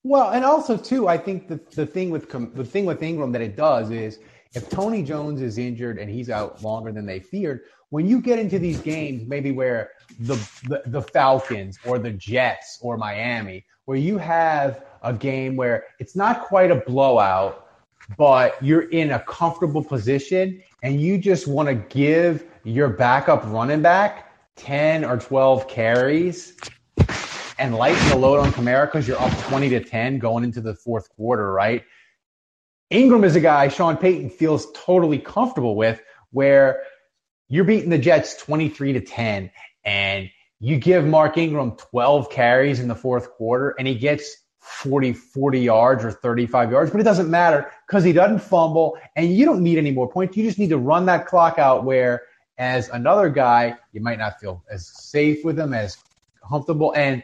Well, 0.04 0.30
and 0.30 0.44
also 0.44 0.76
too, 0.76 1.08
I 1.08 1.18
think 1.18 1.48
the 1.48 1.58
the 1.74 1.84
thing 1.84 2.10
with 2.10 2.30
the 2.30 2.64
thing 2.64 2.84
with 2.86 3.02
Ingram 3.02 3.32
that 3.32 3.42
it 3.42 3.56
does 3.56 3.90
is 3.90 4.20
if 4.56 4.70
Tony 4.70 5.02
Jones 5.02 5.42
is 5.42 5.58
injured 5.58 5.98
and 5.98 6.10
he's 6.10 6.30
out 6.30 6.62
longer 6.62 6.90
than 6.90 7.04
they 7.04 7.20
feared, 7.20 7.60
when 7.90 8.08
you 8.08 8.22
get 8.22 8.38
into 8.38 8.58
these 8.58 8.80
games, 8.80 9.22
maybe 9.26 9.52
where 9.52 9.90
the 10.20 10.34
the, 10.66 10.82
the 10.86 11.02
Falcons 11.02 11.78
or 11.84 11.98
the 11.98 12.10
Jets 12.10 12.78
or 12.80 12.96
Miami, 12.96 13.64
where 13.84 13.98
you 13.98 14.16
have 14.16 14.84
a 15.02 15.12
game 15.12 15.56
where 15.56 15.84
it's 16.00 16.16
not 16.16 16.42
quite 16.42 16.70
a 16.70 16.76
blowout, 16.76 17.68
but 18.16 18.60
you're 18.64 18.88
in 18.90 19.10
a 19.12 19.20
comfortable 19.20 19.84
position 19.84 20.62
and 20.82 21.00
you 21.00 21.18
just 21.18 21.46
want 21.46 21.68
to 21.68 21.74
give 21.74 22.46
your 22.64 22.88
backup 22.88 23.44
running 23.46 23.82
back 23.82 24.32
10 24.56 25.04
or 25.04 25.18
12 25.18 25.68
carries 25.68 26.56
and 27.58 27.74
lighten 27.74 28.08
the 28.08 28.16
load 28.16 28.38
on 28.38 28.52
Kamara 28.52 28.86
because 28.86 29.06
you're 29.06 29.20
up 29.20 29.36
20 29.48 29.68
to 29.70 29.80
10 29.80 30.18
going 30.18 30.44
into 30.44 30.60
the 30.60 30.74
fourth 30.74 31.08
quarter, 31.14 31.52
right? 31.52 31.84
Ingram 32.90 33.24
is 33.24 33.34
a 33.34 33.40
guy 33.40 33.68
Sean 33.68 33.96
Payton 33.96 34.30
feels 34.30 34.70
totally 34.72 35.18
comfortable 35.18 35.74
with 35.74 36.00
where 36.30 36.82
you're 37.48 37.64
beating 37.64 37.90
the 37.90 37.98
Jets 37.98 38.36
23 38.36 38.92
to 38.94 39.00
10 39.00 39.50
and 39.84 40.30
you 40.60 40.78
give 40.78 41.04
Mark 41.04 41.36
Ingram 41.36 41.72
12 41.72 42.30
carries 42.30 42.80
in 42.80 42.88
the 42.88 42.94
fourth 42.94 43.30
quarter 43.30 43.74
and 43.78 43.88
he 43.88 43.94
gets 43.94 44.36
40, 44.60 45.12
40 45.12 45.60
yards 45.60 46.04
or 46.04 46.10
35 46.10 46.70
yards, 46.70 46.90
but 46.90 47.00
it 47.00 47.04
doesn't 47.04 47.30
matter 47.30 47.70
because 47.86 48.04
he 48.04 48.12
doesn't 48.12 48.40
fumble 48.40 48.96
and 49.14 49.32
you 49.32 49.44
don't 49.44 49.62
need 49.62 49.78
any 49.78 49.90
more 49.90 50.10
points. 50.10 50.36
You 50.36 50.44
just 50.44 50.58
need 50.58 50.70
to 50.70 50.78
run 50.78 51.06
that 51.06 51.26
clock 51.26 51.58
out 51.58 51.84
where 51.84 52.22
as 52.58 52.88
another 52.88 53.28
guy, 53.28 53.74
you 53.92 54.00
might 54.00 54.18
not 54.18 54.40
feel 54.40 54.64
as 54.70 54.86
safe 54.86 55.44
with 55.44 55.58
him, 55.58 55.74
as 55.74 55.98
comfortable. 56.48 56.92
And 56.96 57.22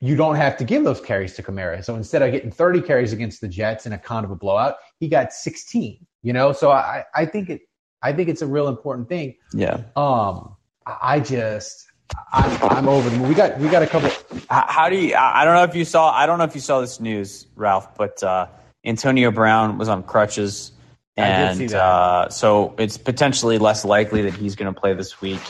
you 0.00 0.16
don't 0.16 0.36
have 0.36 0.56
to 0.58 0.64
give 0.64 0.84
those 0.84 1.00
carries 1.00 1.34
to 1.34 1.42
Kamara. 1.42 1.84
So 1.84 1.94
instead 1.94 2.22
of 2.22 2.30
getting 2.30 2.50
30 2.50 2.82
carries 2.82 3.12
against 3.12 3.40
the 3.40 3.48
Jets 3.48 3.86
in 3.86 3.92
a 3.92 3.98
kind 3.98 4.24
of 4.24 4.30
a 4.30 4.36
blowout, 4.36 4.76
he 5.00 5.08
got 5.08 5.32
16. 5.32 6.06
You 6.22 6.32
know, 6.32 6.52
so 6.52 6.70
I, 6.70 7.04
I 7.14 7.24
think 7.24 7.50
it 7.50 7.62
I 8.02 8.12
think 8.12 8.28
it's 8.28 8.42
a 8.42 8.46
real 8.46 8.68
important 8.68 9.08
thing. 9.08 9.36
Yeah. 9.52 9.82
Um, 9.94 10.56
I 10.86 11.20
just 11.20 11.86
I'm, 12.32 12.62
I'm 12.70 12.88
over 12.88 13.08
the 13.10 13.16
moon. 13.16 13.28
We 13.28 13.34
got 13.34 13.58
we 13.58 13.68
got 13.68 13.82
a 13.82 13.86
couple. 13.86 14.10
How, 14.48 14.88
do 14.88 14.96
you? 14.96 15.14
I 15.14 15.42
I 15.42 15.44
don't 15.44 15.54
know 15.54 15.64
if 15.64 15.74
you 15.74 15.84
saw. 15.84 16.10
I 16.10 16.26
don't 16.26 16.38
know 16.38 16.44
if 16.44 16.54
you 16.54 16.60
saw 16.60 16.80
this 16.80 17.00
news, 17.00 17.46
Ralph, 17.56 17.96
but 17.96 18.22
uh, 18.22 18.46
Antonio 18.84 19.30
Brown 19.30 19.78
was 19.78 19.88
on 19.88 20.02
crutches, 20.02 20.72
and. 21.16 21.72
Uh, 21.72 22.28
so 22.28 22.74
it's 22.78 22.96
potentially 22.96 23.58
less 23.58 23.84
likely 23.84 24.22
that 24.22 24.34
he's 24.34 24.54
going 24.56 24.72
to 24.72 24.78
play 24.78 24.94
this 24.94 25.20
week. 25.20 25.40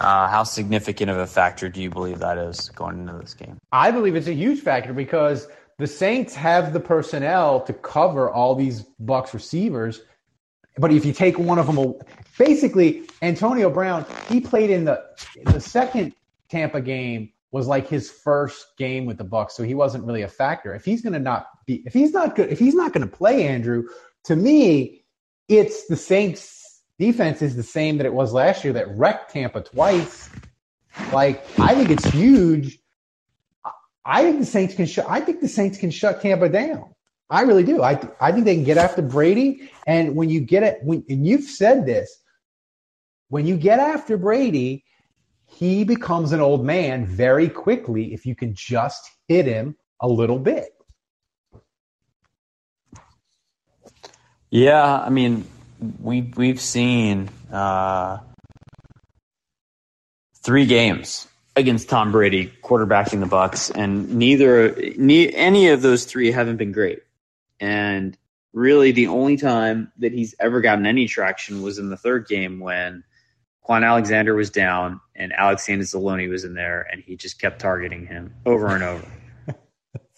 Uh, 0.00 0.26
how 0.28 0.42
significant 0.42 1.10
of 1.10 1.18
a 1.18 1.26
factor 1.26 1.68
do 1.68 1.82
you 1.82 1.90
believe 1.90 2.20
that 2.20 2.38
is 2.38 2.70
going 2.70 2.98
into 2.98 3.12
this 3.18 3.34
game? 3.34 3.58
I 3.70 3.90
believe 3.90 4.16
it's 4.16 4.28
a 4.28 4.34
huge 4.34 4.60
factor 4.60 4.94
because 4.94 5.46
the 5.78 5.86
Saints 5.86 6.34
have 6.34 6.72
the 6.72 6.80
personnel 6.80 7.60
to 7.62 7.72
cover 7.74 8.30
all 8.30 8.54
these 8.54 8.82
Bucks 8.98 9.34
receivers. 9.34 10.00
But 10.78 10.92
if 10.92 11.04
you 11.04 11.12
take 11.12 11.38
one 11.38 11.58
of 11.58 11.66
them, 11.66 11.94
basically 12.38 13.02
Antonio 13.20 13.68
Brown, 13.68 14.06
he 14.28 14.40
played 14.40 14.70
in 14.70 14.86
the 14.86 15.04
the 15.44 15.60
second 15.60 16.14
Tampa 16.48 16.80
game 16.80 17.32
was 17.52 17.66
like 17.66 17.88
his 17.88 18.10
first 18.10 18.76
game 18.78 19.04
with 19.04 19.18
the 19.18 19.24
Bucks, 19.24 19.54
so 19.54 19.62
he 19.62 19.74
wasn't 19.74 20.04
really 20.04 20.22
a 20.22 20.28
factor. 20.28 20.74
If 20.74 20.84
he's 20.84 21.02
going 21.02 21.12
to 21.12 21.18
not 21.18 21.46
be, 21.66 21.82
if 21.84 21.92
he's 21.92 22.12
not 22.12 22.36
good, 22.36 22.50
if 22.50 22.58
he's 22.58 22.74
not 22.74 22.92
going 22.92 23.06
to 23.06 23.16
play, 23.16 23.46
Andrew, 23.46 23.84
to 24.24 24.36
me, 24.36 25.04
it's 25.48 25.86
the 25.88 25.96
Saints 25.96 26.59
defense 27.00 27.40
is 27.40 27.56
the 27.56 27.62
same 27.62 27.96
that 27.96 28.06
it 28.06 28.12
was 28.12 28.32
last 28.32 28.62
year 28.62 28.74
that 28.74 28.96
wrecked 28.96 29.32
Tampa 29.32 29.62
twice. 29.62 30.28
Like 31.12 31.44
I 31.58 31.74
think 31.74 31.90
it's 31.90 32.04
huge. 32.04 32.78
I 34.04 34.22
think 34.22 34.38
the 34.38 34.46
Saints 34.46 34.74
can 34.74 34.86
shut. 34.86 35.06
I 35.08 35.20
think 35.20 35.40
the 35.40 35.48
Saints 35.48 35.78
can 35.78 35.90
shut 35.90 36.20
Tampa 36.20 36.48
down. 36.48 36.94
I 37.30 37.42
really 37.42 37.64
do. 37.64 37.82
I 37.82 37.98
I 38.20 38.32
think 38.32 38.44
they 38.44 38.54
can 38.54 38.64
get 38.64 38.76
after 38.76 39.02
Brady. 39.02 39.70
And 39.86 40.14
when 40.14 40.28
you 40.28 40.40
get 40.40 40.62
it, 40.62 40.78
when 40.82 41.04
and 41.08 41.26
you've 41.26 41.44
said 41.44 41.86
this, 41.86 42.16
when 43.28 43.46
you 43.46 43.56
get 43.56 43.80
after 43.80 44.16
Brady, 44.18 44.84
he 45.46 45.84
becomes 45.84 46.32
an 46.32 46.40
old 46.40 46.64
man 46.64 47.06
very 47.06 47.48
quickly 47.48 48.12
if 48.12 48.26
you 48.26 48.34
can 48.34 48.54
just 48.54 49.10
hit 49.26 49.46
him 49.46 49.76
a 50.00 50.08
little 50.08 50.38
bit. 50.38 50.70
Yeah, 54.50 55.00
I 55.00 55.10
mean, 55.10 55.44
we 56.00 56.22
we've 56.36 56.60
seen 56.60 57.28
uh, 57.52 58.18
three 60.42 60.66
games 60.66 61.28
against 61.56 61.88
Tom 61.88 62.12
Brady 62.12 62.52
quarterbacking 62.62 63.20
the 63.20 63.26
Bucks, 63.26 63.70
and 63.70 64.14
neither 64.14 64.74
ne- 64.96 65.32
any 65.32 65.68
of 65.68 65.82
those 65.82 66.04
three 66.04 66.30
haven't 66.30 66.56
been 66.56 66.72
great. 66.72 67.02
And 67.58 68.16
really, 68.52 68.92
the 68.92 69.08
only 69.08 69.36
time 69.36 69.92
that 69.98 70.12
he's 70.12 70.34
ever 70.40 70.60
gotten 70.60 70.86
any 70.86 71.06
traction 71.06 71.62
was 71.62 71.78
in 71.78 71.90
the 71.90 71.96
third 71.96 72.26
game 72.28 72.60
when 72.60 73.04
Kwon 73.68 73.86
Alexander 73.86 74.34
was 74.34 74.50
down 74.50 75.00
and 75.14 75.32
Alex 75.32 75.66
Anzalone 75.66 76.30
was 76.30 76.44
in 76.44 76.54
there, 76.54 76.86
and 76.90 77.02
he 77.02 77.16
just 77.16 77.40
kept 77.40 77.60
targeting 77.60 78.06
him 78.06 78.34
over 78.46 78.68
and 78.68 78.82
over. 78.82 79.06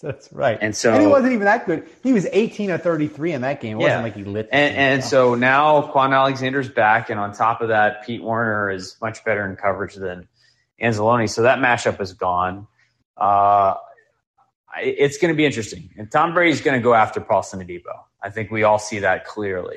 That's 0.02 0.32
right. 0.32 0.58
And 0.60 0.76
so 0.76 0.92
and 0.92 1.00
he 1.00 1.06
wasn't 1.06 1.32
even 1.32 1.44
that 1.44 1.64
good. 1.64 1.88
He 2.02 2.12
was 2.12 2.26
18 2.32 2.72
or 2.72 2.78
33 2.78 3.32
in 3.32 3.40
that 3.42 3.60
game. 3.60 3.78
It 3.78 3.82
Yeah. 3.82 3.86
wasn't 3.86 4.02
like 4.02 4.14
he 4.16 4.24
lit. 4.24 4.48
And, 4.50 4.76
and 4.76 5.04
so 5.04 5.36
now 5.36 5.82
Kwon 5.92 6.12
Alexander's 6.12 6.68
back, 6.68 7.08
and 7.08 7.20
on 7.20 7.32
top 7.32 7.60
of 7.60 7.68
that, 7.68 8.04
Pete 8.04 8.22
Werner 8.22 8.68
is 8.70 8.96
much 9.00 9.24
better 9.24 9.48
in 9.48 9.54
coverage 9.54 9.94
than 9.94 10.26
Anzalone. 10.82 11.30
So 11.30 11.42
that 11.42 11.60
matchup 11.60 12.00
is 12.00 12.14
gone. 12.14 12.66
Uh, 13.16 13.74
it's 14.80 15.18
going 15.18 15.32
to 15.32 15.36
be 15.36 15.44
interesting. 15.46 15.90
And 15.96 16.10
Tom 16.10 16.34
Brady's 16.34 16.60
going 16.62 16.78
to 16.78 16.82
go 16.82 16.94
after 16.94 17.20
Paulson 17.20 17.60
Adebo. 17.60 17.92
I 18.20 18.30
think 18.30 18.50
we 18.50 18.64
all 18.64 18.78
see 18.78 19.00
that 19.00 19.24
clearly. 19.24 19.76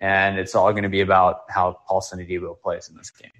And 0.00 0.38
it's 0.38 0.54
all 0.54 0.70
going 0.72 0.82
to 0.82 0.90
be 0.90 1.00
about 1.00 1.42
how 1.48 1.80
Paulson 1.88 2.18
Adebo 2.18 2.60
plays 2.60 2.90
in 2.90 2.96
this 2.96 3.10
game. 3.10 3.30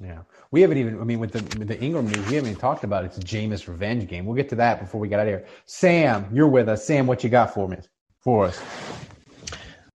Yeah, 0.00 0.22
we 0.50 0.60
haven't 0.60 0.78
even. 0.78 1.00
I 1.00 1.04
mean, 1.04 1.20
with 1.20 1.32
the 1.32 1.58
with 1.58 1.68
the 1.68 1.80
Ingram 1.80 2.06
news, 2.06 2.26
we 2.26 2.34
haven't 2.34 2.50
even 2.50 2.60
talked 2.60 2.82
about 2.82 3.04
it. 3.04 3.08
It's 3.08 3.18
a 3.18 3.20
Jameis 3.20 3.68
revenge 3.68 4.08
game. 4.08 4.26
We'll 4.26 4.34
get 4.34 4.48
to 4.48 4.56
that 4.56 4.80
before 4.80 5.00
we 5.00 5.08
get 5.08 5.20
out 5.20 5.28
of 5.28 5.32
here. 5.32 5.46
Sam, 5.66 6.26
you're 6.32 6.48
with 6.48 6.68
us. 6.68 6.84
Sam, 6.84 7.06
what 7.06 7.22
you 7.22 7.30
got 7.30 7.54
for 7.54 7.68
me? 7.68 7.76
For 8.20 8.46
us? 8.46 8.60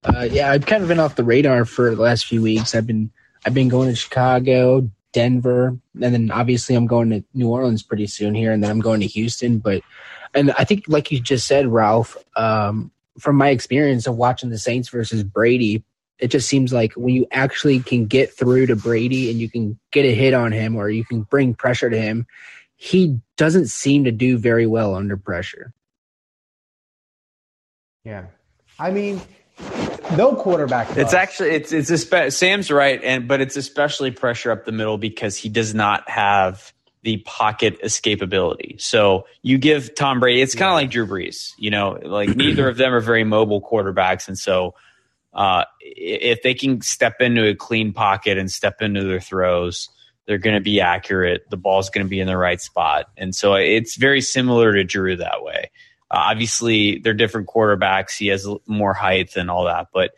Uh, 0.04 0.28
yeah, 0.32 0.52
I've 0.52 0.66
kind 0.66 0.84
of 0.84 0.88
been 0.88 1.00
off 1.00 1.16
the 1.16 1.24
radar 1.26 1.66
for 1.66 1.94
the 1.94 2.02
last 2.02 2.26
few 2.26 2.42
weeks. 2.42 2.74
I've 2.74 2.88
been 2.88 3.12
I've 3.46 3.54
been 3.54 3.68
going 3.68 3.90
to 3.90 3.96
Chicago, 3.96 4.90
Denver, 5.12 5.78
and 6.02 6.14
then 6.14 6.32
obviously 6.32 6.76
I'm 6.76 6.88
going 6.88 7.10
to 7.10 7.24
New 7.34 7.50
Orleans 7.50 7.84
pretty 7.84 8.08
soon 8.08 8.36
here, 8.36 8.54
and 8.54 8.64
then 8.64 8.72
I'm 8.72 8.80
going 8.80 9.02
to 9.02 9.08
Houston. 9.08 9.60
But 9.60 9.82
and 10.34 10.52
I 10.52 10.64
think, 10.64 10.86
like 10.88 11.12
you 11.12 11.20
just 11.20 11.46
said, 11.46 11.68
Ralph, 11.68 12.18
um, 12.38 12.92
from 13.20 13.36
my 13.36 13.50
experience 13.50 14.08
of 14.08 14.16
watching 14.16 14.50
the 14.50 14.58
Saints 14.58 14.88
versus 14.90 15.24
Brady, 15.24 15.84
it 16.20 16.28
just 16.28 16.48
seems 16.48 16.74
like 16.74 16.94
when 16.94 17.14
you 17.16 17.26
actually 17.32 17.80
can 17.80 18.06
get 18.06 18.34
through 18.34 18.68
to 18.68 18.76
Brady 18.76 19.32
and 19.32 19.40
you 19.40 19.50
can 19.50 19.80
get 19.92 20.06
a 20.06 20.14
hit 20.14 20.34
on 20.34 20.52
him 20.52 20.76
or 20.76 20.90
you 20.90 21.06
can 21.06 21.22
bring 21.24 21.54
pressure 21.54 21.90
to 21.90 22.00
him, 22.00 22.28
he 22.76 23.20
doesn't 23.38 23.68
seem 23.68 24.04
to 24.04 24.12
do 24.12 24.38
very 24.38 24.68
well 24.68 24.96
under 24.96 25.18
pressure. 25.18 25.74
Yeah, 28.04 28.26
I 28.78 28.92
mean, 28.92 29.22
no 30.16 30.36
quarterback. 30.36 30.96
It's 30.98 31.14
actually 31.14 31.50
it's 31.50 31.72
it's 31.72 31.92
espe- 31.92 32.34
Sam's 32.34 32.72
right, 32.72 33.02
and 33.04 33.28
but 33.28 33.42
it's 33.42 33.58
especially 33.58 34.12
pressure 34.12 34.52
up 34.52 34.66
the 34.66 34.72
middle 34.72 34.98
because 34.98 35.36
he 35.36 35.50
does 35.50 35.74
not 35.74 36.10
have 36.10 36.74
the 37.04 37.18
pocket 37.18 37.82
escapability. 37.82 38.80
So 38.82 39.26
you 39.42 39.58
give 39.58 39.96
Tom 39.96 40.20
Brady, 40.20 40.42
it's 40.42 40.56
kind 40.56 40.70
of 40.70 40.76
like 40.76 40.90
Drew 40.90 41.06
Brees. 41.08 41.54
You 41.58 41.72
know, 41.72 42.00
like 42.02 42.36
neither 42.36 42.68
of 42.68 42.78
them 42.78 42.94
are 42.94 43.02
very 43.02 43.24
mobile 43.24 43.62
quarterbacks, 43.62 44.28
and 44.28 44.38
so 44.38 44.76
uh, 45.34 45.66
if 45.82 46.42
they 46.42 46.54
can 46.54 46.82
step 46.82 47.22
into 47.22 47.48
a 47.48 47.56
clean 47.56 47.94
pocket 47.94 48.38
and 48.38 48.52
step 48.52 48.82
into 48.82 49.04
their 49.04 49.20
throws, 49.20 49.90
they're 50.26 50.38
going 50.38 50.56
to 50.56 50.62
be 50.62 50.82
accurate. 50.82 51.50
The 51.50 51.58
ball's 51.58 51.90
going 51.90 52.06
to 52.06 52.10
be 52.10 52.20
in 52.20 52.28
the 52.28 52.38
right 52.38 52.62
spot, 52.62 53.10
and 53.18 53.36
so 53.36 53.54
it's 53.56 53.96
very 53.96 54.22
similar 54.22 54.74
to 54.74 54.84
Drew 54.84 55.18
that 55.18 55.44
way. 55.44 55.72
Uh, 56.12 56.18
obviously, 56.32 57.00
they're 57.00 57.14
different 57.14 57.48
quarterbacks. 57.48 58.18
He 58.18 58.28
has 58.28 58.48
more 58.66 58.94
height 58.94 59.36
and 59.36 59.50
all 59.50 59.66
that, 59.66 59.88
but 59.94 60.12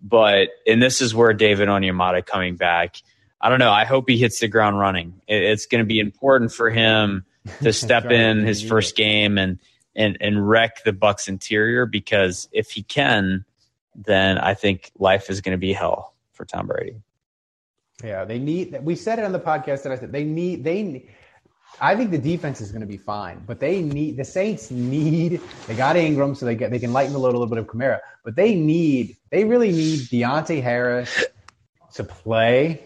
but 0.00 0.48
and 0.66 0.82
this 0.82 1.00
is 1.00 1.14
where 1.14 1.32
David 1.32 1.68
Onyemata 1.68 2.24
coming 2.24 2.56
back. 2.56 2.96
I 3.40 3.48
don't 3.48 3.58
know. 3.58 3.72
I 3.72 3.84
hope 3.84 4.08
he 4.08 4.18
hits 4.18 4.40
the 4.40 4.48
ground 4.48 4.78
running. 4.78 5.20
It, 5.26 5.42
it's 5.42 5.66
going 5.66 5.82
to 5.82 5.86
be 5.86 6.00
important 6.00 6.52
for 6.52 6.70
him 6.70 7.24
to 7.62 7.72
step 7.74 8.06
in 8.06 8.44
his 8.44 8.62
first 8.62 8.96
game 8.96 9.38
and 9.38 9.58
and 9.94 10.16
and 10.20 10.48
wreck 10.48 10.84
the 10.84 10.92
Bucks 10.92 11.28
interior 11.28 11.86
because 11.86 12.48
if 12.52 12.70
he 12.70 12.82
can, 12.82 13.44
then 14.04 14.38
I 14.38 14.54
think 14.54 14.92
life 14.98 15.28
is 15.30 15.40
going 15.40 15.52
to 15.52 15.58
be 15.58 15.72
hell 15.72 16.14
for 16.32 16.44
Tom 16.44 16.66
Brady. 16.66 16.96
Yeah, 18.02 18.24
they 18.24 18.38
need. 18.38 18.78
We 18.82 18.94
said 18.94 19.18
it 19.18 19.24
on 19.24 19.32
the 19.32 19.40
podcast 19.40 19.82
that 19.82 19.92
I 19.92 19.96
said 19.96 20.12
they 20.12 20.24
need. 20.24 20.62
They. 20.62 21.08
I 21.80 21.94
think 21.96 22.10
the 22.10 22.18
defense 22.18 22.60
is 22.60 22.70
going 22.70 22.80
to 22.80 22.86
be 22.86 22.96
fine, 22.96 23.42
but 23.46 23.60
they 23.60 23.82
need 23.82 24.16
the 24.16 24.24
Saints 24.24 24.70
need. 24.70 25.40
They 25.66 25.74
got 25.74 25.96
Ingram, 25.96 26.34
so 26.34 26.46
they 26.46 26.54
get 26.54 26.70
they 26.70 26.78
can 26.78 26.92
lighten 26.92 27.12
the 27.12 27.18
load 27.18 27.34
a 27.34 27.38
little 27.38 27.48
bit 27.48 27.58
of 27.58 27.66
Kamara, 27.66 27.98
but 28.24 28.36
they 28.36 28.54
need. 28.54 29.16
They 29.30 29.44
really 29.44 29.72
need 29.72 30.00
Deonte 30.00 30.62
Harris 30.62 31.24
to 31.94 32.04
play. 32.04 32.82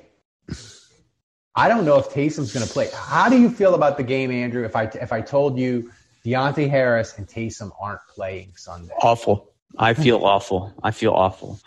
I 1.55 1.69
don't 1.69 1.85
know 1.85 1.99
if 1.99 2.09
Taysom's 2.09 2.53
going 2.53 2.67
to 2.67 2.73
play. 2.73 2.89
How 2.95 3.29
do 3.29 3.39
you 3.39 3.51
feel 3.51 3.75
about 3.75 3.99
the 3.99 4.03
game, 4.03 4.31
Andrew? 4.31 4.65
If 4.65 4.75
I 4.75 4.85
if 4.85 5.13
I 5.13 5.21
told 5.21 5.59
you 5.59 5.93
Deonte 6.25 6.71
Harris 6.71 7.19
and 7.19 7.29
Taysom 7.29 7.71
aren't 7.79 8.01
playing 8.09 8.55
Sunday, 8.57 8.95
Awful. 9.03 9.52
I 9.79 9.95
feel 9.95 10.25
awful. 10.25 10.75
I 10.83 10.91
feel 10.91 11.13
awful. 11.13 11.59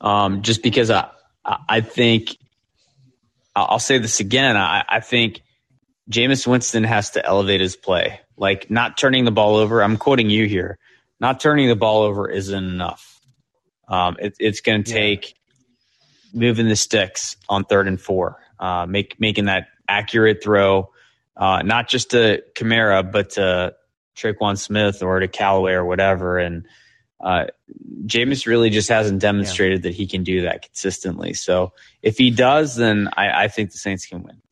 Um, 0.00 0.42
just 0.42 0.62
because 0.62 0.90
I, 0.90 1.08
I 1.44 1.80
think 1.80 2.36
I'll 3.54 3.66
I'll 3.70 3.78
say 3.78 3.98
this 3.98 4.20
again. 4.20 4.56
I, 4.56 4.84
I 4.88 5.00
think 5.00 5.42
Jameis 6.10 6.46
Winston 6.46 6.84
has 6.84 7.10
to 7.10 7.24
elevate 7.24 7.60
his 7.60 7.76
play. 7.76 8.20
Like 8.36 8.70
not 8.70 8.98
turning 8.98 9.24
the 9.24 9.30
ball 9.30 9.56
over. 9.56 9.82
I'm 9.82 9.96
quoting 9.96 10.30
you 10.30 10.46
here. 10.46 10.78
Not 11.20 11.40
turning 11.40 11.68
the 11.68 11.76
ball 11.76 12.02
over 12.02 12.28
isn't 12.28 12.64
enough. 12.64 13.20
Um, 13.86 14.16
it, 14.18 14.34
it's 14.40 14.60
going 14.60 14.82
to 14.82 14.92
take 14.92 15.34
moving 16.32 16.68
the 16.68 16.76
sticks 16.76 17.36
on 17.48 17.64
third 17.64 17.86
and 17.86 18.00
four, 18.00 18.40
uh, 18.58 18.86
make 18.86 19.20
making 19.20 19.44
that 19.44 19.68
accurate 19.88 20.42
throw, 20.42 20.90
uh, 21.36 21.62
not 21.62 21.88
just 21.88 22.10
to 22.10 22.42
Kamara, 22.54 23.10
but 23.10 23.30
to 23.30 23.74
Tre'Quan 24.16 24.58
Smith 24.58 25.02
or 25.02 25.20
to 25.20 25.28
Callaway 25.28 25.72
or 25.72 25.84
whatever. 25.84 26.38
And 26.38 26.66
uh, 27.22 27.46
Jameis 28.06 28.46
really 28.46 28.70
just 28.70 28.88
hasn't 28.88 29.20
demonstrated 29.20 29.82
that 29.82 29.94
he 29.94 30.06
can 30.06 30.24
do 30.24 30.42
that 30.42 30.62
consistently. 30.62 31.34
So 31.34 31.72
if 32.02 32.18
he 32.18 32.30
does, 32.30 32.76
then 32.76 33.08
I, 33.16 33.44
I 33.44 33.48
think 33.48 33.70
the 33.70 33.78
Saints 33.78 34.06
can 34.06 34.22
win. 34.22 34.42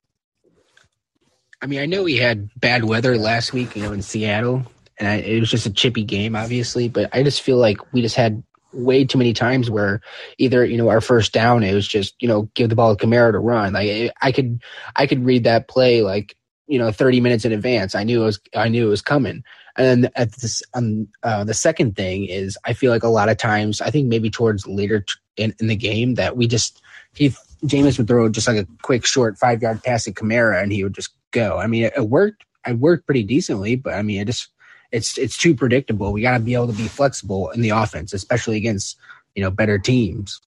I 1.60 1.66
mean, 1.66 1.80
I 1.80 1.86
know 1.86 2.04
we 2.04 2.16
had 2.16 2.48
bad 2.56 2.84
weather 2.84 3.18
last 3.18 3.52
week, 3.52 3.76
you 3.76 3.82
know, 3.82 3.92
in 3.92 4.02
Seattle, 4.02 4.64
and 4.98 5.08
I, 5.08 5.16
it 5.16 5.40
was 5.40 5.50
just 5.50 5.66
a 5.66 5.72
chippy 5.72 6.04
game, 6.04 6.34
obviously. 6.34 6.88
But 6.88 7.10
I 7.12 7.22
just 7.22 7.42
feel 7.42 7.58
like 7.58 7.92
we 7.92 8.00
just 8.00 8.16
had 8.16 8.42
way 8.72 9.04
too 9.04 9.18
many 9.18 9.32
times 9.32 9.68
where 9.68 10.00
either 10.38 10.64
you 10.64 10.78
know 10.78 10.88
our 10.88 11.00
first 11.00 11.32
down 11.32 11.64
it 11.64 11.74
was 11.74 11.88
just 11.88 12.14
you 12.22 12.28
know 12.28 12.42
give 12.54 12.68
the 12.68 12.76
ball 12.76 12.94
to 12.94 13.06
Kamara 13.06 13.32
to 13.32 13.38
run. 13.38 13.72
Like 13.72 14.12
I 14.22 14.32
could 14.32 14.62
I 14.94 15.06
could 15.06 15.24
read 15.24 15.44
that 15.44 15.68
play 15.68 16.02
like 16.02 16.36
you 16.70 16.78
know 16.78 16.92
30 16.92 17.20
minutes 17.20 17.44
in 17.44 17.52
advance. 17.52 17.94
I 17.94 18.04
knew 18.04 18.22
it 18.22 18.26
was 18.26 18.40
I 18.54 18.68
knew 18.68 18.86
it 18.86 18.90
was 18.90 19.02
coming. 19.02 19.42
And 19.76 20.04
then 20.04 20.12
at 20.14 20.32
this 20.32 20.62
um 20.74 21.08
uh, 21.22 21.44
the 21.44 21.54
second 21.54 21.96
thing 21.96 22.26
is 22.26 22.56
I 22.64 22.72
feel 22.72 22.92
like 22.92 23.02
a 23.02 23.08
lot 23.08 23.28
of 23.28 23.36
times 23.36 23.80
I 23.80 23.90
think 23.90 24.06
maybe 24.06 24.30
towards 24.30 24.66
later 24.66 25.00
t- 25.00 25.14
in, 25.36 25.54
in 25.60 25.66
the 25.66 25.76
game 25.76 26.14
that 26.14 26.36
we 26.36 26.46
just 26.46 26.80
he 27.14 27.34
Jameis 27.64 27.98
would 27.98 28.06
throw 28.06 28.28
just 28.28 28.48
like 28.48 28.56
a 28.56 28.66
quick 28.82 29.04
short 29.04 29.36
five 29.36 29.60
yard 29.60 29.82
pass 29.82 30.06
at 30.06 30.14
Kamara 30.14 30.62
and 30.62 30.72
he 30.72 30.84
would 30.84 30.94
just 30.94 31.10
go. 31.32 31.58
I 31.58 31.66
mean, 31.66 31.84
it, 31.84 31.92
it 31.96 32.08
worked. 32.08 32.44
It 32.66 32.78
worked 32.78 33.06
pretty 33.06 33.22
decently, 33.24 33.76
but 33.76 33.94
I 33.94 34.02
mean, 34.02 34.20
it 34.20 34.26
just 34.26 34.48
it's 34.92 35.18
it's 35.18 35.36
too 35.36 35.54
predictable. 35.54 36.12
We 36.12 36.22
got 36.22 36.38
to 36.38 36.44
be 36.44 36.54
able 36.54 36.68
to 36.68 36.72
be 36.72 36.88
flexible 36.88 37.50
in 37.50 37.60
the 37.60 37.70
offense, 37.70 38.12
especially 38.12 38.56
against 38.56 38.96
you 39.34 39.42
know 39.42 39.50
better 39.50 39.78
teams. 39.78 40.40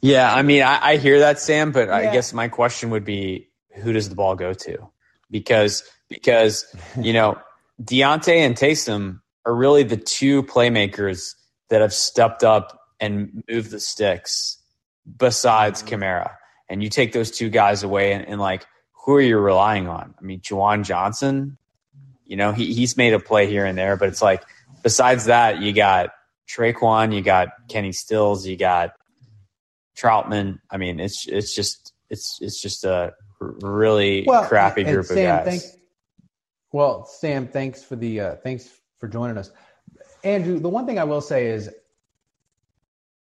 Yeah, 0.00 0.32
I 0.32 0.42
mean, 0.42 0.62
I, 0.62 0.78
I 0.82 0.96
hear 0.96 1.20
that, 1.20 1.38
Sam, 1.38 1.72
but 1.72 1.88
I 1.90 2.12
guess 2.12 2.32
my 2.32 2.48
question 2.48 2.90
would 2.90 3.04
be, 3.04 3.48
who 3.76 3.92
does 3.92 4.08
the 4.08 4.14
ball 4.14 4.34
go 4.34 4.52
to? 4.52 4.88
Because 5.30 5.84
because 6.08 6.66
you 7.00 7.12
know, 7.12 7.38
Deonte 7.82 8.34
and 8.34 8.56
Taysom 8.56 9.20
are 9.44 9.54
really 9.54 9.82
the 9.82 9.96
two 9.96 10.42
playmakers 10.42 11.34
that 11.68 11.80
have 11.80 11.92
stepped 11.92 12.44
up 12.44 12.80
and 13.00 13.42
moved 13.48 13.70
the 13.70 13.80
sticks 13.80 14.58
besides 15.18 15.82
mm-hmm. 15.82 16.02
Kamara. 16.02 16.30
And 16.68 16.82
you 16.82 16.88
take 16.88 17.12
those 17.12 17.30
two 17.30 17.48
guys 17.48 17.84
away, 17.84 18.12
and, 18.12 18.26
and 18.26 18.40
like, 18.40 18.66
who 18.92 19.14
are 19.14 19.20
you 19.20 19.38
relying 19.38 19.86
on? 19.86 20.14
I 20.18 20.24
mean, 20.24 20.40
Juwan 20.40 20.84
Johnson, 20.84 21.58
you 22.24 22.36
know, 22.36 22.50
he, 22.50 22.74
he's 22.74 22.96
made 22.96 23.12
a 23.12 23.20
play 23.20 23.46
here 23.46 23.64
and 23.64 23.78
there, 23.78 23.96
but 23.96 24.08
it's 24.08 24.20
like, 24.20 24.42
besides 24.82 25.26
that, 25.26 25.62
you 25.62 25.72
got 25.72 26.10
Tre'Quan, 26.48 27.14
you 27.14 27.22
got 27.22 27.50
Kenny 27.68 27.92
Stills, 27.92 28.46
you 28.46 28.56
got 28.56 28.94
Trautman. 29.96 30.58
I 30.70 30.76
mean, 30.76 30.98
it's 30.98 31.26
it's 31.28 31.54
just 31.54 31.92
it's 32.10 32.38
it's 32.40 32.60
just 32.60 32.84
a 32.84 33.14
really 33.40 34.26
crappy 34.44 34.82
and 34.82 34.92
group 34.92 35.06
Sam, 35.06 35.16
of 35.16 35.44
guys. 35.44 35.46
Thanks, 35.46 35.76
well, 36.72 37.04
Sam, 37.06 37.46
thanks 37.46 37.82
for 37.82 37.96
the 37.96 38.20
uh, 38.20 38.34
thanks 38.36 38.68
for 38.98 39.08
joining 39.08 39.38
us, 39.38 39.50
Andrew. 40.24 40.58
The 40.58 40.68
one 40.68 40.86
thing 40.86 40.98
I 40.98 41.04
will 41.04 41.20
say 41.20 41.46
is, 41.46 41.70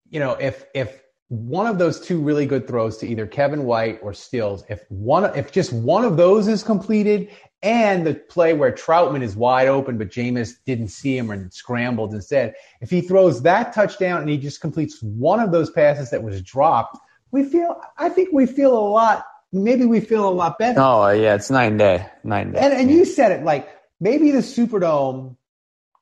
you 0.10 0.20
know, 0.20 0.34
if 0.34 0.66
if 0.74 1.02
one 1.30 1.66
of 1.66 1.78
those 1.78 2.00
two 2.00 2.22
really 2.22 2.46
good 2.46 2.68
throws 2.68 2.98
to 2.98 3.08
either 3.08 3.26
Kevin 3.26 3.64
White 3.64 4.00
or 4.02 4.14
Stills, 4.14 4.64
if 4.70 4.86
one 4.90 5.26
if 5.38 5.52
just 5.52 5.74
one 5.74 6.06
of 6.06 6.18
those 6.18 6.48
is 6.48 6.64
completed, 6.64 7.30
and 7.64 8.06
the 8.06 8.14
play 8.14 8.54
where 8.54 8.72
Trautman 8.72 9.24
is 9.24 9.36
wide 9.36 9.68
open 9.68 9.98
but 9.98 10.10
Jameis 10.10 10.56
didn't 10.66 10.90
see 10.90 11.18
him 11.18 11.32
and 11.32 11.52
scrambled 11.52 12.14
instead, 12.14 12.54
if 12.82 12.90
he 12.90 13.02
throws 13.02 13.42
that 13.42 13.74
touchdown 13.74 14.22
and 14.22 14.30
he 14.30 14.38
just 14.38 14.62
completes 14.62 15.02
one 15.02 15.40
of 15.40 15.52
those 15.52 15.70
passes 15.72 16.10
that 16.12 16.22
was 16.22 16.42
dropped, 16.42 17.00
we 17.32 17.44
feel 17.44 17.82
I 17.98 18.10
think 18.10 18.30
we 18.32 18.46
feel 18.46 18.78
a 18.78 18.88
lot. 18.90 19.26
Maybe 19.54 19.86
we 19.86 20.00
feel 20.00 20.28
a 20.28 20.32
lot 20.32 20.58
better. 20.58 20.80
Oh 20.82 21.10
yeah, 21.10 21.36
it's 21.36 21.52
nine 21.52 21.78
day, 21.78 22.08
nine 22.24 22.52
day. 22.52 22.60
And, 22.60 22.74
and 22.74 22.92
you 22.92 23.06
said 23.06 23.32
it 23.32 23.46
like 23.46 23.70
maybe 24.00 24.32
the 24.32 24.40
Superdome 24.40 25.38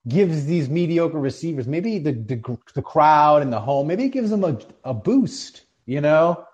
gives 0.08 0.45
these 0.45 0.70
mediocre 0.70 1.20
receivers, 1.20 1.68
maybe 1.68 1.99
the, 1.99 2.14
the 2.14 2.58
the 2.74 2.82
crowd 2.82 3.41
and 3.41 3.52
the 3.52 3.60
home, 3.60 3.88
maybe 3.88 4.06
it 4.06 4.10
gives 4.10 4.30
them 4.30 4.45
a, 4.45 4.58
a 4.86 4.93
boost, 4.93 5.66
you 5.86 5.99
know? 5.99 6.45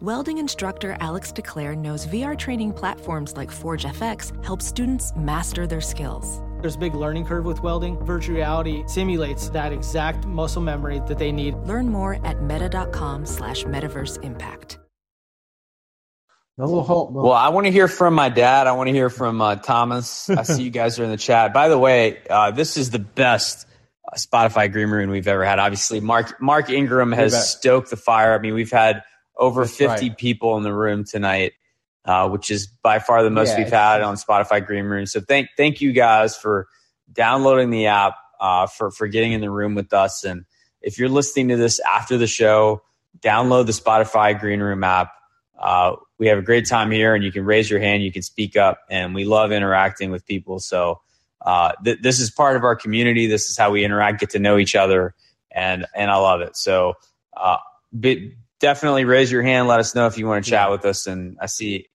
Welding 0.00 0.38
instructor 0.38 0.96
Alex 1.00 1.30
DeClaire 1.30 1.76
knows 1.76 2.06
VR 2.06 2.38
training 2.38 2.72
platforms 2.72 3.36
like 3.36 3.50
Forge 3.50 3.84
FX 3.84 4.32
help 4.42 4.62
students 4.62 5.12
master 5.14 5.66
their 5.66 5.82
skills. 5.82 6.40
There's 6.60 6.76
a 6.76 6.78
big 6.78 6.94
learning 6.94 7.26
curve 7.26 7.44
with 7.44 7.62
welding. 7.62 7.98
Virtual 8.04 8.36
reality 8.36 8.84
simulates 8.86 9.48
that 9.50 9.72
exact 9.72 10.26
muscle 10.26 10.62
memory 10.62 11.00
that 11.08 11.18
they 11.18 11.32
need. 11.32 11.54
Learn 11.66 11.88
more 11.88 12.24
at 12.26 12.42
meta.com 12.42 13.26
slash 13.26 13.64
metaverse 13.64 14.22
impact. 14.22 14.78
Well, 16.56 17.32
I 17.32 17.48
want 17.48 17.66
to 17.66 17.72
hear 17.72 17.88
from 17.88 18.12
my 18.12 18.28
dad. 18.28 18.66
I 18.66 18.72
want 18.72 18.88
to 18.88 18.92
hear 18.92 19.08
from 19.08 19.40
uh, 19.40 19.56
Thomas. 19.56 20.28
I 20.28 20.42
see 20.42 20.62
you 20.64 20.70
guys 20.70 20.98
are 20.98 21.04
in 21.04 21.10
the 21.10 21.16
chat. 21.16 21.54
By 21.54 21.68
the 21.68 21.78
way, 21.78 22.18
uh, 22.28 22.50
this 22.50 22.76
is 22.76 22.90
the 22.90 22.98
best 22.98 23.66
uh, 24.06 24.16
Spotify 24.16 24.70
Green 24.70 24.88
Room 24.88 25.08
we've 25.08 25.26
ever 25.26 25.42
had. 25.42 25.58
Obviously, 25.58 26.00
Mark 26.00 26.38
Mark 26.40 26.68
Ingram 26.68 27.12
has 27.12 27.50
stoked 27.50 27.88
the 27.88 27.96
fire. 27.96 28.34
I 28.34 28.38
mean, 28.38 28.52
we've 28.52 28.70
had 28.70 29.02
over 29.36 29.62
That's 29.62 29.76
50 29.76 30.08
right. 30.10 30.18
people 30.18 30.58
in 30.58 30.62
the 30.62 30.74
room 30.74 31.04
tonight, 31.04 31.54
uh, 32.04 32.28
which 32.28 32.50
is 32.50 32.66
by 32.66 32.98
far 32.98 33.22
the 33.22 33.30
most 33.30 33.50
Yeah, 33.50 33.58
we've 33.58 33.70
had 33.70 34.02
on 34.02 34.16
Spotify 34.16 34.64
Green 34.64 34.84
Room. 34.86 35.06
So 35.06 35.20
thank 35.20 35.48
thank 35.56 35.80
you 35.80 35.92
guys 35.92 36.36
for 36.36 36.68
downloading 37.12 37.70
the 37.70 37.86
app, 37.86 38.14
uh, 38.40 38.66
for 38.66 38.90
for 38.90 39.08
getting 39.08 39.32
in 39.32 39.40
the 39.40 39.50
room 39.50 39.74
with 39.74 39.92
us. 39.92 40.24
And 40.24 40.44
if 40.82 40.98
you're 40.98 41.08
listening 41.08 41.48
to 41.48 41.56
this 41.56 41.80
after 41.80 42.16
the 42.16 42.26
show, 42.26 42.82
download 43.20 43.66
the 43.66 43.72
Spotify 43.72 44.38
Green 44.38 44.60
Room 44.60 44.84
app. 44.84 45.12
Uh, 45.58 45.96
we 46.18 46.26
have 46.28 46.38
a 46.38 46.42
great 46.42 46.66
time 46.66 46.90
here, 46.90 47.14
and 47.14 47.22
you 47.22 47.30
can 47.30 47.44
raise 47.44 47.70
your 47.70 47.80
hand, 47.80 48.02
you 48.02 48.12
can 48.12 48.22
speak 48.22 48.56
up, 48.56 48.80
and 48.90 49.14
we 49.14 49.24
love 49.24 49.52
interacting 49.52 50.10
with 50.10 50.24
people. 50.26 50.58
So 50.58 51.00
uh, 51.42 51.72
th- 51.84 51.98
this 52.02 52.18
is 52.20 52.30
part 52.30 52.56
of 52.56 52.64
our 52.64 52.76
community. 52.76 53.26
This 53.26 53.50
is 53.50 53.58
how 53.58 53.70
we 53.70 53.84
interact, 53.84 54.20
get 54.20 54.30
to 54.30 54.38
know 54.38 54.58
each 54.58 54.74
other, 54.74 55.14
and 55.50 55.86
and 55.94 56.10
I 56.10 56.16
love 56.16 56.40
it. 56.40 56.56
So 56.56 56.94
uh, 57.36 57.58
be, 57.98 58.36
definitely 58.60 59.04
raise 59.04 59.32
your 59.32 59.42
hand. 59.42 59.66
Let 59.68 59.80
us 59.80 59.94
know 59.94 60.06
if 60.06 60.16
you 60.18 60.26
want 60.26 60.44
to 60.44 60.50
chat 60.50 60.70
with 60.70 60.84
us. 60.84 61.06
And 61.06 61.36
I 61.40 61.46
see, 61.46 61.88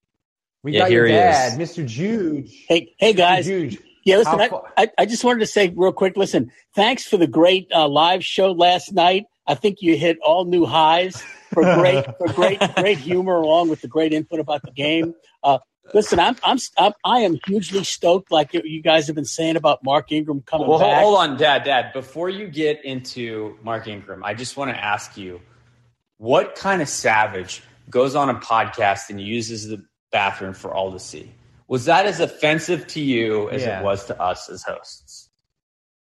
We 0.62 0.72
yeah, 0.72 0.80
got 0.80 0.90
here 0.90 1.06
your 1.06 1.08
he 1.08 1.14
dad, 1.14 1.60
is. 1.60 1.70
Mr. 1.70 1.86
Juge. 1.86 2.64
Hey, 2.68 2.94
hey 2.98 3.12
guys. 3.12 3.46
Juge. 3.46 3.78
Yeah, 4.04 4.18
listen, 4.18 4.38
How 4.38 4.64
I, 4.76 4.82
I, 4.84 4.90
I 4.98 5.06
just 5.06 5.24
wanted 5.24 5.40
to 5.40 5.46
say 5.46 5.72
real 5.74 5.92
quick. 5.92 6.16
Listen, 6.16 6.52
thanks 6.74 7.04
for 7.04 7.16
the 7.16 7.26
great 7.26 7.66
uh, 7.74 7.88
live 7.88 8.24
show 8.24 8.52
last 8.52 8.92
night. 8.92 9.24
I 9.48 9.54
think 9.54 9.78
you 9.80 9.96
hit 9.96 10.18
all 10.22 10.44
new 10.44 10.64
highs 10.64 11.20
for 11.52 11.62
great, 11.74 12.04
for 12.18 12.32
great, 12.32 12.60
great 12.76 12.98
humor, 12.98 13.34
along 13.36 13.68
with 13.68 13.80
the 13.80 13.88
great 13.88 14.12
input 14.12 14.38
about 14.38 14.62
the 14.62 14.70
game. 14.70 15.14
Uh, 15.42 15.58
listen, 15.92 16.20
I'm, 16.20 16.36
I'm, 16.44 16.58
I'm, 16.78 16.92
I 17.04 17.20
am 17.20 17.38
hugely 17.46 17.82
stoked, 17.82 18.30
like 18.30 18.52
you 18.54 18.80
guys 18.80 19.08
have 19.08 19.16
been 19.16 19.24
saying 19.24 19.56
about 19.56 19.82
Mark 19.82 20.12
Ingram 20.12 20.42
coming 20.42 20.68
Well, 20.68 20.78
hold, 20.78 20.90
back. 20.90 21.02
hold 21.02 21.18
on, 21.18 21.36
Dad, 21.36 21.64
Dad. 21.64 21.92
Before 21.92 22.28
you 22.28 22.46
get 22.48 22.84
into 22.84 23.56
Mark 23.64 23.88
Ingram, 23.88 24.22
I 24.24 24.34
just 24.34 24.56
want 24.56 24.70
to 24.70 24.76
ask 24.84 25.16
you, 25.16 25.40
what 26.18 26.54
kind 26.56 26.80
of 26.82 26.88
savage 26.88 27.62
goes 27.90 28.14
on 28.14 28.28
a 28.30 28.34
podcast 28.34 29.10
and 29.10 29.20
uses 29.20 29.68
the 29.68 29.84
bathroom 30.12 30.54
for 30.54 30.72
all 30.72 30.92
to 30.92 30.98
see? 30.98 31.30
Was 31.68 31.84
that 31.86 32.06
as 32.06 32.20
offensive 32.20 32.86
to 32.88 33.00
you 33.00 33.50
as 33.50 33.62
Yeah. 33.62 33.80
it 33.80 33.84
was 33.84 34.06
to 34.06 34.20
us 34.20 34.48
as 34.48 34.62
hosts? 34.62 35.28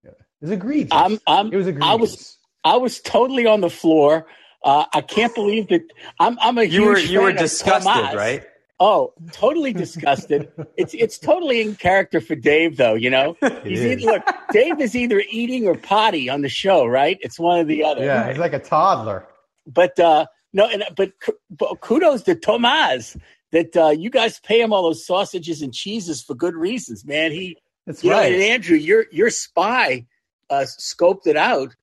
It 0.04 0.14
was 0.42 0.52
egregious. 0.52 0.90
I'm, 0.92 1.18
I'm, 1.28 1.52
it 1.52 1.56
was 1.56 1.66
egregious. 1.68 1.90
I 1.90 1.96
was, 1.96 2.38
I 2.66 2.78
was 2.78 3.00
totally 3.00 3.46
on 3.48 3.62
the 3.62 3.70
floor. 3.70 4.28
Uh, 4.64 4.86
I 4.94 5.02
can't 5.02 5.34
believe 5.34 5.70
that 5.70 5.82
I'm, 6.20 6.38
I'm 6.42 6.58
a 6.58 6.64
You 6.64 6.82
huge 6.82 6.86
were 6.88 6.98
you 7.00 7.20
were 7.22 7.28
fan 7.30 7.38
of 7.38 7.42
disgusted, 7.42 7.94
Tomas. 7.94 8.16
right? 8.16 8.44
Oh, 8.80 9.14
totally 9.32 9.72
disgusted. 9.72 10.52
it's 10.78 10.94
it's 10.94 11.18
totally 11.18 11.62
in 11.62 11.76
character 11.76 12.20
for 12.20 12.36
Dave, 12.36 12.76
though. 12.76 12.94
You 12.96 13.10
know, 13.10 13.38
he's 13.64 13.80
either, 13.86 14.02
look. 14.02 14.24
Dave 14.52 14.82
is 14.82 14.94
either 14.96 15.24
eating 15.32 15.66
or 15.68 15.76
potty 15.76 16.30
on 16.30 16.42
the 16.42 16.50
show, 16.50 16.86
right? 16.86 17.18
It's 17.22 17.40
one 17.40 17.60
or 17.60 17.64
the 17.64 17.86
other. 17.86 18.04
yeah, 18.04 18.28
he's 18.28 18.38
like 18.38 18.52
a 18.54 18.60
toddler. 18.60 19.26
But 19.68 20.00
uh, 20.00 20.26
no, 20.54 20.68
and 20.68 20.84
but, 20.96 21.14
but 21.50 21.82
kudos 21.82 22.24
to 22.24 22.36
Tomas 22.36 23.18
that 23.52 23.76
uh, 23.78 23.90
you 23.90 24.10
guys 24.10 24.40
pay 24.40 24.62
him 24.62 24.74
all 24.74 24.84
those 24.84 25.06
sausages 25.06 25.62
and 25.62 25.74
cheeses 25.74 26.22
for 26.22 26.36
good 26.36 26.56
reasons, 26.56 27.06
man. 27.06 27.32
He, 27.32 27.58
That's 27.86 28.04
you 28.04 28.10
know, 28.10 28.18
right. 28.18 28.34
and 28.34 28.42
Andrew, 28.42 28.78
your 28.78 29.06
your 29.12 29.30
spy 29.30 30.06
uh, 30.50 30.66
scoped 30.68 31.28
it 31.28 31.38
out, 31.38 31.76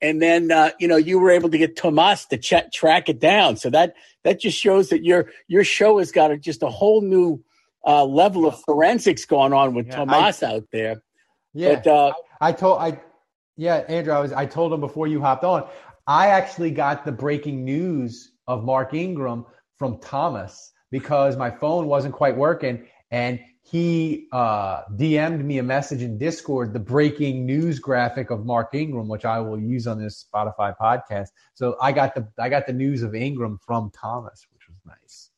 and 0.00 0.20
then 0.20 0.50
uh, 0.50 0.70
you 0.78 0.88
know 0.88 0.96
you 0.96 1.18
were 1.18 1.30
able 1.30 1.50
to 1.50 1.58
get 1.58 1.76
Tomas 1.76 2.26
to 2.26 2.38
ch- 2.38 2.72
track 2.72 3.08
it 3.08 3.20
down. 3.20 3.56
So 3.56 3.70
that 3.70 3.94
that 4.22 4.40
just 4.40 4.58
shows 4.58 4.88
that 4.90 5.04
your 5.04 5.30
your 5.48 5.64
show 5.64 5.98
has 5.98 6.12
got 6.12 6.30
a, 6.30 6.38
just 6.38 6.62
a 6.62 6.68
whole 6.68 7.00
new 7.00 7.42
uh, 7.86 8.04
level 8.04 8.46
of 8.46 8.60
forensics 8.60 9.24
going 9.24 9.52
on 9.52 9.74
with 9.74 9.86
Yeah, 9.86 9.96
Tomas 9.96 10.42
out 10.42 10.64
there. 10.72 11.02
Yeah, 11.52 11.76
But, 11.76 11.86
uh, 11.86 12.12
I 12.40 12.52
told 12.52 12.80
I, 12.80 13.00
yeah, 13.56 13.76
Andrew, 13.88 14.12
I 14.12 14.20
was 14.20 14.32
I 14.32 14.46
told 14.46 14.72
him 14.72 14.80
before 14.80 15.06
you 15.06 15.20
hopped 15.20 15.44
on. 15.44 15.68
I 16.06 16.28
actually 16.28 16.70
got 16.70 17.04
the 17.04 17.12
breaking 17.12 17.64
news 17.64 18.32
of 18.46 18.64
Mark 18.64 18.94
Ingram 18.94 19.46
from 19.78 19.98
Thomas 19.98 20.72
because 20.90 21.36
my 21.36 21.50
phone 21.50 21.86
wasn't 21.86 22.14
quite 22.14 22.36
working, 22.36 22.86
and 23.10 23.40
he 23.62 24.28
uh, 24.30 24.82
DM'd 24.92 25.42
me 25.44 25.58
a 25.58 25.62
message 25.62 26.02
in 26.02 26.18
Discord, 26.18 26.74
the 26.74 26.78
breaking 26.78 27.46
news 27.46 27.78
graphic 27.78 28.30
of 28.30 28.44
Mark 28.44 28.74
Ingram, 28.74 29.08
which 29.08 29.24
I 29.24 29.40
will 29.40 29.58
use 29.58 29.86
on 29.86 29.98
this 29.98 30.26
Spotify 30.32 30.76
podcast. 30.76 31.28
So 31.54 31.76
I 31.80 31.92
got 31.92 32.14
the 32.14 32.28
I 32.38 32.50
got 32.50 32.66
the 32.66 32.74
news 32.74 33.02
of 33.02 33.14
Ingram 33.14 33.58
from 33.66 33.90
Thomas, 33.90 34.46
which 34.52 34.68
was 34.68 34.76
nice. 34.86 35.30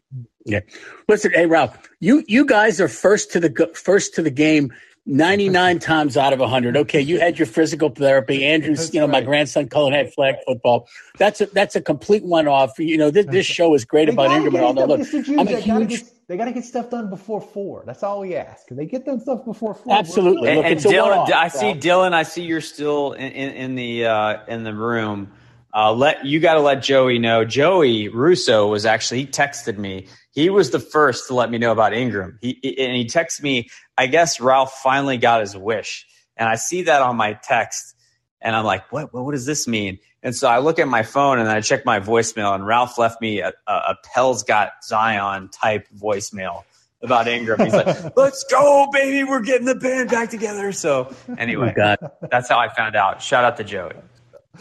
Yeah. 0.48 0.60
Listen, 1.08 1.32
hey 1.32 1.44
Ralph, 1.44 1.76
you 2.00 2.24
you 2.26 2.46
guys 2.46 2.80
are 2.80 2.88
first 2.88 3.32
to 3.32 3.40
the 3.40 3.70
first 3.74 4.14
to 4.14 4.22
the 4.22 4.30
game 4.30 4.72
99 5.08 5.78
times 5.80 6.16
out 6.16 6.32
of 6.32 6.38
100. 6.38 6.76
Okay, 6.76 7.00
you 7.00 7.18
had 7.18 7.38
your 7.38 7.46
physical 7.46 7.88
therapy. 7.88 8.44
Andrew's, 8.44 8.92
you 8.94 9.00
know, 9.00 9.06
my 9.06 9.20
grandson 9.20 9.68
Cullen 9.68 9.92
had 9.92 10.12
flag 10.12 10.36
football. 10.46 10.88
That's 11.18 11.40
a 11.40 11.46
that's 11.46 11.74
a 11.74 11.80
complete 11.80 12.24
one 12.24 12.46
off. 12.46 12.78
You 12.78 12.98
know, 12.98 13.10
this, 13.10 13.26
this 13.26 13.46
show 13.46 13.74
is 13.74 13.84
great 13.84 14.06
They 14.06 14.12
about 14.12 14.28
gotta 14.28 14.44
Ingram 14.44 14.54
and 14.54 14.64
all 14.64 14.74
that. 14.74 14.88
Look, 14.88 15.00
I'm 15.38 15.38
a 15.40 15.44
they 15.44 15.60
gotta 15.60 15.60
huge 15.60 15.88
get 15.88 16.12
they 16.28 16.36
gotta 16.36 16.52
get 16.52 16.64
stuff 16.64 16.90
done 16.90 17.08
before 17.08 17.40
four. 17.40 17.82
That's 17.86 18.02
all 18.02 18.20
we 18.20 18.36
ask. 18.36 18.66
Can 18.66 18.76
they 18.76 18.84
get 18.86 19.06
them 19.06 19.18
stuff 19.18 19.44
before 19.44 19.74
four? 19.74 19.94
Absolutely. 19.94 20.42
We're 20.42 20.48
And, 20.48 20.56
good. 20.62 20.64
and 20.66 20.74
it's 20.74 20.86
Dylan, 20.86 21.10
one-off, 21.10 21.32
I 21.32 21.48
see 21.48 21.72
Dylan. 21.72 22.12
I 22.12 22.22
see 22.22 22.42
you're 22.42 22.60
still 22.60 23.12
in, 23.14 23.32
in, 23.32 23.50
in 23.54 23.74
the 23.74 24.04
uh, 24.06 24.38
in 24.46 24.62
the 24.62 24.74
room. 24.74 25.32
Uh, 25.74 25.92
let 25.92 26.24
you 26.24 26.40
got 26.40 26.54
to 26.54 26.60
let 26.60 26.82
Joey 26.82 27.18
know. 27.18 27.44
Joey 27.44 28.08
Russo 28.08 28.68
was 28.68 28.86
actually 28.86 29.20
he 29.20 29.26
texted 29.26 29.76
me. 29.76 30.06
He 30.32 30.50
was 30.50 30.70
the 30.70 30.80
first 30.80 31.28
to 31.28 31.34
let 31.34 31.50
me 31.50 31.58
know 31.58 31.72
about 31.72 31.92
Ingram. 31.92 32.38
He 32.40 32.54
and 32.78 32.96
he 32.96 33.04
texted 33.04 33.42
me. 33.42 33.68
I 33.96 34.06
guess 34.06 34.40
Ralph 34.40 34.72
finally 34.82 35.18
got 35.18 35.40
his 35.40 35.56
wish, 35.56 36.06
and 36.36 36.48
I 36.48 36.54
see 36.54 36.82
that 36.82 37.02
on 37.02 37.16
my 37.16 37.34
text, 37.34 37.94
and 38.40 38.56
I'm 38.56 38.64
like, 38.64 38.90
what? 38.92 39.12
What, 39.12 39.24
what 39.24 39.32
does 39.32 39.46
this 39.46 39.68
mean? 39.68 39.98
And 40.22 40.34
so 40.34 40.48
I 40.48 40.58
look 40.58 40.78
at 40.78 40.88
my 40.88 41.02
phone 41.02 41.38
and 41.38 41.48
I 41.48 41.60
check 41.60 41.84
my 41.84 42.00
voicemail, 42.00 42.54
and 42.54 42.66
Ralph 42.66 42.98
left 42.98 43.20
me 43.20 43.40
a, 43.40 43.52
a, 43.66 43.72
a 43.72 43.96
Pels 44.12 44.42
got 44.42 44.72
Zion 44.82 45.48
type 45.48 45.86
voicemail 45.96 46.64
about 47.02 47.28
Ingram. 47.28 47.60
He's 47.60 47.74
like, 47.74 47.86
"Let's 48.16 48.44
go, 48.50 48.88
baby! 48.92 49.22
We're 49.24 49.42
getting 49.42 49.66
the 49.66 49.74
band 49.74 50.10
back 50.10 50.30
together." 50.30 50.72
So 50.72 51.14
anyway, 51.36 51.74
Oh, 51.76 51.96
that's 52.30 52.48
how 52.48 52.58
I 52.58 52.68
found 52.68 52.96
out. 52.96 53.22
Shout 53.22 53.44
out 53.44 53.56
to 53.58 53.64
Joey. 53.64 53.92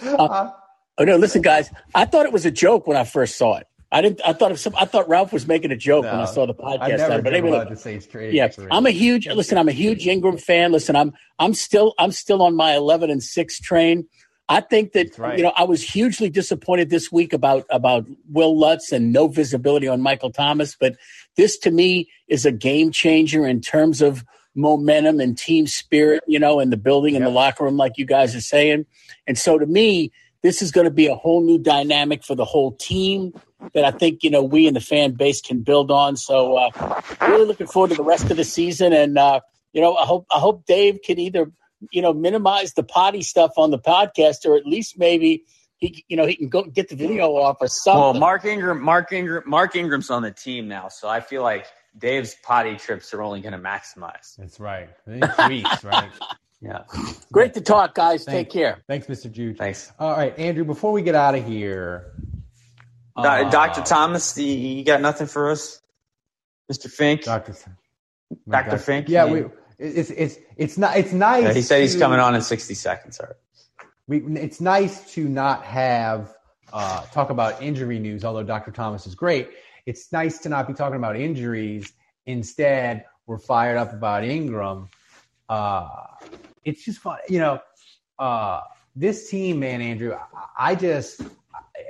Uh, 0.03 0.51
oh 0.97 1.03
no, 1.03 1.15
listen, 1.17 1.41
guys. 1.41 1.69
I 1.95 2.05
thought 2.05 2.25
it 2.25 2.33
was 2.33 2.45
a 2.45 2.51
joke 2.51 2.87
when 2.87 2.97
I 2.97 3.03
first 3.03 3.37
saw 3.37 3.57
it. 3.57 3.67
I 3.91 4.01
didn't. 4.01 4.21
I 4.25 4.33
thought 4.33 4.51
of 4.51 4.59
some. 4.59 4.75
I 4.75 4.85
thought 4.85 5.07
Ralph 5.07 5.31
was 5.31 5.47
making 5.47 5.71
a 5.71 5.77
joke 5.77 6.03
when 6.03 6.15
I 6.15 6.25
saw 6.25 6.45
the 6.45 6.53
podcast. 6.53 6.97
never 6.97 7.21
but 7.21 7.33
anyway, 7.33 7.59
look, 7.59 7.69
to 7.69 7.77
say 7.77 7.99
straight. 7.99 8.33
yeah. 8.33 8.49
I'm 8.69 8.85
a 8.85 8.91
huge. 8.91 9.27
Listen, 9.27 9.57
I'm 9.57 9.69
a 9.69 9.73
huge 9.73 10.05
Ingram 10.07 10.37
fan. 10.37 10.73
Listen, 10.73 10.95
I'm 10.95 11.13
I'm 11.39 11.53
still 11.53 11.93
I'm 11.97 12.11
still 12.11 12.41
on 12.41 12.55
my 12.55 12.75
11 12.75 13.09
and 13.09 13.23
six 13.23 13.59
train. 13.59 14.05
I 14.49 14.61
think 14.61 14.91
that 14.93 15.17
right. 15.17 15.37
you 15.37 15.43
know 15.43 15.53
I 15.55 15.63
was 15.63 15.81
hugely 15.81 16.29
disappointed 16.29 16.89
this 16.89 17.13
week 17.13 17.31
about 17.31 17.65
about 17.69 18.05
Will 18.29 18.57
Lutz 18.59 18.91
and 18.91 19.13
no 19.13 19.27
visibility 19.27 19.87
on 19.87 20.01
Michael 20.01 20.31
Thomas, 20.31 20.75
but 20.77 20.97
this 21.37 21.57
to 21.59 21.71
me 21.71 22.09
is 22.27 22.45
a 22.45 22.51
game 22.51 22.91
changer 22.91 23.47
in 23.47 23.61
terms 23.61 24.01
of 24.01 24.25
momentum 24.53 25.19
and 25.19 25.37
team 25.37 25.67
spirit, 25.67 26.23
you 26.27 26.39
know, 26.39 26.59
in 26.59 26.71
the 26.71 26.77
building 26.77 27.15
in 27.15 27.23
the 27.23 27.29
locker 27.29 27.63
room, 27.63 27.77
like 27.77 27.93
you 27.97 28.05
guys 28.05 28.35
are 28.35 28.41
saying. 28.41 28.85
And 29.27 29.37
so 29.37 29.57
to 29.59 29.65
me, 29.65 30.11
this 30.47 30.61
is 30.61 30.71
going 30.71 30.85
to 30.85 30.91
be 30.91 31.07
a 31.07 31.15
whole 31.15 31.43
new 31.43 31.57
dynamic 31.57 32.23
for 32.23 32.33
the 32.33 32.45
whole 32.45 32.71
team 32.71 33.33
that 33.73 33.83
I 33.83 33.91
think 33.91 34.23
you 34.23 34.29
know 34.29 34.41
we 34.41 34.65
and 34.65 34.77
the 34.77 34.81
fan 34.81 35.11
base 35.11 35.41
can 35.41 35.61
build 35.61 35.91
on. 35.91 36.15
So 36.15 36.55
uh, 36.55 37.01
really 37.21 37.45
looking 37.45 37.67
forward 37.67 37.89
to 37.89 37.95
the 37.95 38.03
rest 38.03 38.31
of 38.31 38.37
the 38.37 38.45
season, 38.45 38.93
and 38.93 39.17
uh, 39.17 39.41
you 39.73 39.81
know 39.81 39.97
I 39.97 40.05
hope 40.05 40.25
I 40.33 40.39
hope 40.39 40.65
Dave 40.65 40.99
can 41.03 41.19
either 41.19 41.51
you 41.91 42.01
know 42.01 42.13
minimize 42.13 42.73
the 42.75 42.83
potty 42.83 43.23
stuff 43.23 43.51
on 43.57 43.71
the 43.71 43.77
podcast, 43.79 44.45
or 44.45 44.55
at 44.55 44.65
least 44.65 44.97
maybe 44.97 45.43
he 45.75 46.05
you 46.07 46.15
know 46.15 46.25
he 46.25 46.37
can 46.37 46.47
go 46.47 46.63
get 46.63 46.87
the 46.87 46.95
video 46.95 47.35
off 47.35 47.57
or 47.59 47.67
something. 47.67 47.99
Well, 47.99 48.13
Mark 48.13 48.45
Ingram, 48.45 48.81
Mark 48.81 49.11
Ingram, 49.11 49.43
Mark 49.45 49.75
Ingram's 49.75 50.09
on 50.09 50.21
the 50.21 50.31
team 50.31 50.69
now, 50.69 50.87
so 50.87 51.09
I 51.09 51.19
feel 51.19 51.43
like 51.43 51.65
Dave's 51.97 52.35
potty 52.41 52.77
trips 52.77 53.13
are 53.13 53.21
only 53.21 53.41
going 53.41 53.51
to 53.51 53.59
maximize. 53.59 54.37
That's 54.37 54.61
right. 54.61 54.87
Tweets, 55.05 55.83
right? 55.83 56.11
Yeah. 56.61 56.83
Great 57.31 57.53
to 57.55 57.61
talk, 57.61 57.93
guys. 57.95 58.23
Thank- 58.25 58.47
Take 58.47 58.49
care. 58.51 58.83
Thanks, 58.87 59.07
Mr. 59.07 59.31
Juge. 59.31 59.57
Thanks. 59.57 59.91
All 59.99 60.11
right, 60.15 60.37
Andrew. 60.39 60.63
Before 60.63 60.91
we 60.91 61.01
get 61.01 61.15
out 61.15 61.35
of 61.35 61.45
here, 61.45 62.13
Do- 63.15 63.23
uh, 63.23 63.49
Dr. 63.49 63.81
Thomas, 63.81 64.37
you- 64.37 64.45
you 64.45 64.83
got 64.83 65.01
nothing 65.01 65.27
for 65.27 65.51
us? 65.51 65.81
Mr. 66.71 66.89
Fink? 66.91 67.23
Doctor, 67.23 67.55
Dr. 68.49 68.77
Fink? 68.77 69.07
Yeah, 69.07 69.25
we, 69.25 69.45
it's 69.79 70.09
it's 70.09 70.37
it's 70.57 70.77
not 70.77 70.97
it's 70.97 71.13
nice. 71.13 71.43
Yeah, 71.43 71.53
he 71.53 71.61
said 71.61 71.81
he's 71.81 71.95
coming 71.95 72.19
on 72.19 72.35
in 72.35 72.41
60 72.41 72.73
seconds. 72.73 73.19
All 73.19 73.27
right. 73.27 73.35
We, 74.07 74.17
it's 74.41 74.59
nice 74.59 75.13
to 75.13 75.29
not 75.29 75.63
have 75.63 76.33
uh, 76.73 77.05
talk 77.13 77.29
about 77.29 77.61
injury 77.61 77.99
news, 77.99 78.25
although 78.25 78.43
Dr. 78.43 78.71
Thomas 78.71 79.05
is 79.07 79.15
great. 79.15 79.49
It's 79.85 80.11
nice 80.11 80.39
to 80.39 80.49
not 80.49 80.67
be 80.67 80.73
talking 80.73 80.97
about 80.97 81.15
injuries. 81.15 81.93
Instead, 82.25 83.05
we're 83.27 83.37
fired 83.37 83.77
up 83.77 83.93
about 83.93 84.25
Ingram. 84.25 84.89
Uh, 85.49 85.87
it's 86.65 86.83
just 86.83 86.99
fun, 86.99 87.17
you 87.29 87.39
know. 87.39 87.59
Uh, 88.19 88.61
this 88.95 89.29
team, 89.29 89.59
man, 89.59 89.81
Andrew. 89.81 90.13
I, 90.13 90.71
I 90.71 90.75
just 90.75 91.21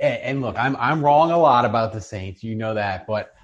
and, 0.00 0.42
look, 0.42 0.56
I'm 0.58 0.76
I'm 0.76 1.02
wrong 1.02 1.30
a 1.30 1.38
lot 1.38 1.64
about 1.64 1.92
the 1.92 2.00
Saints. 2.00 2.42
You 2.42 2.54
know 2.54 2.74
that, 2.74 3.06
but 3.06 3.34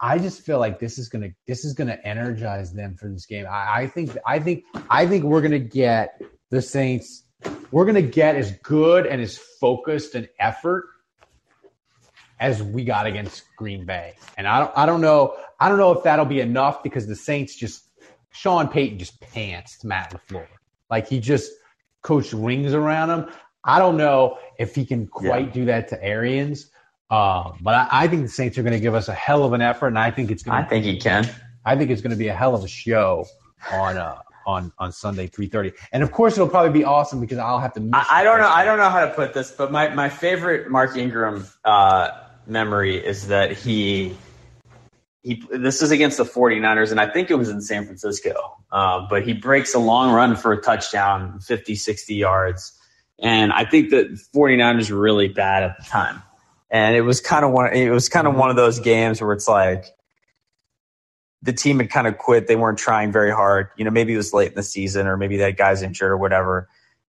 I 0.00 0.18
just 0.18 0.42
feel 0.42 0.58
like 0.58 0.78
this 0.78 0.98
is 0.98 1.08
gonna 1.08 1.30
this 1.46 1.64
is 1.64 1.74
gonna 1.74 1.98
energize 2.04 2.72
them 2.72 2.96
for 2.96 3.08
this 3.08 3.26
game. 3.26 3.46
I, 3.48 3.82
I 3.82 3.86
think 3.86 4.16
I 4.26 4.38
think 4.38 4.64
I 4.90 5.06
think 5.06 5.24
we're 5.24 5.42
gonna 5.42 5.58
get 5.58 6.20
the 6.50 6.62
Saints. 6.62 7.24
We're 7.70 7.84
gonna 7.84 8.02
get 8.02 8.36
as 8.36 8.52
good 8.62 9.06
and 9.06 9.20
as 9.20 9.36
focused 9.36 10.14
an 10.14 10.28
effort 10.38 10.86
as 12.40 12.62
we 12.62 12.84
got 12.84 13.06
against 13.06 13.44
Green 13.56 13.84
Bay. 13.84 14.14
And 14.36 14.46
I 14.46 14.60
don't 14.60 14.72
I 14.76 14.86
don't 14.86 15.00
know 15.00 15.36
I 15.60 15.68
don't 15.68 15.78
know 15.78 15.92
if 15.92 16.02
that'll 16.04 16.24
be 16.24 16.40
enough 16.40 16.82
because 16.82 17.06
the 17.06 17.16
Saints 17.16 17.54
just 17.54 17.84
Sean 18.32 18.68
Payton 18.68 18.98
just 18.98 19.20
pantsed 19.20 19.84
Matt 19.84 20.12
LaFleur. 20.12 20.46
Like 20.90 21.08
he 21.08 21.20
just 21.20 21.52
coached 22.02 22.32
rings 22.32 22.74
around 22.74 23.10
him. 23.10 23.30
I 23.64 23.78
don't 23.78 23.96
know 23.96 24.38
if 24.58 24.74
he 24.74 24.84
can 24.84 25.06
quite 25.06 25.46
yeah. 25.46 25.52
do 25.52 25.64
that 25.66 25.88
to 25.88 26.02
Arians. 26.02 26.70
Uh, 27.10 27.52
but 27.60 27.74
I, 27.74 27.88
I, 27.90 28.08
think 28.08 28.22
the 28.22 28.28
Saints 28.28 28.56
are 28.56 28.62
going 28.62 28.72
to 28.72 28.80
give 28.80 28.94
us 28.94 29.08
a 29.08 29.14
hell 29.14 29.44
of 29.44 29.52
an 29.52 29.60
effort, 29.60 29.88
and 29.88 29.98
I 29.98 30.10
think 30.10 30.30
it's 30.30 30.42
going. 30.42 30.56
I 30.56 30.66
think 30.66 30.86
he 30.86 30.98
can. 30.98 31.28
I 31.62 31.76
think 31.76 31.90
it's 31.90 32.00
going 32.00 32.12
to 32.12 32.16
be 32.16 32.28
a 32.28 32.34
hell 32.34 32.54
of 32.54 32.64
a 32.64 32.68
show 32.68 33.26
on 33.70 33.98
uh, 33.98 34.18
on 34.46 34.72
on 34.78 34.92
Sunday, 34.92 35.26
three 35.26 35.46
thirty, 35.46 35.72
and 35.92 36.02
of 36.02 36.10
course 36.10 36.34
it'll 36.34 36.48
probably 36.48 36.72
be 36.72 36.84
awesome 36.84 37.20
because 37.20 37.36
I'll 37.36 37.60
have 37.60 37.74
to. 37.74 37.90
I, 37.92 38.06
I, 38.10 38.24
don't 38.24 38.40
know. 38.40 38.48
I 38.48 38.64
don't 38.64 38.78
know 38.78 38.88
how 38.88 39.04
to 39.04 39.12
put 39.12 39.34
this, 39.34 39.50
but 39.50 39.70
my 39.70 39.90
my 39.90 40.08
favorite 40.08 40.70
Mark 40.70 40.96
Ingram 40.96 41.46
uh, 41.64 42.10
memory 42.46 42.96
is 42.96 43.28
that 43.28 43.52
he. 43.52 44.16
He, 45.22 45.42
this 45.52 45.82
is 45.82 45.90
against 45.90 46.18
the 46.18 46.24
49ers, 46.24 46.90
and 46.90 47.00
I 47.00 47.08
think 47.08 47.30
it 47.30 47.36
was 47.36 47.48
in 47.48 47.60
San 47.60 47.84
Francisco. 47.84 48.56
Uh, 48.72 49.06
but 49.08 49.24
he 49.24 49.32
breaks 49.32 49.74
a 49.74 49.78
long 49.78 50.12
run 50.12 50.34
for 50.34 50.52
a 50.52 50.60
touchdown, 50.60 51.38
50, 51.40 51.76
60 51.76 52.14
yards. 52.14 52.72
And 53.20 53.52
I 53.52 53.64
think 53.64 53.90
that 53.90 54.10
49ers 54.34 54.90
were 54.90 54.98
really 54.98 55.28
bad 55.28 55.62
at 55.62 55.76
the 55.78 55.84
time 55.84 56.22
and 56.72 56.96
it 56.96 57.02
was 57.02 57.20
kind 57.20 57.44
of 57.44 57.52
one. 57.52 57.72
It 57.74 57.90
was 57.90 58.08
kind 58.08 58.26
of 58.26 58.34
one 58.34 58.48
of 58.48 58.56
those 58.56 58.80
games 58.80 59.20
where 59.20 59.34
it's 59.34 59.46
like 59.46 59.84
the 61.42 61.52
team 61.52 61.78
had 61.78 61.90
kind 61.90 62.06
of 62.06 62.16
quit. 62.16 62.46
They 62.46 62.56
weren't 62.56 62.78
trying 62.78 63.12
very 63.12 63.30
hard. 63.30 63.68
You 63.76 63.84
know, 63.84 63.90
maybe 63.90 64.14
it 64.14 64.16
was 64.16 64.32
late 64.32 64.48
in 64.48 64.54
the 64.54 64.62
season, 64.62 65.06
or 65.06 65.18
maybe 65.18 65.36
that 65.36 65.58
guy's 65.58 65.82
injured 65.82 66.10
or 66.10 66.16
whatever. 66.16 66.68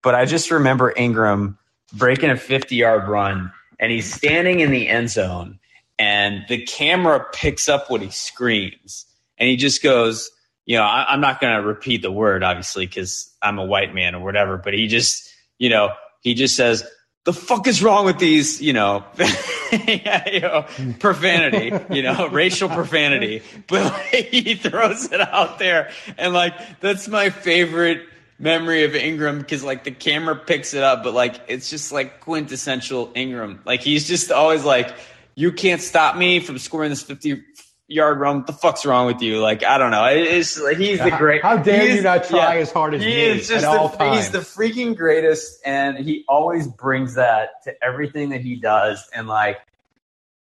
But 0.02 0.16
I 0.16 0.24
just 0.24 0.50
remember 0.50 0.92
Ingram 0.96 1.56
breaking 1.92 2.30
a 2.30 2.36
50 2.36 2.74
yard 2.74 3.08
run, 3.08 3.52
and 3.78 3.92
he's 3.92 4.12
standing 4.12 4.58
in 4.58 4.72
the 4.72 4.88
end 4.88 5.08
zone, 5.10 5.60
and 5.98 6.44
the 6.48 6.64
camera 6.64 7.24
picks 7.32 7.68
up 7.68 7.90
what 7.90 8.00
he 8.00 8.10
screams, 8.10 9.06
and 9.38 9.48
he 9.48 9.56
just 9.56 9.82
goes. 9.82 10.30
You 10.66 10.78
know, 10.78 10.84
I, 10.84 11.12
I'm 11.12 11.20
not 11.20 11.42
going 11.42 11.60
to 11.60 11.62
repeat 11.62 12.00
the 12.00 12.10
word, 12.10 12.42
obviously, 12.42 12.86
because 12.86 13.30
I'm 13.42 13.58
a 13.58 13.64
white 13.66 13.94
man 13.94 14.14
or 14.14 14.24
whatever. 14.24 14.56
But 14.56 14.72
he 14.72 14.86
just, 14.86 15.30
you 15.58 15.68
know, 15.68 15.90
he 16.22 16.32
just 16.32 16.56
says, 16.56 16.82
the 17.24 17.32
fuck 17.32 17.66
is 17.66 17.82
wrong 17.82 18.04
with 18.04 18.18
these, 18.18 18.60
you 18.60 18.74
know, 18.74 19.04
you 19.86 20.40
know 20.40 20.66
profanity, 20.98 21.72
you 21.90 22.02
know, 22.02 22.28
racial 22.32 22.68
profanity. 22.68 23.42
But 23.66 23.92
like, 23.92 24.26
he 24.26 24.54
throws 24.54 25.10
it 25.10 25.20
out 25.20 25.58
there. 25.58 25.90
And 26.18 26.34
like, 26.34 26.80
that's 26.80 27.08
my 27.08 27.30
favorite 27.30 28.06
memory 28.38 28.84
of 28.84 28.94
Ingram 28.94 29.38
because 29.38 29.64
like 29.64 29.84
the 29.84 29.90
camera 29.90 30.36
picks 30.36 30.74
it 30.74 30.82
up, 30.82 31.02
but 31.02 31.14
like, 31.14 31.40
it's 31.48 31.70
just 31.70 31.92
like 31.92 32.20
quintessential 32.20 33.10
Ingram. 33.14 33.62
Like, 33.64 33.80
he's 33.80 34.06
just 34.06 34.30
always 34.30 34.64
like, 34.64 34.94
you 35.34 35.52
can't 35.52 35.80
stop 35.80 36.16
me 36.16 36.40
from 36.40 36.58
scoring 36.58 36.90
this 36.90 37.02
50 37.02 37.42
yard 37.88 38.18
run. 38.18 38.38
What 38.38 38.46
the 38.46 38.52
fuck's 38.52 38.86
wrong 38.86 39.06
with 39.06 39.22
you? 39.22 39.40
Like, 39.40 39.64
I 39.64 39.78
don't 39.78 39.90
know. 39.90 40.04
It's 40.06 40.60
like 40.60 40.76
he's 40.76 40.98
the 40.98 41.10
great. 41.10 41.42
How 41.42 41.56
dare 41.56 41.94
you 41.94 42.02
not 42.02 42.24
try 42.24 42.54
yeah, 42.54 42.60
as 42.60 42.72
hard 42.72 42.94
as 42.94 43.02
he 43.02 43.12
is 43.12 43.48
just 43.48 43.64
the, 43.64 43.96
times. 43.96 44.16
He's 44.16 44.30
the 44.30 44.38
freaking 44.38 44.96
greatest, 44.96 45.60
and 45.64 45.98
he 45.98 46.24
always 46.28 46.66
brings 46.66 47.14
that 47.14 47.62
to 47.64 47.84
everything 47.84 48.30
that 48.30 48.40
he 48.40 48.56
does. 48.56 49.08
And 49.14 49.28
like, 49.28 49.58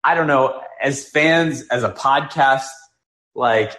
I 0.04 0.16
don't 0.16 0.28
know, 0.28 0.62
as 0.82 1.08
fans, 1.08 1.68
as 1.68 1.84
a 1.84 1.92
podcast, 1.92 2.68
like 3.36 3.78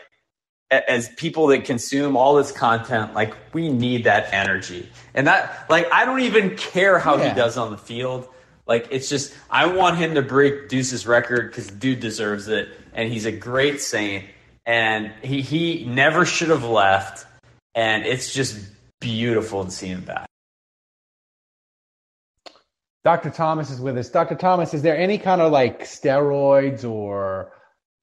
as 0.70 1.08
people 1.16 1.48
that 1.48 1.64
consume 1.64 2.16
all 2.16 2.36
this 2.36 2.52
content, 2.52 3.14
like 3.14 3.34
we 3.52 3.70
need 3.70 4.04
that 4.04 4.32
energy. 4.32 4.88
And 5.14 5.26
that, 5.26 5.66
like, 5.68 5.90
I 5.92 6.04
don't 6.04 6.20
even 6.20 6.56
care 6.56 6.98
how 6.98 7.16
yeah. 7.16 7.30
he 7.30 7.34
does 7.34 7.56
on 7.56 7.72
the 7.72 7.78
field. 7.78 8.28
Like, 8.70 8.86
it's 8.92 9.08
just, 9.08 9.34
I 9.50 9.66
want 9.66 9.96
him 9.96 10.14
to 10.14 10.22
break 10.22 10.68
Deuce's 10.68 11.04
record 11.04 11.50
because 11.50 11.66
dude 11.66 11.98
deserves 11.98 12.46
it 12.46 12.68
and 12.94 13.12
he's 13.12 13.26
a 13.26 13.32
great 13.32 13.80
saint. 13.80 14.26
And 14.64 15.12
he, 15.22 15.40
he 15.40 15.84
never 15.86 16.24
should 16.24 16.50
have 16.50 16.62
left. 16.62 17.26
And 17.74 18.06
it's 18.06 18.32
just 18.32 18.56
beautiful 19.00 19.64
to 19.64 19.72
see 19.72 19.88
him 19.88 20.02
back. 20.02 20.28
Dr. 23.02 23.30
Thomas 23.30 23.72
is 23.72 23.80
with 23.80 23.98
us. 23.98 24.08
Dr. 24.08 24.36
Thomas, 24.36 24.72
is 24.72 24.82
there 24.82 24.96
any 24.96 25.18
kind 25.18 25.40
of 25.40 25.50
like 25.50 25.82
steroids 25.82 26.88
or 26.88 27.52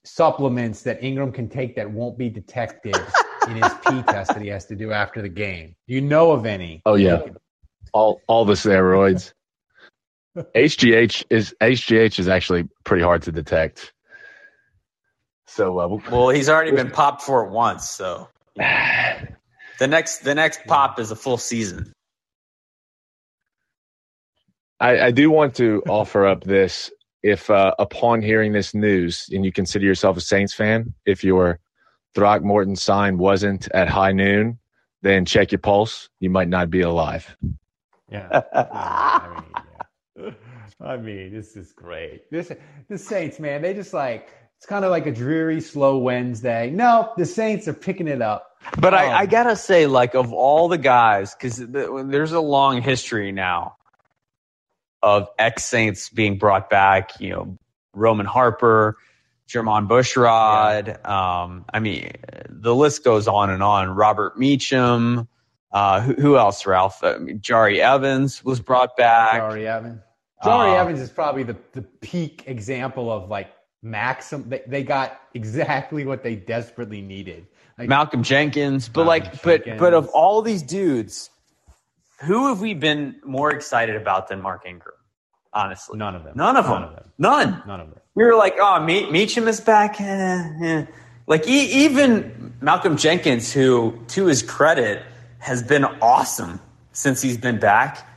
supplements 0.03 0.81
that 0.81 1.01
Ingram 1.01 1.31
can 1.31 1.47
take 1.47 1.77
that 1.77 1.89
won't 1.89 2.17
be 2.17 2.27
detected 2.27 2.97
in 3.47 3.55
his 3.55 3.73
P 3.87 4.01
test 4.09 4.33
that 4.33 4.41
he 4.41 4.49
has 4.49 4.65
to 4.65 4.75
do 4.75 4.91
after 4.91 5.21
the 5.21 5.29
game? 5.29 5.77
Do 5.87 5.93
you 5.93 6.01
know 6.01 6.31
of 6.31 6.45
any? 6.45 6.81
Oh 6.85 6.95
yeah, 6.95 7.21
all 7.93 8.19
all 8.27 8.43
the 8.43 8.55
steroids. 8.55 9.31
HGH 10.55 11.25
is 11.29 11.55
HGH 11.61 12.19
is 12.19 12.27
actually 12.27 12.67
pretty 12.83 13.03
hard 13.03 13.23
to 13.23 13.31
detect. 13.31 13.93
So 15.45 15.79
uh, 15.79 15.99
well, 16.11 16.29
he's 16.29 16.49
already 16.49 16.71
been 16.71 16.91
popped 16.99 17.21
for 17.21 17.45
it 17.45 17.51
once. 17.51 17.89
So 17.89 18.29
the 18.55 19.87
next 19.87 20.19
the 20.19 20.35
next 20.35 20.61
pop 20.67 20.99
is 20.99 21.11
a 21.11 21.15
full 21.15 21.37
season. 21.37 21.91
I, 24.79 24.99
I 25.07 25.11
do 25.11 25.31
want 25.31 25.55
to 25.55 25.81
offer 25.87 26.27
up 26.27 26.43
this. 26.43 26.91
If 27.23 27.49
uh, 27.49 27.73
upon 27.79 28.21
hearing 28.21 28.53
this 28.53 28.75
news, 28.75 29.27
and 29.31 29.43
you 29.43 29.51
consider 29.51 29.85
yourself 29.85 30.17
a 30.17 30.21
Saints 30.21 30.53
fan, 30.53 30.93
if 31.05 31.23
your 31.23 31.59
Throckmorton 32.13 32.75
sign 32.75 33.17
wasn't 33.17 33.67
at 33.73 33.89
high 33.89 34.11
noon, 34.11 34.59
then 35.01 35.25
check 35.25 35.51
your 35.51 35.59
pulse. 35.59 36.09
You 36.19 36.29
might 36.29 36.47
not 36.47 36.69
be 36.69 36.81
alive. 36.81 37.35
Yeah. 38.09 38.41
I, 38.53 39.29
mean, 39.33 39.43
yeah. 39.55 39.66
I 40.81 40.97
mean, 40.97 41.33
this 41.33 41.55
is 41.55 41.71
great. 41.73 42.29
This 42.31 42.51
the 42.89 42.97
Saints, 42.97 43.39
man, 43.39 43.61
they 43.61 43.73
just 43.73 43.93
like 43.93 44.29
it's 44.57 44.65
kind 44.65 44.83
of 44.83 44.91
like 44.91 45.05
a 45.05 45.11
dreary, 45.11 45.61
slow 45.61 45.99
Wednesday. 45.99 46.71
No, 46.71 47.13
the 47.17 47.25
Saints 47.25 47.67
are 47.67 47.73
picking 47.73 48.07
it 48.07 48.21
up. 48.21 48.57
But 48.79 48.93
um, 48.93 48.99
I, 48.99 49.13
I, 49.19 49.25
gotta 49.27 49.55
say, 49.55 49.85
like 49.85 50.15
of 50.15 50.33
all 50.33 50.67
the 50.67 50.79
guys, 50.79 51.35
because 51.35 51.57
the, 51.57 52.05
there's 52.09 52.31
a 52.31 52.39
long 52.39 52.81
history 52.81 53.31
now 53.31 53.77
of 55.03 55.29
ex 55.37 55.65
Saints 55.65 56.09
being 56.09 56.37
brought 56.37 56.69
back. 56.69 57.19
You 57.19 57.29
know, 57.29 57.57
Roman 57.93 58.25
Harper, 58.25 58.97
Jermon 59.47 59.87
Bushrod. 59.87 60.87
Yeah. 60.87 61.43
Um, 61.43 61.65
I 61.71 61.79
mean, 61.79 62.11
the 62.49 62.73
list 62.73 63.03
goes 63.03 63.27
on 63.27 63.51
and 63.51 63.61
on. 63.61 63.89
Robert 63.89 64.39
Meacham. 64.39 65.27
Uh, 65.69 66.01
who, 66.01 66.13
who, 66.13 66.37
else, 66.37 66.65
Ralph? 66.65 67.03
I 67.03 67.17
mean, 67.17 67.39
Jahri 67.41 67.79
Evans 67.79 68.43
was 68.43 68.59
brought 68.59 68.95
back. 68.95 69.41
Jahri 69.41 69.65
Evans. 69.65 70.01
Jahri 70.43 70.73
uh, 70.73 70.81
Evans 70.81 70.99
is 70.99 71.09
probably 71.09 71.43
the, 71.43 71.55
the 71.73 71.81
peak 71.81 72.43
example 72.47 73.11
of 73.11 73.29
like 73.29 73.49
maximum. 73.81 74.49
They, 74.49 74.61
they 74.67 74.83
got 74.83 75.19
exactly 75.33 76.05
what 76.05 76.23
they 76.23 76.35
desperately 76.35 77.01
needed. 77.01 77.47
Like, 77.77 77.89
Malcolm 77.89 78.23
Jenkins, 78.23 78.89
but 78.89 79.05
Malcolm 79.05 79.07
like, 79.07 79.43
Jenkins. 79.43 79.79
but 79.79 79.79
but 79.79 79.93
of 79.93 80.07
all 80.09 80.41
these 80.41 80.61
dudes, 80.61 81.29
who 82.21 82.47
have 82.47 82.61
we 82.61 82.73
been 82.73 83.15
more 83.23 83.51
excited 83.51 83.95
about 83.95 84.27
than 84.27 84.41
Mark 84.41 84.63
Ingram? 84.65 84.93
Honestly, 85.53 85.97
none 85.97 86.15
of 86.15 86.23
them. 86.23 86.33
None 86.35 86.57
of 86.57 86.65
None 86.65 86.81
them. 86.81 86.89
Of 86.89 86.95
them. 86.95 87.11
None. 87.17 87.63
None 87.65 87.79
of 87.79 87.89
them. 87.89 87.99
We 88.15 88.23
were 88.25 88.35
like, 88.35 88.55
oh, 88.59 88.79
Me- 88.83 89.09
Meacham 89.09 89.47
is 89.47 89.59
back. 89.59 89.99
Eh, 90.01 90.49
eh. 90.63 90.85
Like 91.27 91.47
e- 91.47 91.85
even 91.85 92.53
Malcolm 92.61 92.97
Jenkins, 92.97 93.51
who 93.53 93.97
to 94.09 94.25
his 94.25 94.41
credit 94.43 95.03
has 95.39 95.63
been 95.63 95.85
awesome 95.85 96.59
since 96.91 97.21
he's 97.21 97.37
been 97.37 97.59
back. 97.59 98.07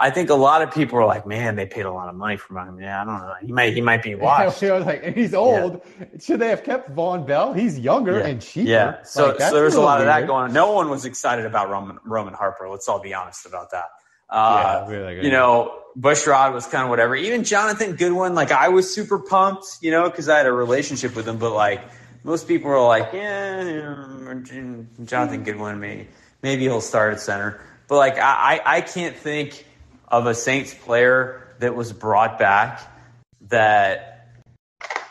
I 0.00 0.10
think 0.10 0.30
a 0.30 0.34
lot 0.34 0.62
of 0.62 0.72
people 0.72 0.96
are 0.98 1.06
like, 1.06 1.26
man, 1.26 1.56
they 1.56 1.66
paid 1.66 1.84
a 1.84 1.90
lot 1.90 2.08
of 2.08 2.14
money 2.14 2.36
for 2.36 2.56
him. 2.56 2.78
Yeah, 2.80 3.02
I 3.02 3.04
don't 3.04 3.18
know. 3.20 3.34
He 3.44 3.50
might 3.50 3.74
he 3.74 3.80
might 3.80 4.02
be 4.02 4.14
washed. 4.14 4.62
Yeah, 4.62 4.74
like, 4.74 5.02
and 5.02 5.14
he's 5.16 5.34
old. 5.34 5.82
Yeah. 5.98 6.06
Should 6.20 6.38
they 6.38 6.48
have 6.48 6.62
kept 6.62 6.94
Vonn 6.94 7.26
Bell? 7.26 7.52
He's 7.52 7.78
younger 7.78 8.18
yeah. 8.20 8.26
and 8.26 8.40
cheaper. 8.40 8.70
Yeah. 8.70 9.02
So, 9.02 9.30
like, 9.30 9.40
so 9.40 9.54
there's 9.54 9.74
a 9.74 9.80
lot 9.80 9.98
weird. 9.98 10.08
of 10.08 10.14
that 10.14 10.26
going 10.28 10.44
on. 10.44 10.52
No 10.52 10.72
one 10.72 10.88
was 10.88 11.04
excited 11.04 11.46
about 11.46 11.68
Roman, 11.68 11.98
Roman 12.04 12.32
Harper. 12.32 12.68
Let's 12.68 12.88
all 12.88 13.00
be 13.00 13.12
honest 13.12 13.44
about 13.44 13.72
that. 13.72 13.86
Uh, 14.30 14.84
yeah, 14.86 14.88
really 14.88 15.24
you 15.24 15.30
know, 15.32 15.80
Bushrod 15.98 16.52
was 16.52 16.66
kind 16.66 16.84
of 16.84 16.90
whatever. 16.90 17.16
Even 17.16 17.42
Jonathan 17.42 17.96
Goodwin, 17.96 18.34
like 18.34 18.52
I 18.52 18.68
was 18.68 18.94
super 18.94 19.18
pumped, 19.18 19.78
you 19.80 19.90
know, 19.90 20.08
because 20.08 20.28
I 20.28 20.36
had 20.36 20.46
a 20.46 20.52
relationship 20.52 21.16
with 21.16 21.26
him. 21.26 21.38
But 21.38 21.54
like 21.54 21.82
most 22.22 22.46
people 22.46 22.70
were 22.70 22.80
like, 22.80 23.10
yeah, 23.12 23.64
Jonathan 25.04 25.44
Goodwin, 25.44 25.80
maybe 25.80 26.08
maybe 26.42 26.62
he'll 26.62 26.80
start 26.80 27.14
at 27.14 27.20
center. 27.20 27.60
But 27.88 27.96
like 27.96 28.18
I, 28.18 28.60
I 28.64 28.80
can't 28.82 29.16
think 29.16 29.64
of 30.10 30.26
a 30.26 30.34
Saints 30.34 30.74
player 30.74 31.54
that 31.60 31.74
was 31.74 31.92
brought 31.92 32.38
back 32.38 32.80
that 33.48 34.28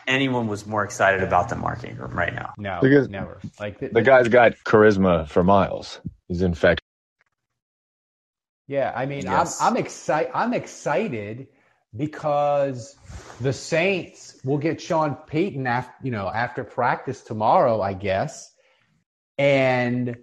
anyone 0.06 0.48
was 0.48 0.66
more 0.66 0.84
excited 0.84 1.22
about 1.22 1.48
than 1.50 1.58
Mark 1.60 1.84
Ingram 1.84 2.12
right 2.16 2.34
now. 2.34 2.52
No, 2.58 2.78
Because- 2.82 3.08
never. 3.08 3.38
Like 3.60 3.78
th- 3.80 3.92
The 3.92 4.02
guy's 4.02 4.28
got 4.28 4.52
charisma 4.64 5.28
for 5.28 5.44
miles. 5.44 6.00
He's 6.28 6.42
infectious. 6.42 6.84
Yeah, 8.66 8.92
I 8.94 9.06
mean, 9.06 9.24
Yes. 9.24 9.60
I'm 9.62 9.68
I'm 9.68 9.76
excited. 9.78 10.30
I'm 10.34 10.52
excited 10.52 11.46
because 11.96 12.96
the 13.40 13.52
Saints 13.54 14.38
will 14.44 14.58
get 14.58 14.80
Sean 14.80 15.14
Payton 15.26 15.66
after 15.66 15.94
you 16.02 16.10
know 16.10 16.28
after 16.28 16.64
practice 16.64 17.22
tomorrow, 17.22 17.80
I 17.80 17.94
guess, 17.94 18.52
and 19.38 20.16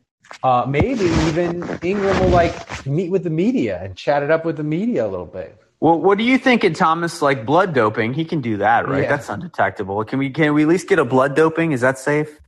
uh, 0.44 0.66
maybe 0.68 1.06
even 1.28 1.64
Ingram 1.82 2.20
will 2.20 2.30
like 2.30 2.86
meet 2.86 3.10
with 3.10 3.24
the 3.24 3.30
media 3.30 3.82
and 3.82 3.96
chat 3.96 4.24
it 4.24 4.32
up 4.32 4.46
with 4.46 4.58
the 4.58 4.64
media 4.64 5.06
a 5.06 5.10
little 5.10 5.26
bit. 5.26 5.58
Well, 5.80 6.00
what 6.00 6.18
do 6.18 6.24
you 6.24 6.38
think 6.38 6.64
in 6.64 6.74
Thomas 6.74 7.22
like 7.22 7.46
blood 7.46 7.74
doping? 7.74 8.14
He 8.14 8.26
can 8.26 8.42
do 8.42 8.58
that, 8.58 8.88
right? 8.88 9.04
Yeah. 9.04 9.10
That's 9.10 9.30
undetectable. 9.30 10.04
Can 10.06 10.20
we 10.20 10.30
can 10.30 10.54
we 10.54 10.64
at 10.64 10.68
least 10.68 10.88
get 10.88 11.00
a 11.00 11.06
blood 11.06 11.36
doping? 11.36 11.74
Is 11.74 11.82
that 11.82 12.00
safe? 12.00 12.40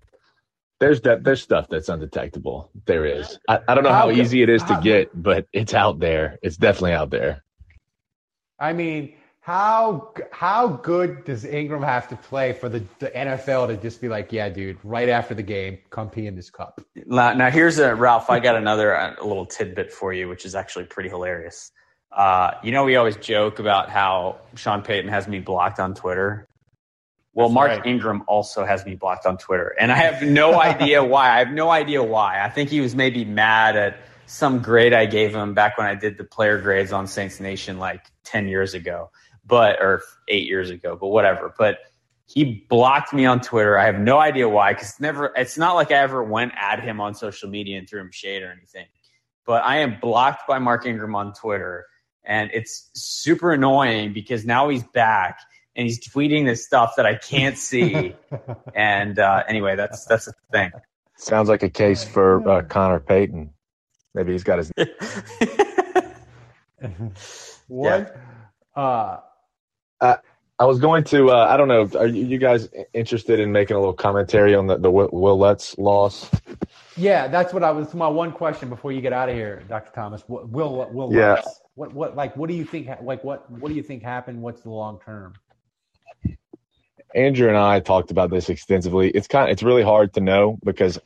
There's 0.80 1.02
that. 1.02 1.24
There's 1.24 1.42
stuff 1.42 1.68
that's 1.70 1.90
undetectable. 1.90 2.70
There 2.86 3.06
is. 3.06 3.40
I, 3.48 3.60
I 3.68 3.76
don't 3.76 3.84
know 3.84 3.92
how, 3.92 4.10
How 4.10 4.12
easy 4.12 4.44
it 4.44 4.50
is 4.50 4.64
to 4.64 4.80
get, 4.82 5.10
but 5.14 5.48
it's 5.52 5.74
out 5.74 6.00
there. 6.00 6.38
It's 6.42 6.58
definitely 6.58 6.94
out 6.94 7.10
there. 7.10 7.44
I 8.60 8.74
mean, 8.74 9.14
how 9.48 10.12
how 10.34 10.68
good 10.68 11.24
does 11.24 11.46
Ingram 11.46 11.82
have 11.82 12.10
to 12.10 12.18
play 12.18 12.52
for 12.52 12.68
the, 12.68 12.84
the 13.00 13.10
NFL 13.10 13.70
to 13.70 13.78
just 13.78 14.02
be 14.02 14.10
like, 14.10 14.34
yeah, 14.34 14.50
dude, 14.50 14.78
right 14.84 15.08
after 15.08 15.34
the 15.34 15.42
game, 15.42 15.78
come 15.90 16.10
pee 16.10 16.28
in 16.28 16.36
this 16.36 16.50
cup? 16.50 16.82
Now, 17.06 17.32
now 17.32 17.50
here's 17.50 17.80
a 17.80 17.96
Ralph. 17.96 18.30
I 18.30 18.42
got 18.42 18.58
another 18.58 18.94
uh, 18.94 19.16
little 19.24 19.46
tidbit 19.46 19.94
for 19.94 20.12
you, 20.12 20.28
which 20.28 20.46
is 20.46 20.54
actually 20.54 20.84
pretty 20.84 21.08
hilarious. 21.08 21.72
Uh, 22.12 22.56
you 22.62 22.74
know, 22.74 22.84
we 22.84 22.98
always 22.98 23.16
joke 23.16 23.60
about 23.60 23.90
how 23.90 24.42
Sean 24.56 24.82
Payton 24.82 25.10
has 25.10 25.30
me 25.30 25.40
blocked 25.40 25.80
on 25.80 25.96
Twitter. 25.96 26.50
Well, 27.34 27.48
That's 27.48 27.54
Mark 27.54 27.70
right. 27.70 27.86
Ingram 27.86 28.26
also 28.28 28.66
has 28.66 28.86
me 28.86 28.96
blocked 28.96 29.26
on 29.26 29.38
Twitter, 29.38 29.74
and 29.80 29.94
I 29.94 29.96
have 29.96 30.22
no 30.24 30.60
idea 30.62 31.06
why. 31.06 31.34
I 31.34 31.40
have 31.40 31.52
no 31.52 31.70
idea 31.70 32.04
why. 32.04 32.44
I 32.44 32.50
think 32.50 32.70
he 32.70 32.82
was 32.82 32.96
maybe 32.96 33.24
mad 33.24 33.78
at 33.78 33.98
some 34.26 34.62
grade 34.62 34.92
I 34.92 35.06
gave 35.06 35.34
him 35.34 35.54
back 35.54 35.78
when 35.78 35.88
I 35.88 35.96
did 35.96 36.18
the 36.18 36.26
player 36.26 36.60
grades 36.60 36.92
on 36.92 37.08
Saints 37.08 37.40
Nation 37.40 37.80
like 37.80 38.04
ten 38.26 38.50
years 38.50 38.74
ago, 38.74 39.10
but 39.48 39.82
or 39.82 40.02
eight 40.28 40.48
years 40.48 40.70
ago, 40.70 40.98
but 41.00 41.08
whatever. 41.08 41.54
But 41.58 41.80
he 42.26 42.66
blocked 42.70 43.14
me 43.14 43.26
on 43.26 43.40
Twitter. 43.40 43.78
I 43.78 43.86
have 43.86 44.00
no 44.00 44.20
idea 44.20 44.50
why, 44.50 44.74
because 44.74 45.00
never. 45.00 45.32
It's 45.36 45.58
not 45.58 45.76
like 45.76 45.92
I 45.92 45.96
ever 45.96 46.24
went 46.24 46.54
at 46.60 46.84
him 46.84 47.00
on 47.00 47.16
social 47.16 47.50
media 47.50 47.78
and 47.78 47.88
threw 47.90 48.02
him 48.02 48.12
shade 48.12 48.44
or 48.44 48.52
anything. 48.52 48.86
But 49.46 49.64
I 49.64 49.78
am 49.78 50.00
blocked 50.02 50.48
by 50.48 50.60
Mark 50.60 50.86
Ingram 50.86 51.16
on 51.16 51.34
Twitter, 51.34 51.86
and 52.24 52.52
it's 52.54 52.90
super 52.94 53.54
annoying 53.54 54.12
because 54.14 54.46
now 54.46 54.68
he's 54.68 54.84
back 54.84 55.40
and 55.76 55.88
he's 55.88 56.06
tweeting 56.06 56.46
this 56.46 56.66
stuff 56.66 56.94
that 56.98 57.06
I 57.06 57.16
can't 57.16 57.58
see. 57.58 58.14
and 58.76 59.18
uh, 59.18 59.44
anyway, 59.48 59.78
that's 59.78 60.06
that's 60.06 60.26
the 60.26 60.34
thing. 60.52 60.72
Sounds 61.16 61.48
like 61.48 61.64
a 61.64 61.70
case 61.70 62.04
for 62.04 62.48
uh, 62.48 62.62
Connor 62.64 63.00
Payton. 63.00 63.52
Maybe 64.14 64.34
he's 64.34 64.44
got 64.44 64.58
his. 64.58 64.72
What? 67.68 68.16
Uh, 68.76 69.18
I 70.02 70.66
was 70.66 70.80
going 70.80 71.04
to. 71.06 71.30
Uh, 71.30 71.48
I 71.48 71.58
don't 71.58 71.68
know. 71.68 71.88
Are 72.00 72.08
you, 72.08 72.38
guys 72.40 72.68
interested 72.94 73.40
in 73.40 73.52
making 73.52 73.76
a 73.76 73.80
little 73.80 73.94
commentary 73.94 74.56
on 74.56 74.66
the 74.68 74.78
the 74.78 74.90
Will, 74.90 75.10
Will 75.12 75.38
Lutz 75.38 75.78
loss? 75.78 76.30
Yeah, 76.96 77.28
that's 77.28 77.54
what 77.54 77.64
I 77.64 77.70
was. 77.70 77.94
My 77.94 78.08
one 78.08 78.32
question 78.32 78.70
before 78.70 78.92
you 78.92 79.02
get 79.02 79.14
out 79.14 79.30
of 79.30 79.36
here, 79.36 79.64
Dr. 79.70 79.92
Thomas. 79.94 80.24
What, 80.26 80.50
will 80.50 80.90
will 80.92 81.14
Yeah. 81.14 81.34
Lutz, 81.34 81.62
what 81.76 81.94
what 81.94 82.16
like 82.16 82.36
what 82.36 82.50
do 82.50 82.56
you 82.56 82.66
think? 82.66 82.90
Like 83.04 83.24
what 83.24 83.50
what 83.52 83.70
do 83.70 83.76
you 83.76 83.84
think 83.84 84.02
happened? 84.02 84.42
What's 84.42 84.62
the 84.62 84.72
long 84.72 85.00
term? 85.06 85.36
Andrew 87.14 87.48
and 87.48 87.58
I 87.58 87.80
talked 87.80 88.10
about 88.10 88.32
this 88.32 88.50
extensively. 88.50 89.12
It's 89.12 89.28
kind. 89.28 89.50
Of, 89.50 89.54
It's 89.54 89.64
really 89.64 89.84
hard 89.84 90.14
to 90.16 90.22
know 90.22 90.58
because 90.64 91.00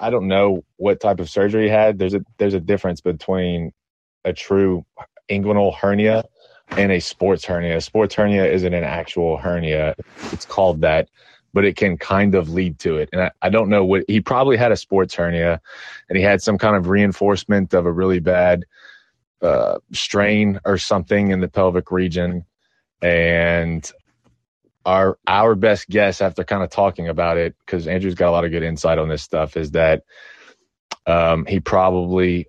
I 0.00 0.08
don't 0.08 0.28
know 0.28 0.64
what 0.76 1.00
type 1.00 1.20
of 1.20 1.28
surgery 1.28 1.64
he 1.64 1.68
had. 1.68 1.98
There's 1.98 2.14
a 2.14 2.22
there's 2.38 2.54
a 2.54 2.60
difference 2.60 3.02
between 3.02 3.72
a 4.24 4.32
true 4.32 4.86
inguinal 5.28 5.74
hernia 5.76 6.24
and 6.76 6.92
a 6.92 7.00
sports 7.00 7.44
hernia. 7.44 7.76
A 7.76 7.80
sports 7.80 8.14
hernia 8.14 8.44
isn't 8.46 8.74
an 8.74 8.84
actual 8.84 9.36
hernia. 9.36 9.94
It's 10.32 10.44
called 10.44 10.80
that, 10.82 11.08
but 11.52 11.64
it 11.64 11.76
can 11.76 11.96
kind 11.96 12.34
of 12.34 12.48
lead 12.48 12.78
to 12.80 12.96
it. 12.96 13.08
And 13.12 13.22
I, 13.22 13.30
I 13.42 13.48
don't 13.48 13.68
know 13.68 13.84
what 13.84 14.04
he 14.08 14.20
probably 14.20 14.56
had 14.56 14.72
a 14.72 14.76
sports 14.76 15.14
hernia 15.14 15.60
and 16.08 16.18
he 16.18 16.24
had 16.24 16.42
some 16.42 16.58
kind 16.58 16.76
of 16.76 16.88
reinforcement 16.88 17.74
of 17.74 17.86
a 17.86 17.92
really 17.92 18.20
bad 18.20 18.64
uh, 19.42 19.78
strain 19.92 20.60
or 20.64 20.78
something 20.78 21.30
in 21.30 21.40
the 21.40 21.48
pelvic 21.48 21.90
region. 21.90 22.44
And 23.02 23.90
our 24.86 25.18
our 25.26 25.54
best 25.54 25.88
guess 25.88 26.20
after 26.20 26.44
kind 26.44 26.62
of 26.62 26.70
talking 26.70 27.08
about 27.08 27.36
it, 27.36 27.54
because 27.64 27.86
Andrew's 27.86 28.14
got 28.14 28.28
a 28.28 28.32
lot 28.32 28.44
of 28.44 28.50
good 28.50 28.62
insight 28.62 28.98
on 28.98 29.08
this 29.08 29.22
stuff, 29.22 29.56
is 29.56 29.72
that 29.72 30.02
um, 31.06 31.46
he 31.46 31.60
probably 31.60 32.46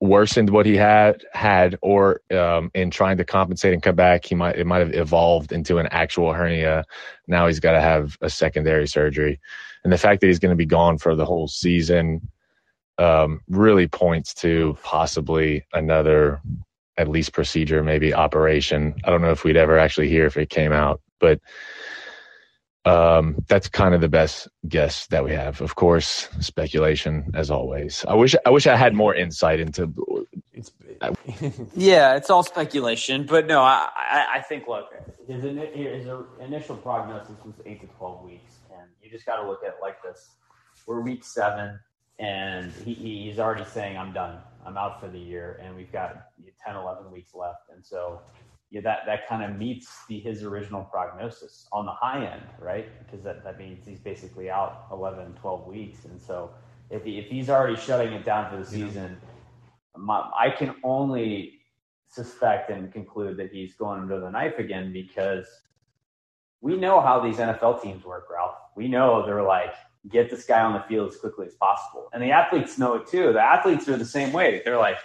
worsened 0.00 0.50
what 0.50 0.66
he 0.66 0.76
had 0.76 1.24
had, 1.32 1.78
or 1.82 2.20
um, 2.30 2.70
in 2.74 2.90
trying 2.90 3.16
to 3.16 3.24
compensate 3.24 3.72
and 3.72 3.82
come 3.82 3.96
back, 3.96 4.24
he 4.24 4.34
might 4.34 4.56
it 4.56 4.66
might 4.66 4.78
have 4.78 4.94
evolved 4.94 5.52
into 5.52 5.78
an 5.78 5.88
actual 5.90 6.32
hernia. 6.32 6.84
Now 7.26 7.46
he's 7.46 7.60
got 7.60 7.72
to 7.72 7.80
have 7.80 8.16
a 8.20 8.30
secondary 8.30 8.86
surgery, 8.86 9.40
and 9.84 9.92
the 9.92 9.98
fact 9.98 10.20
that 10.20 10.26
he's 10.26 10.38
going 10.38 10.52
to 10.52 10.56
be 10.56 10.66
gone 10.66 10.98
for 10.98 11.14
the 11.14 11.24
whole 11.24 11.48
season 11.48 12.28
um, 12.98 13.40
really 13.48 13.88
points 13.88 14.34
to 14.34 14.76
possibly 14.82 15.64
another 15.72 16.40
at 16.98 17.08
least 17.08 17.32
procedure, 17.32 17.82
maybe 17.82 18.14
operation. 18.14 18.94
I 19.04 19.10
don't 19.10 19.20
know 19.20 19.30
if 19.30 19.44
we'd 19.44 19.56
ever 19.56 19.78
actually 19.78 20.08
hear 20.08 20.26
if 20.26 20.36
it 20.36 20.48
came 20.48 20.72
out, 20.72 21.00
but 21.20 21.40
um, 22.86 23.36
that's 23.48 23.68
kind 23.68 23.94
of 23.94 24.02
the 24.02 24.10
best 24.10 24.48
guess 24.68 25.08
that 25.08 25.24
we 25.24 25.32
have. 25.32 25.62
Of 25.62 25.76
course, 25.76 26.28
speculation 26.40 27.32
as 27.34 27.50
always. 27.50 28.04
I 28.08 28.14
wish 28.16 28.36
I 28.46 28.50
wish 28.50 28.66
I 28.68 28.76
had 28.76 28.94
more 28.94 29.14
insight 29.14 29.60
into. 29.60 29.94
Yeah, 31.76 32.16
it's 32.16 32.30
all 32.30 32.44
speculation, 32.44 33.26
but 33.26 33.46
no, 33.46 33.62
I, 33.62 33.88
I, 33.96 34.26
I 34.36 34.42
think 34.42 34.68
look, 34.68 34.86
his, 35.28 35.42
his 35.44 36.08
initial 36.40 36.76
prognosis 36.76 37.36
was 37.44 37.54
eight 37.66 37.80
to 37.82 37.88
twelve 37.98 38.24
weeks, 38.24 38.60
and 38.72 38.90
you 39.02 39.10
just 39.10 39.26
got 39.26 39.36
to 39.42 39.48
look 39.48 39.62
at 39.64 39.70
it 39.70 39.76
like 39.82 40.02
this: 40.02 40.30
we're 40.86 41.00
week 41.02 41.24
seven, 41.24 41.80
and 42.20 42.72
he, 42.84 42.94
he- 42.94 43.24
he's 43.24 43.38
already 43.40 43.64
saying, 43.64 43.96
"I'm 43.98 44.12
done, 44.12 44.38
I'm 44.66 44.76
out 44.78 45.00
for 45.00 45.08
the 45.08 45.18
year," 45.20 45.60
and 45.62 45.76
we've 45.76 45.92
got 45.92 46.16
10, 46.66 46.76
11 46.76 47.04
weeks 47.12 47.34
left, 47.34 47.70
and 47.74 47.84
so 47.86 48.20
yeah, 48.70 48.80
that 48.82 49.00
that 49.06 49.28
kind 49.28 49.44
of 49.44 49.58
meets 49.58 50.04
the 50.08 50.18
his 50.20 50.42
original 50.42 50.84
prognosis 50.84 51.68
on 51.72 51.86
the 51.86 51.92
high 51.92 52.26
end, 52.26 52.42
right? 52.60 52.88
Because 53.04 53.22
that, 53.24 53.44
that 53.44 53.58
means 53.58 53.86
he's 53.86 54.00
basically 54.00 54.50
out 54.50 54.86
11, 54.90 55.34
12 55.40 55.66
weeks, 55.66 56.04
and 56.04 56.20
so 56.20 56.50
if 56.90 57.04
he, 57.04 57.18
if 57.18 57.26
he's 57.26 57.50
already 57.50 57.76
shutting 57.76 58.12
it 58.12 58.24
down 58.24 58.50
for 58.50 58.56
the 58.56 58.64
season 58.64 59.16
my, 59.96 60.30
I 60.38 60.50
can 60.50 60.74
only 60.82 61.60
suspect 62.08 62.70
and 62.70 62.92
conclude 62.92 63.36
that 63.38 63.50
he's 63.50 63.74
going 63.74 64.00
under 64.00 64.20
the 64.20 64.30
knife 64.30 64.58
again 64.58 64.92
because 64.92 65.46
we 66.60 66.76
know 66.76 67.00
how 67.00 67.20
these 67.20 67.36
NFL 67.36 67.82
teams 67.82 68.04
work, 68.04 68.28
Ralph. 68.30 68.56
We 68.76 68.88
know 68.88 69.24
they're 69.26 69.42
like, 69.42 69.74
get 70.10 70.30
this 70.30 70.44
guy 70.44 70.62
on 70.62 70.72
the 70.72 70.84
field 70.88 71.10
as 71.12 71.16
quickly 71.18 71.46
as 71.46 71.54
possible. 71.54 72.08
And 72.12 72.22
the 72.22 72.30
athletes 72.30 72.78
know 72.78 72.94
it 72.94 73.06
too. 73.06 73.32
The 73.32 73.40
athletes 73.40 73.88
are 73.88 73.96
the 73.96 74.04
same 74.04 74.32
way. 74.32 74.62
They're 74.64 74.78
like, 74.78 74.98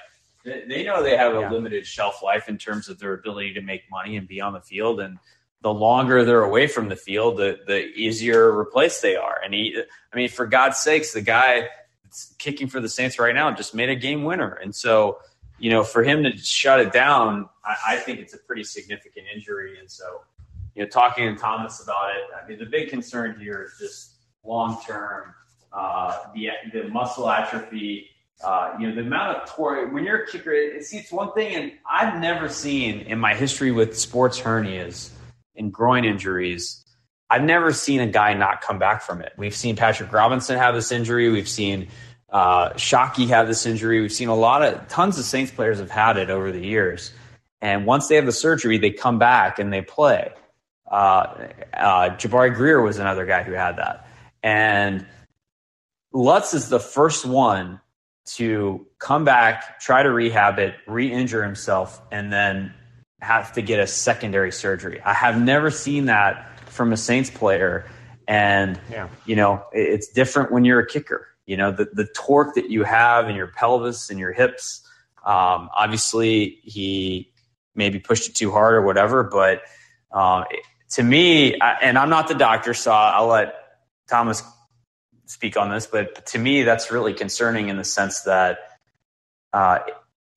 they 0.44 0.84
know 0.84 1.04
they 1.04 1.18
have 1.18 1.34
a 1.34 1.50
limited 1.50 1.86
shelf 1.86 2.24
life 2.24 2.50
in 2.50 2.58
terms 2.58 2.90
of 2.90 3.00
their 3.00 3.14
ability 3.14 3.54
to 3.54 3.62
make 3.62 3.84
money 3.92 4.18
and 4.18 4.28
be 4.28 4.42
on 4.42 4.54
the 4.54 4.62
field. 4.62 5.00
And 5.00 5.18
the 5.62 5.74
longer 5.74 6.26
they're 6.26 6.44
away 6.44 6.68
from 6.68 6.90
the 6.90 6.96
field, 6.96 7.38
the, 7.38 7.60
the 7.68 7.86
easier 7.94 8.52
replaced 8.52 9.02
they 9.02 9.16
are. 9.16 9.40
And 9.44 9.54
he, 9.54 9.82
I 10.12 10.16
mean, 10.16 10.30
for 10.30 10.48
God's 10.48 10.80
sakes, 10.80 11.14
the 11.14 11.22
guy 11.22 11.68
that's 12.04 12.34
kicking 12.40 12.68
for 12.68 12.80
the 12.80 12.90
Saints 12.90 13.20
right 13.20 13.36
now 13.36 13.52
just 13.52 13.76
made 13.76 13.90
a 13.90 13.96
game 13.96 14.24
winner. 14.24 14.54
And 14.54 14.74
so, 14.74 15.20
you 15.60 15.70
know, 15.70 15.84
for 15.84 16.04
him 16.04 16.24
to 16.24 16.36
shut 16.38 16.80
it 16.80 16.92
down, 16.92 17.48
I, 17.64 17.76
I 17.90 17.96
think 17.98 18.20
it's 18.20 18.34
a 18.34 18.40
pretty 18.40 18.64
significant 18.64 19.28
injury. 19.34 19.78
And 19.80 19.90
so, 19.90 20.22
you 20.74 20.82
know, 20.82 20.90
talking 20.90 21.36
to 21.36 21.40
Thomas 21.40 21.84
about 21.84 22.16
it, 22.16 22.24
I 22.36 22.48
mean, 22.48 22.58
the 22.58 22.66
big 22.66 22.90
concern 22.90 23.40
here 23.40 23.64
is 23.64 23.78
just 23.80 24.16
long 24.44 24.82
term, 24.88 25.36
uh, 25.72 26.18
the 26.34 26.50
the 26.74 26.88
muscle 26.88 27.30
atrophy. 27.30 28.08
Uh, 28.44 28.76
you 28.80 28.88
know, 28.88 28.96
the 28.96 29.02
amount 29.02 29.38
of 29.38 29.50
torque 29.50 29.94
when 29.94 30.04
you're 30.04 30.24
a 30.24 30.28
kicker. 30.28 30.52
It, 30.52 30.84
see, 30.84 30.98
it's 30.98 31.12
one 31.12 31.32
thing, 31.34 31.56
and 31.56 31.72
I've 31.90 32.20
never 32.20 32.50
seen 32.50 33.02
in 33.02 33.20
my 33.20 33.36
history 33.36 33.72
with 33.72 33.98
sports 33.98 34.40
hernias 34.40 35.12
and 35.56 35.72
groin 35.72 36.06
injuries. 36.06 36.84
I've 37.30 37.44
never 37.44 37.72
seen 37.72 38.02
a 38.02 38.08
guy 38.08 38.34
not 38.34 38.62
come 38.62 38.80
back 38.80 39.02
from 39.04 39.22
it. 39.22 39.34
We've 39.38 39.56
seen 39.56 39.76
Patrick 39.76 40.12
Robinson 40.12 40.58
have 40.58 40.76
this 40.76 40.92
injury. 40.92 41.30
We've 41.30 41.48
seen 41.48 41.88
uh, 42.30 42.72
Shockey 42.72 43.28
have 43.28 43.48
this 43.48 43.66
injury. 43.66 44.02
We've 44.02 44.12
seen 44.12 44.30
a 44.30 44.36
lot 44.36 44.64
of 44.64 44.88
tons 44.88 45.18
of 45.20 45.26
Saints 45.26 45.52
players 45.52 45.80
have 45.80 45.92
had 45.92 46.18
it 46.18 46.30
over 46.30 46.52
the 46.52 46.66
years. 46.66 47.14
And 47.62 47.86
once 47.86 48.08
they 48.08 48.16
have 48.16 48.26
the 48.26 48.32
surgery, 48.32 48.78
they 48.78 48.92
come 48.92 49.20
back 49.20 49.60
and 49.60 49.72
they 49.72 49.82
play. 49.82 50.32
Uh, 50.90 51.48
uh, 51.74 52.10
Jabari 52.18 52.54
Greer 52.54 52.82
was 52.82 52.98
another 52.98 53.26
guy 53.26 53.44
who 53.44 53.54
had 53.54 53.78
that. 53.78 54.08
And 54.44 55.06
Lutz 56.12 56.54
is 56.54 56.70
the 56.70 56.80
first 56.80 57.26
one 57.26 57.80
to 58.24 58.86
come 59.00 59.26
back, 59.26 59.80
try 59.80 60.04
to 60.04 60.12
rehab 60.12 60.60
it, 60.60 60.76
re-injure 60.88 61.44
himself, 61.44 62.02
and 62.12 62.32
then 62.32 62.74
have 63.22 63.54
to 63.54 63.62
get 63.62 63.80
a 63.80 63.88
secondary 63.88 64.52
surgery. 64.52 65.02
I 65.04 65.14
have 65.14 65.42
never 65.42 65.70
seen 65.72 66.06
that 66.06 66.60
from 66.70 66.94
a 66.94 66.98
Saints 66.98 67.30
player. 67.30 67.86
And 68.28 68.80
Yeah. 68.90 69.08
you 69.26 69.36
know, 69.36 69.64
it's 69.72 70.08
different 70.08 70.52
when 70.52 70.64
you're 70.66 70.80
a 70.80 70.88
kicker. 70.88 71.28
You 71.46 71.58
know, 71.58 71.72
the 71.72 71.90
the 71.94 72.06
torque 72.16 72.56
that 72.56 72.70
you 72.70 72.84
have 72.84 73.28
in 73.30 73.36
your 73.36 73.48
pelvis 73.48 74.10
and 74.10 74.20
your 74.20 74.32
hips. 74.32 74.88
Um, 75.26 75.70
obviously, 75.76 76.60
he 76.64 77.32
maybe 77.76 78.00
pushed 78.00 78.30
it 78.30 78.36
too 78.36 78.52
hard 78.52 78.76
or 78.76 78.82
whatever. 78.84 79.24
But 79.24 79.62
um, 80.12 80.46
to 80.92 81.04
me, 81.04 81.60
I, 81.60 81.74
and 81.82 81.98
I'm 81.98 82.10
not 82.10 82.28
the 82.28 82.36
doctor, 82.36 82.74
so 82.74 82.92
I'll 82.92 83.28
let 83.28 83.56
Thomas 84.08 84.44
speak 85.32 85.58
on 85.58 85.72
this. 85.72 85.88
But 85.88 86.28
to 86.28 86.40
me, 86.40 86.64
that's 86.64 86.92
really 86.92 87.14
concerning 87.14 87.70
in 87.70 87.78
the 87.78 87.86
sense 87.86 88.24
that 88.24 88.60
uh, 89.54 89.80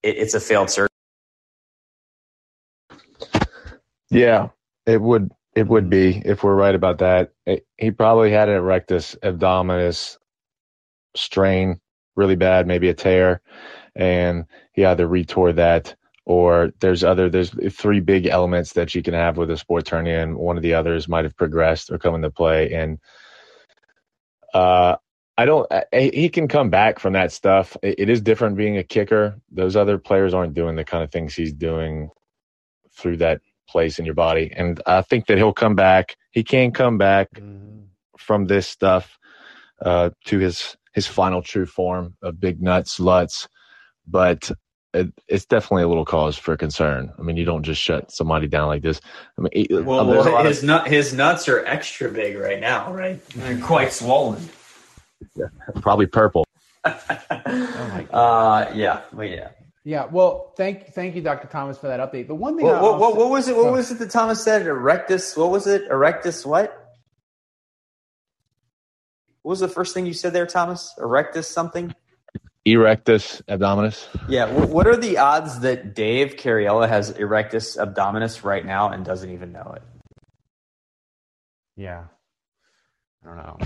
it, 0.03 0.17
it's 0.17 0.33
a 0.35 0.41
failed 0.41 0.69
surgery. 0.69 0.89
Yeah, 4.11 4.49
it 4.85 5.01
would 5.01 5.31
it 5.55 5.67
would 5.67 5.89
be 5.89 6.21
if 6.25 6.43
we're 6.43 6.55
right 6.55 6.75
about 6.75 6.99
that. 6.99 7.31
It- 7.45 7.65
he 7.77 7.91
probably 7.91 8.31
had 8.31 8.49
a 8.49 8.61
rectus 8.61 9.15
abdominis 9.23 10.17
strain 11.15 11.79
really 12.15 12.35
bad, 12.35 12.67
maybe 12.67 12.89
a 12.89 12.93
tear, 12.93 13.41
and 13.95 14.45
he 14.73 14.85
either 14.85 15.07
retore 15.07 15.55
that 15.55 15.95
or 16.25 16.71
there's 16.81 17.03
other 17.03 17.29
there's 17.29 17.51
three 17.75 17.99
big 18.01 18.27
elements 18.27 18.73
that 18.73 18.95
you 18.95 19.03
can 19.03 19.13
have 19.15 19.37
with 19.37 19.51
a 19.51 19.57
sports 19.57 19.89
hernia, 19.89 20.23
and 20.23 20.37
one 20.37 20.57
of 20.57 20.63
the 20.63 20.73
others 20.75 21.07
might 21.09 21.25
have 21.25 21.37
progressed 21.37 21.91
or 21.91 21.97
come 21.99 22.15
into 22.15 22.31
play. 22.31 22.73
And 22.73 22.99
uh, 24.55 24.95
I 25.37 25.45
don't. 25.45 25.69
He 25.93 26.29
can 26.29 26.47
come 26.47 26.69
back 26.69 26.99
from 26.99 27.13
that 27.13 27.31
stuff. 27.31 27.75
It, 27.83 27.95
it 27.99 28.09
is 28.09 28.21
different 28.21 28.55
being 28.55 28.77
a 28.77 28.83
kicker. 28.83 29.39
Those 29.51 29.75
other 29.75 29.97
players 29.97 30.33
aren't 30.33 30.53
doing 30.53 30.77
the 30.77 30.85
kind 30.85 31.03
of 31.03 31.11
things 31.11 31.35
he's 31.35 31.53
doing 31.53 32.09
through 32.97 33.17
that 33.17 33.41
place 33.67 33.99
in 33.99 34.05
your 34.05 34.15
body. 34.15 34.51
And 34.55 34.81
I 34.85 35.01
think 35.01 35.27
that 35.27 35.37
he'll 35.37 35.53
come 35.53 35.75
back. 35.75 36.15
He 36.31 36.43
can 36.43 36.71
come 36.71 36.97
back 36.97 37.29
from 38.17 38.45
this 38.45 38.65
stuff 38.67 39.19
uh, 39.81 40.11
to 40.25 40.39
his 40.39 40.77
his 40.93 41.05
final 41.05 41.41
true 41.41 41.65
form 41.65 42.15
of 42.21 42.39
big 42.39 42.61
nuts, 42.61 42.99
luts. 42.99 43.49
But 44.07 44.51
it, 44.95 45.13
it's 45.27 45.45
definitely 45.45 45.83
a 45.83 45.87
little 45.87 46.05
cause 46.05 46.37
for 46.37 46.55
concern. 46.57 47.11
I 47.17 47.21
mean, 47.21 47.37
you 47.37 47.45
don't 47.45 47.63
just 47.63 47.81
shut 47.81 48.11
somebody 48.11 48.47
down 48.47 48.67
like 48.67 48.81
this. 48.81 49.01
I 49.37 49.41
mean, 49.41 49.49
it- 49.53 49.85
Well, 49.85 50.05
there's 50.05 50.25
a 50.25 50.31
lot 50.31 50.41
of- 50.41 50.47
his 50.47 50.63
nut 50.63 50.87
his 50.87 51.13
nuts 51.13 51.47
are 51.49 51.63
extra 51.65 52.09
big 52.09 52.37
right 52.37 52.59
now, 52.59 52.91
right? 52.93 53.23
They're 53.29 53.59
quite 53.59 53.91
swollen. 53.93 54.47
Yeah, 55.35 55.45
probably 55.81 56.07
purple. 56.07 56.45
Uh, 56.85 58.71
yeah, 58.73 59.01
well, 59.11 59.27
yeah. 59.27 59.49
Yeah, 59.83 60.05
well, 60.05 60.53
thank 60.57 60.93
thank 60.93 61.15
you, 61.15 61.21
Dr. 61.21 61.47
Thomas, 61.47 61.77
for 61.77 61.87
that 61.87 61.99
update. 61.99 62.27
The 62.27 62.35
one 62.35 62.55
thing 62.57 62.65
What, 62.65 62.75
I- 62.75 62.81
what, 62.81 62.93
I'll 62.93 62.99
what, 62.99 63.17
what 63.17 63.29
was 63.29 63.47
it? 63.47 63.55
What 63.55 63.67
Oh. 63.67 63.71
was 63.73 63.91
it 63.91 63.99
that 63.99 64.09
Thomas 64.11 64.43
said? 64.43 64.65
Erectus. 64.65 65.35
What 65.37 65.51
was 65.51 65.67
it? 65.67 65.89
Erectus. 65.89 66.45
What? 66.45 66.81
What 69.41 69.49
was 69.51 69.59
the 69.59 69.67
first 69.67 69.93
thing 69.93 70.05
you 70.05 70.13
said 70.13 70.33
there, 70.33 70.47
Thomas? 70.47 70.93
Erectus 70.97 71.45
something. 71.45 71.93
Erectus 72.67 73.41
abdominis. 73.43 74.07
Yeah. 74.27 74.51
What, 74.51 74.69
what 74.69 74.87
are 74.87 74.97
the 74.97 75.17
odds 75.19 75.59
that 75.59 75.93
Dave 75.93 76.35
Cariella 76.35 76.89
has 76.89 77.13
erectus 77.13 77.77
abdominis 77.77 78.43
right 78.43 78.65
now 78.65 78.89
and 78.89 79.05
doesn't 79.05 79.31
even 79.31 79.51
know 79.51 79.75
it? 79.75 79.83
Yeah. 81.77 82.05
I 83.23 83.27
don't 83.27 83.37
know. 83.37 83.57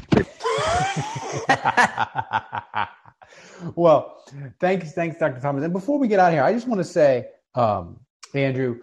well, 3.76 4.24
thanks, 4.60 4.94
thanks, 4.94 5.18
Dr. 5.18 5.40
Thomas. 5.40 5.64
And 5.64 5.74
before 5.74 6.00
we 6.00 6.08
get 6.08 6.20
out 6.20 6.28
of 6.28 6.34
here, 6.34 6.44
I 6.44 6.54
just 6.54 6.68
want 6.68 6.80
to 6.80 6.86
say, 6.86 7.28
um, 7.56 8.00
Andrew, 8.34 8.80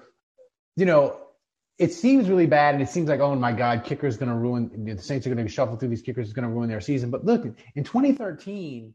you 0.77 0.87
know, 0.87 1.19
it 1.79 1.93
seems 1.93 2.29
really 2.29 2.47
bad, 2.47 2.75
and 2.75 2.83
it 2.83 2.89
seems 2.89 3.09
like, 3.09 3.21
oh 3.21 3.35
my 3.35 3.53
God, 3.53 3.85
kicker's 3.85 4.17
going 4.17 4.31
to 4.31 4.35
ruin. 4.35 4.85
The 4.85 5.01
Saints 5.01 5.27
are 5.27 5.35
going 5.35 5.47
to 5.47 5.53
shuffle 5.53 5.77
through 5.77 5.91
these 5.91 6.03
kickers. 6.03 6.27
It's 6.27 6.35
going 6.35 6.49
to 6.49 6.55
ruin 6.55 6.69
their 6.69 6.81
season. 6.81 7.11
But 7.11 7.25
look, 7.25 7.45
in 7.75 7.85
2013, 7.85 8.95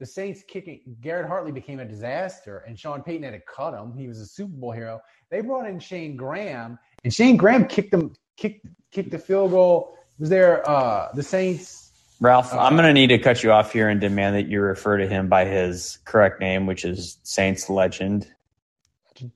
the 0.00 0.06
Saints 0.06 0.42
kicking 0.48 0.80
Garrett 1.02 1.28
Hartley 1.28 1.52
became 1.52 1.78
a 1.78 1.84
disaster, 1.84 2.64
and 2.66 2.76
Sean 2.76 3.02
Payton 3.02 3.22
had 3.22 3.34
to 3.34 3.40
cut 3.40 3.74
him. 3.74 3.96
He 3.96 4.08
was 4.08 4.18
a 4.18 4.26
Super 4.26 4.54
Bowl 4.54 4.72
hero. 4.72 5.00
They 5.30 5.42
brought 5.42 5.68
in 5.68 5.78
Shayne 5.78 6.16
Graham, 6.16 6.78
and 7.04 7.12
Shayne 7.14 7.36
Graham 7.36 7.66
kicked 7.66 7.90
them, 7.90 8.14
kicked, 8.36 8.66
kicked 8.90 9.10
the 9.10 9.18
field 9.18 9.50
goal. 9.52 9.96
Was 10.18 10.30
there 10.30 10.68
uh, 10.68 11.10
the 11.14 11.22
Saints? 11.22 11.92
Ralph, 12.18 12.52
Uh, 12.52 12.58
I'm 12.58 12.74
going 12.76 12.86
to 12.86 12.92
need 12.92 13.08
to 13.08 13.18
cut 13.18 13.42
you 13.42 13.52
off 13.52 13.72
here 13.72 13.88
and 13.88 14.00
demand 14.00 14.36
that 14.36 14.46
you 14.46 14.60
refer 14.60 14.96
to 14.98 15.06
him 15.06 15.28
by 15.28 15.44
his 15.44 15.98
correct 16.04 16.40
name, 16.40 16.66
which 16.66 16.84
is 16.84 17.18
Saints 17.22 17.70
legend. 17.70 18.26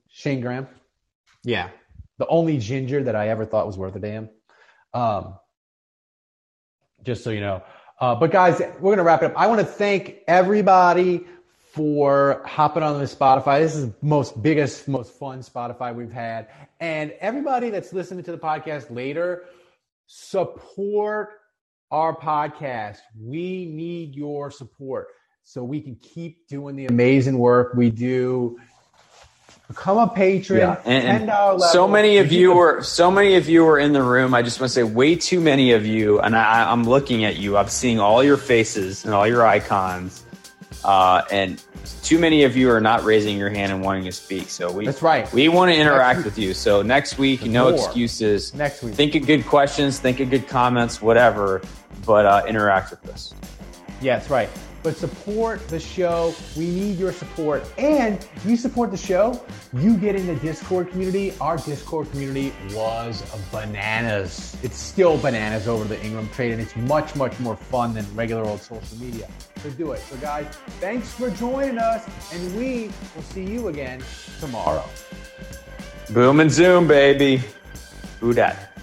Shayne 0.08 0.40
Graham. 0.40 0.66
Yeah, 1.42 1.68
the 2.18 2.26
only 2.28 2.56
ginger 2.56 3.02
that 3.04 3.14
I 3.14 3.28
ever 3.28 3.44
thought 3.44 3.66
was 3.66 3.76
worth 3.76 3.96
a 3.96 4.00
damn. 4.00 4.30
Um, 4.94 5.38
just 7.02 7.22
so 7.22 7.28
you 7.28 7.40
know. 7.40 7.62
Uh, 8.00 8.14
but 8.14 8.30
guys, 8.32 8.60
we're 8.80 8.92
gonna 8.92 9.04
wrap 9.04 9.22
it 9.22 9.26
up. 9.26 9.32
I 9.36 9.46
want 9.46 9.60
to 9.60 9.66
thank 9.66 10.18
everybody 10.26 11.24
for 11.72 12.42
hopping 12.44 12.82
on 12.82 12.98
the 12.98 13.04
Spotify. 13.04 13.60
This 13.60 13.74
is 13.74 13.88
the 13.88 13.94
most 14.02 14.42
biggest, 14.42 14.88
most 14.88 15.12
fun 15.14 15.40
Spotify 15.40 15.94
we've 15.94 16.12
had, 16.12 16.48
and 16.80 17.12
everybody 17.20 17.70
that's 17.70 17.92
listening 17.92 18.24
to 18.24 18.32
the 18.32 18.38
podcast 18.38 18.94
later, 18.94 19.44
support 20.06 21.30
our 21.90 22.16
podcast. 22.16 22.98
We 23.20 23.66
need 23.66 24.14
your 24.14 24.50
support 24.50 25.08
so 25.44 25.62
we 25.62 25.80
can 25.80 25.94
keep 25.96 26.48
doing 26.48 26.74
the 26.74 26.86
amazing 26.86 27.38
work 27.38 27.74
we 27.74 27.90
do. 27.90 28.58
Become 29.68 29.98
a 29.98 30.08
patron. 30.08 30.60
Yeah, 30.60 30.80
and, 30.84 31.30
and 31.30 31.60
so 31.62 31.88
many 31.88 32.18
of 32.18 32.30
You 32.30 32.52
were 32.52 32.82
so 32.82 33.10
many 33.10 33.36
of 33.36 33.48
you 33.48 33.64
were 33.64 33.78
in 33.78 33.94
the 33.94 34.02
room. 34.02 34.34
I 34.34 34.42
just 34.42 34.60
want 34.60 34.70
to 34.70 34.74
say, 34.74 34.82
way 34.82 35.16
too 35.16 35.40
many 35.40 35.72
of 35.72 35.86
you, 35.86 36.20
and 36.20 36.36
I, 36.36 36.70
I'm 36.70 36.84
looking 36.84 37.24
at 37.24 37.36
you. 37.36 37.56
I'm 37.56 37.68
seeing 37.68 37.98
all 37.98 38.22
your 38.22 38.36
faces 38.36 39.06
and 39.06 39.14
all 39.14 39.26
your 39.26 39.46
icons, 39.46 40.22
uh, 40.84 41.22
and 41.30 41.62
too 42.02 42.18
many 42.18 42.44
of 42.44 42.56
you 42.56 42.70
are 42.70 42.80
not 42.80 43.04
raising 43.04 43.38
your 43.38 43.48
hand 43.48 43.72
and 43.72 43.82
wanting 43.82 44.04
to 44.04 44.12
speak. 44.12 44.50
So 44.50 44.70
we 44.70 44.84
That's 44.84 45.00
right. 45.00 45.30
We 45.32 45.48
want 45.48 45.70
to 45.70 45.76
interact 45.76 46.18
week. 46.18 46.24
with 46.26 46.38
you. 46.38 46.52
So 46.52 46.82
next 46.82 47.16
week, 47.16 47.42
no 47.44 47.68
excuses. 47.68 48.52
Next 48.52 48.82
week. 48.82 48.94
think 48.94 49.14
of 49.14 49.26
good 49.26 49.46
questions, 49.46 49.98
think 49.98 50.20
of 50.20 50.28
good 50.28 50.46
comments, 50.46 51.00
whatever, 51.00 51.62
but 52.04 52.26
uh, 52.26 52.44
interact 52.46 52.90
with 52.90 53.08
us. 53.08 53.32
Yeah, 54.02 54.18
that's 54.18 54.28
right. 54.28 54.50
But 54.84 54.96
support 54.98 55.66
the 55.68 55.80
show. 55.80 56.34
We 56.58 56.66
need 56.66 56.98
your 56.98 57.10
support. 57.10 57.64
And 57.78 58.24
you 58.44 58.54
support 58.54 58.90
the 58.90 58.98
show, 58.98 59.42
you 59.72 59.96
get 59.96 60.14
in 60.14 60.26
the 60.26 60.36
Discord 60.36 60.90
community. 60.90 61.32
Our 61.40 61.56
Discord 61.56 62.10
community 62.10 62.52
was 62.74 63.22
bananas. 63.50 64.58
It's 64.62 64.76
still 64.76 65.16
bananas 65.16 65.68
over 65.68 65.84
the 65.84 65.98
Ingram 66.04 66.28
trade, 66.28 66.52
and 66.52 66.60
it's 66.60 66.76
much, 66.76 67.16
much 67.16 67.40
more 67.40 67.56
fun 67.56 67.94
than 67.94 68.04
regular 68.14 68.44
old 68.44 68.60
social 68.60 68.98
media. 68.98 69.26
So 69.62 69.70
do 69.70 69.92
it. 69.92 70.00
So, 70.00 70.16
guys, 70.18 70.54
thanks 70.80 71.10
for 71.14 71.30
joining 71.30 71.78
us, 71.78 72.06
and 72.34 72.54
we 72.54 72.90
will 73.16 73.22
see 73.22 73.42
you 73.42 73.68
again 73.68 74.04
tomorrow. 74.38 74.84
Boom 76.10 76.40
and 76.40 76.52
zoom, 76.52 76.86
baby. 76.86 77.42
Who 78.20 78.34
dat? 78.34 78.73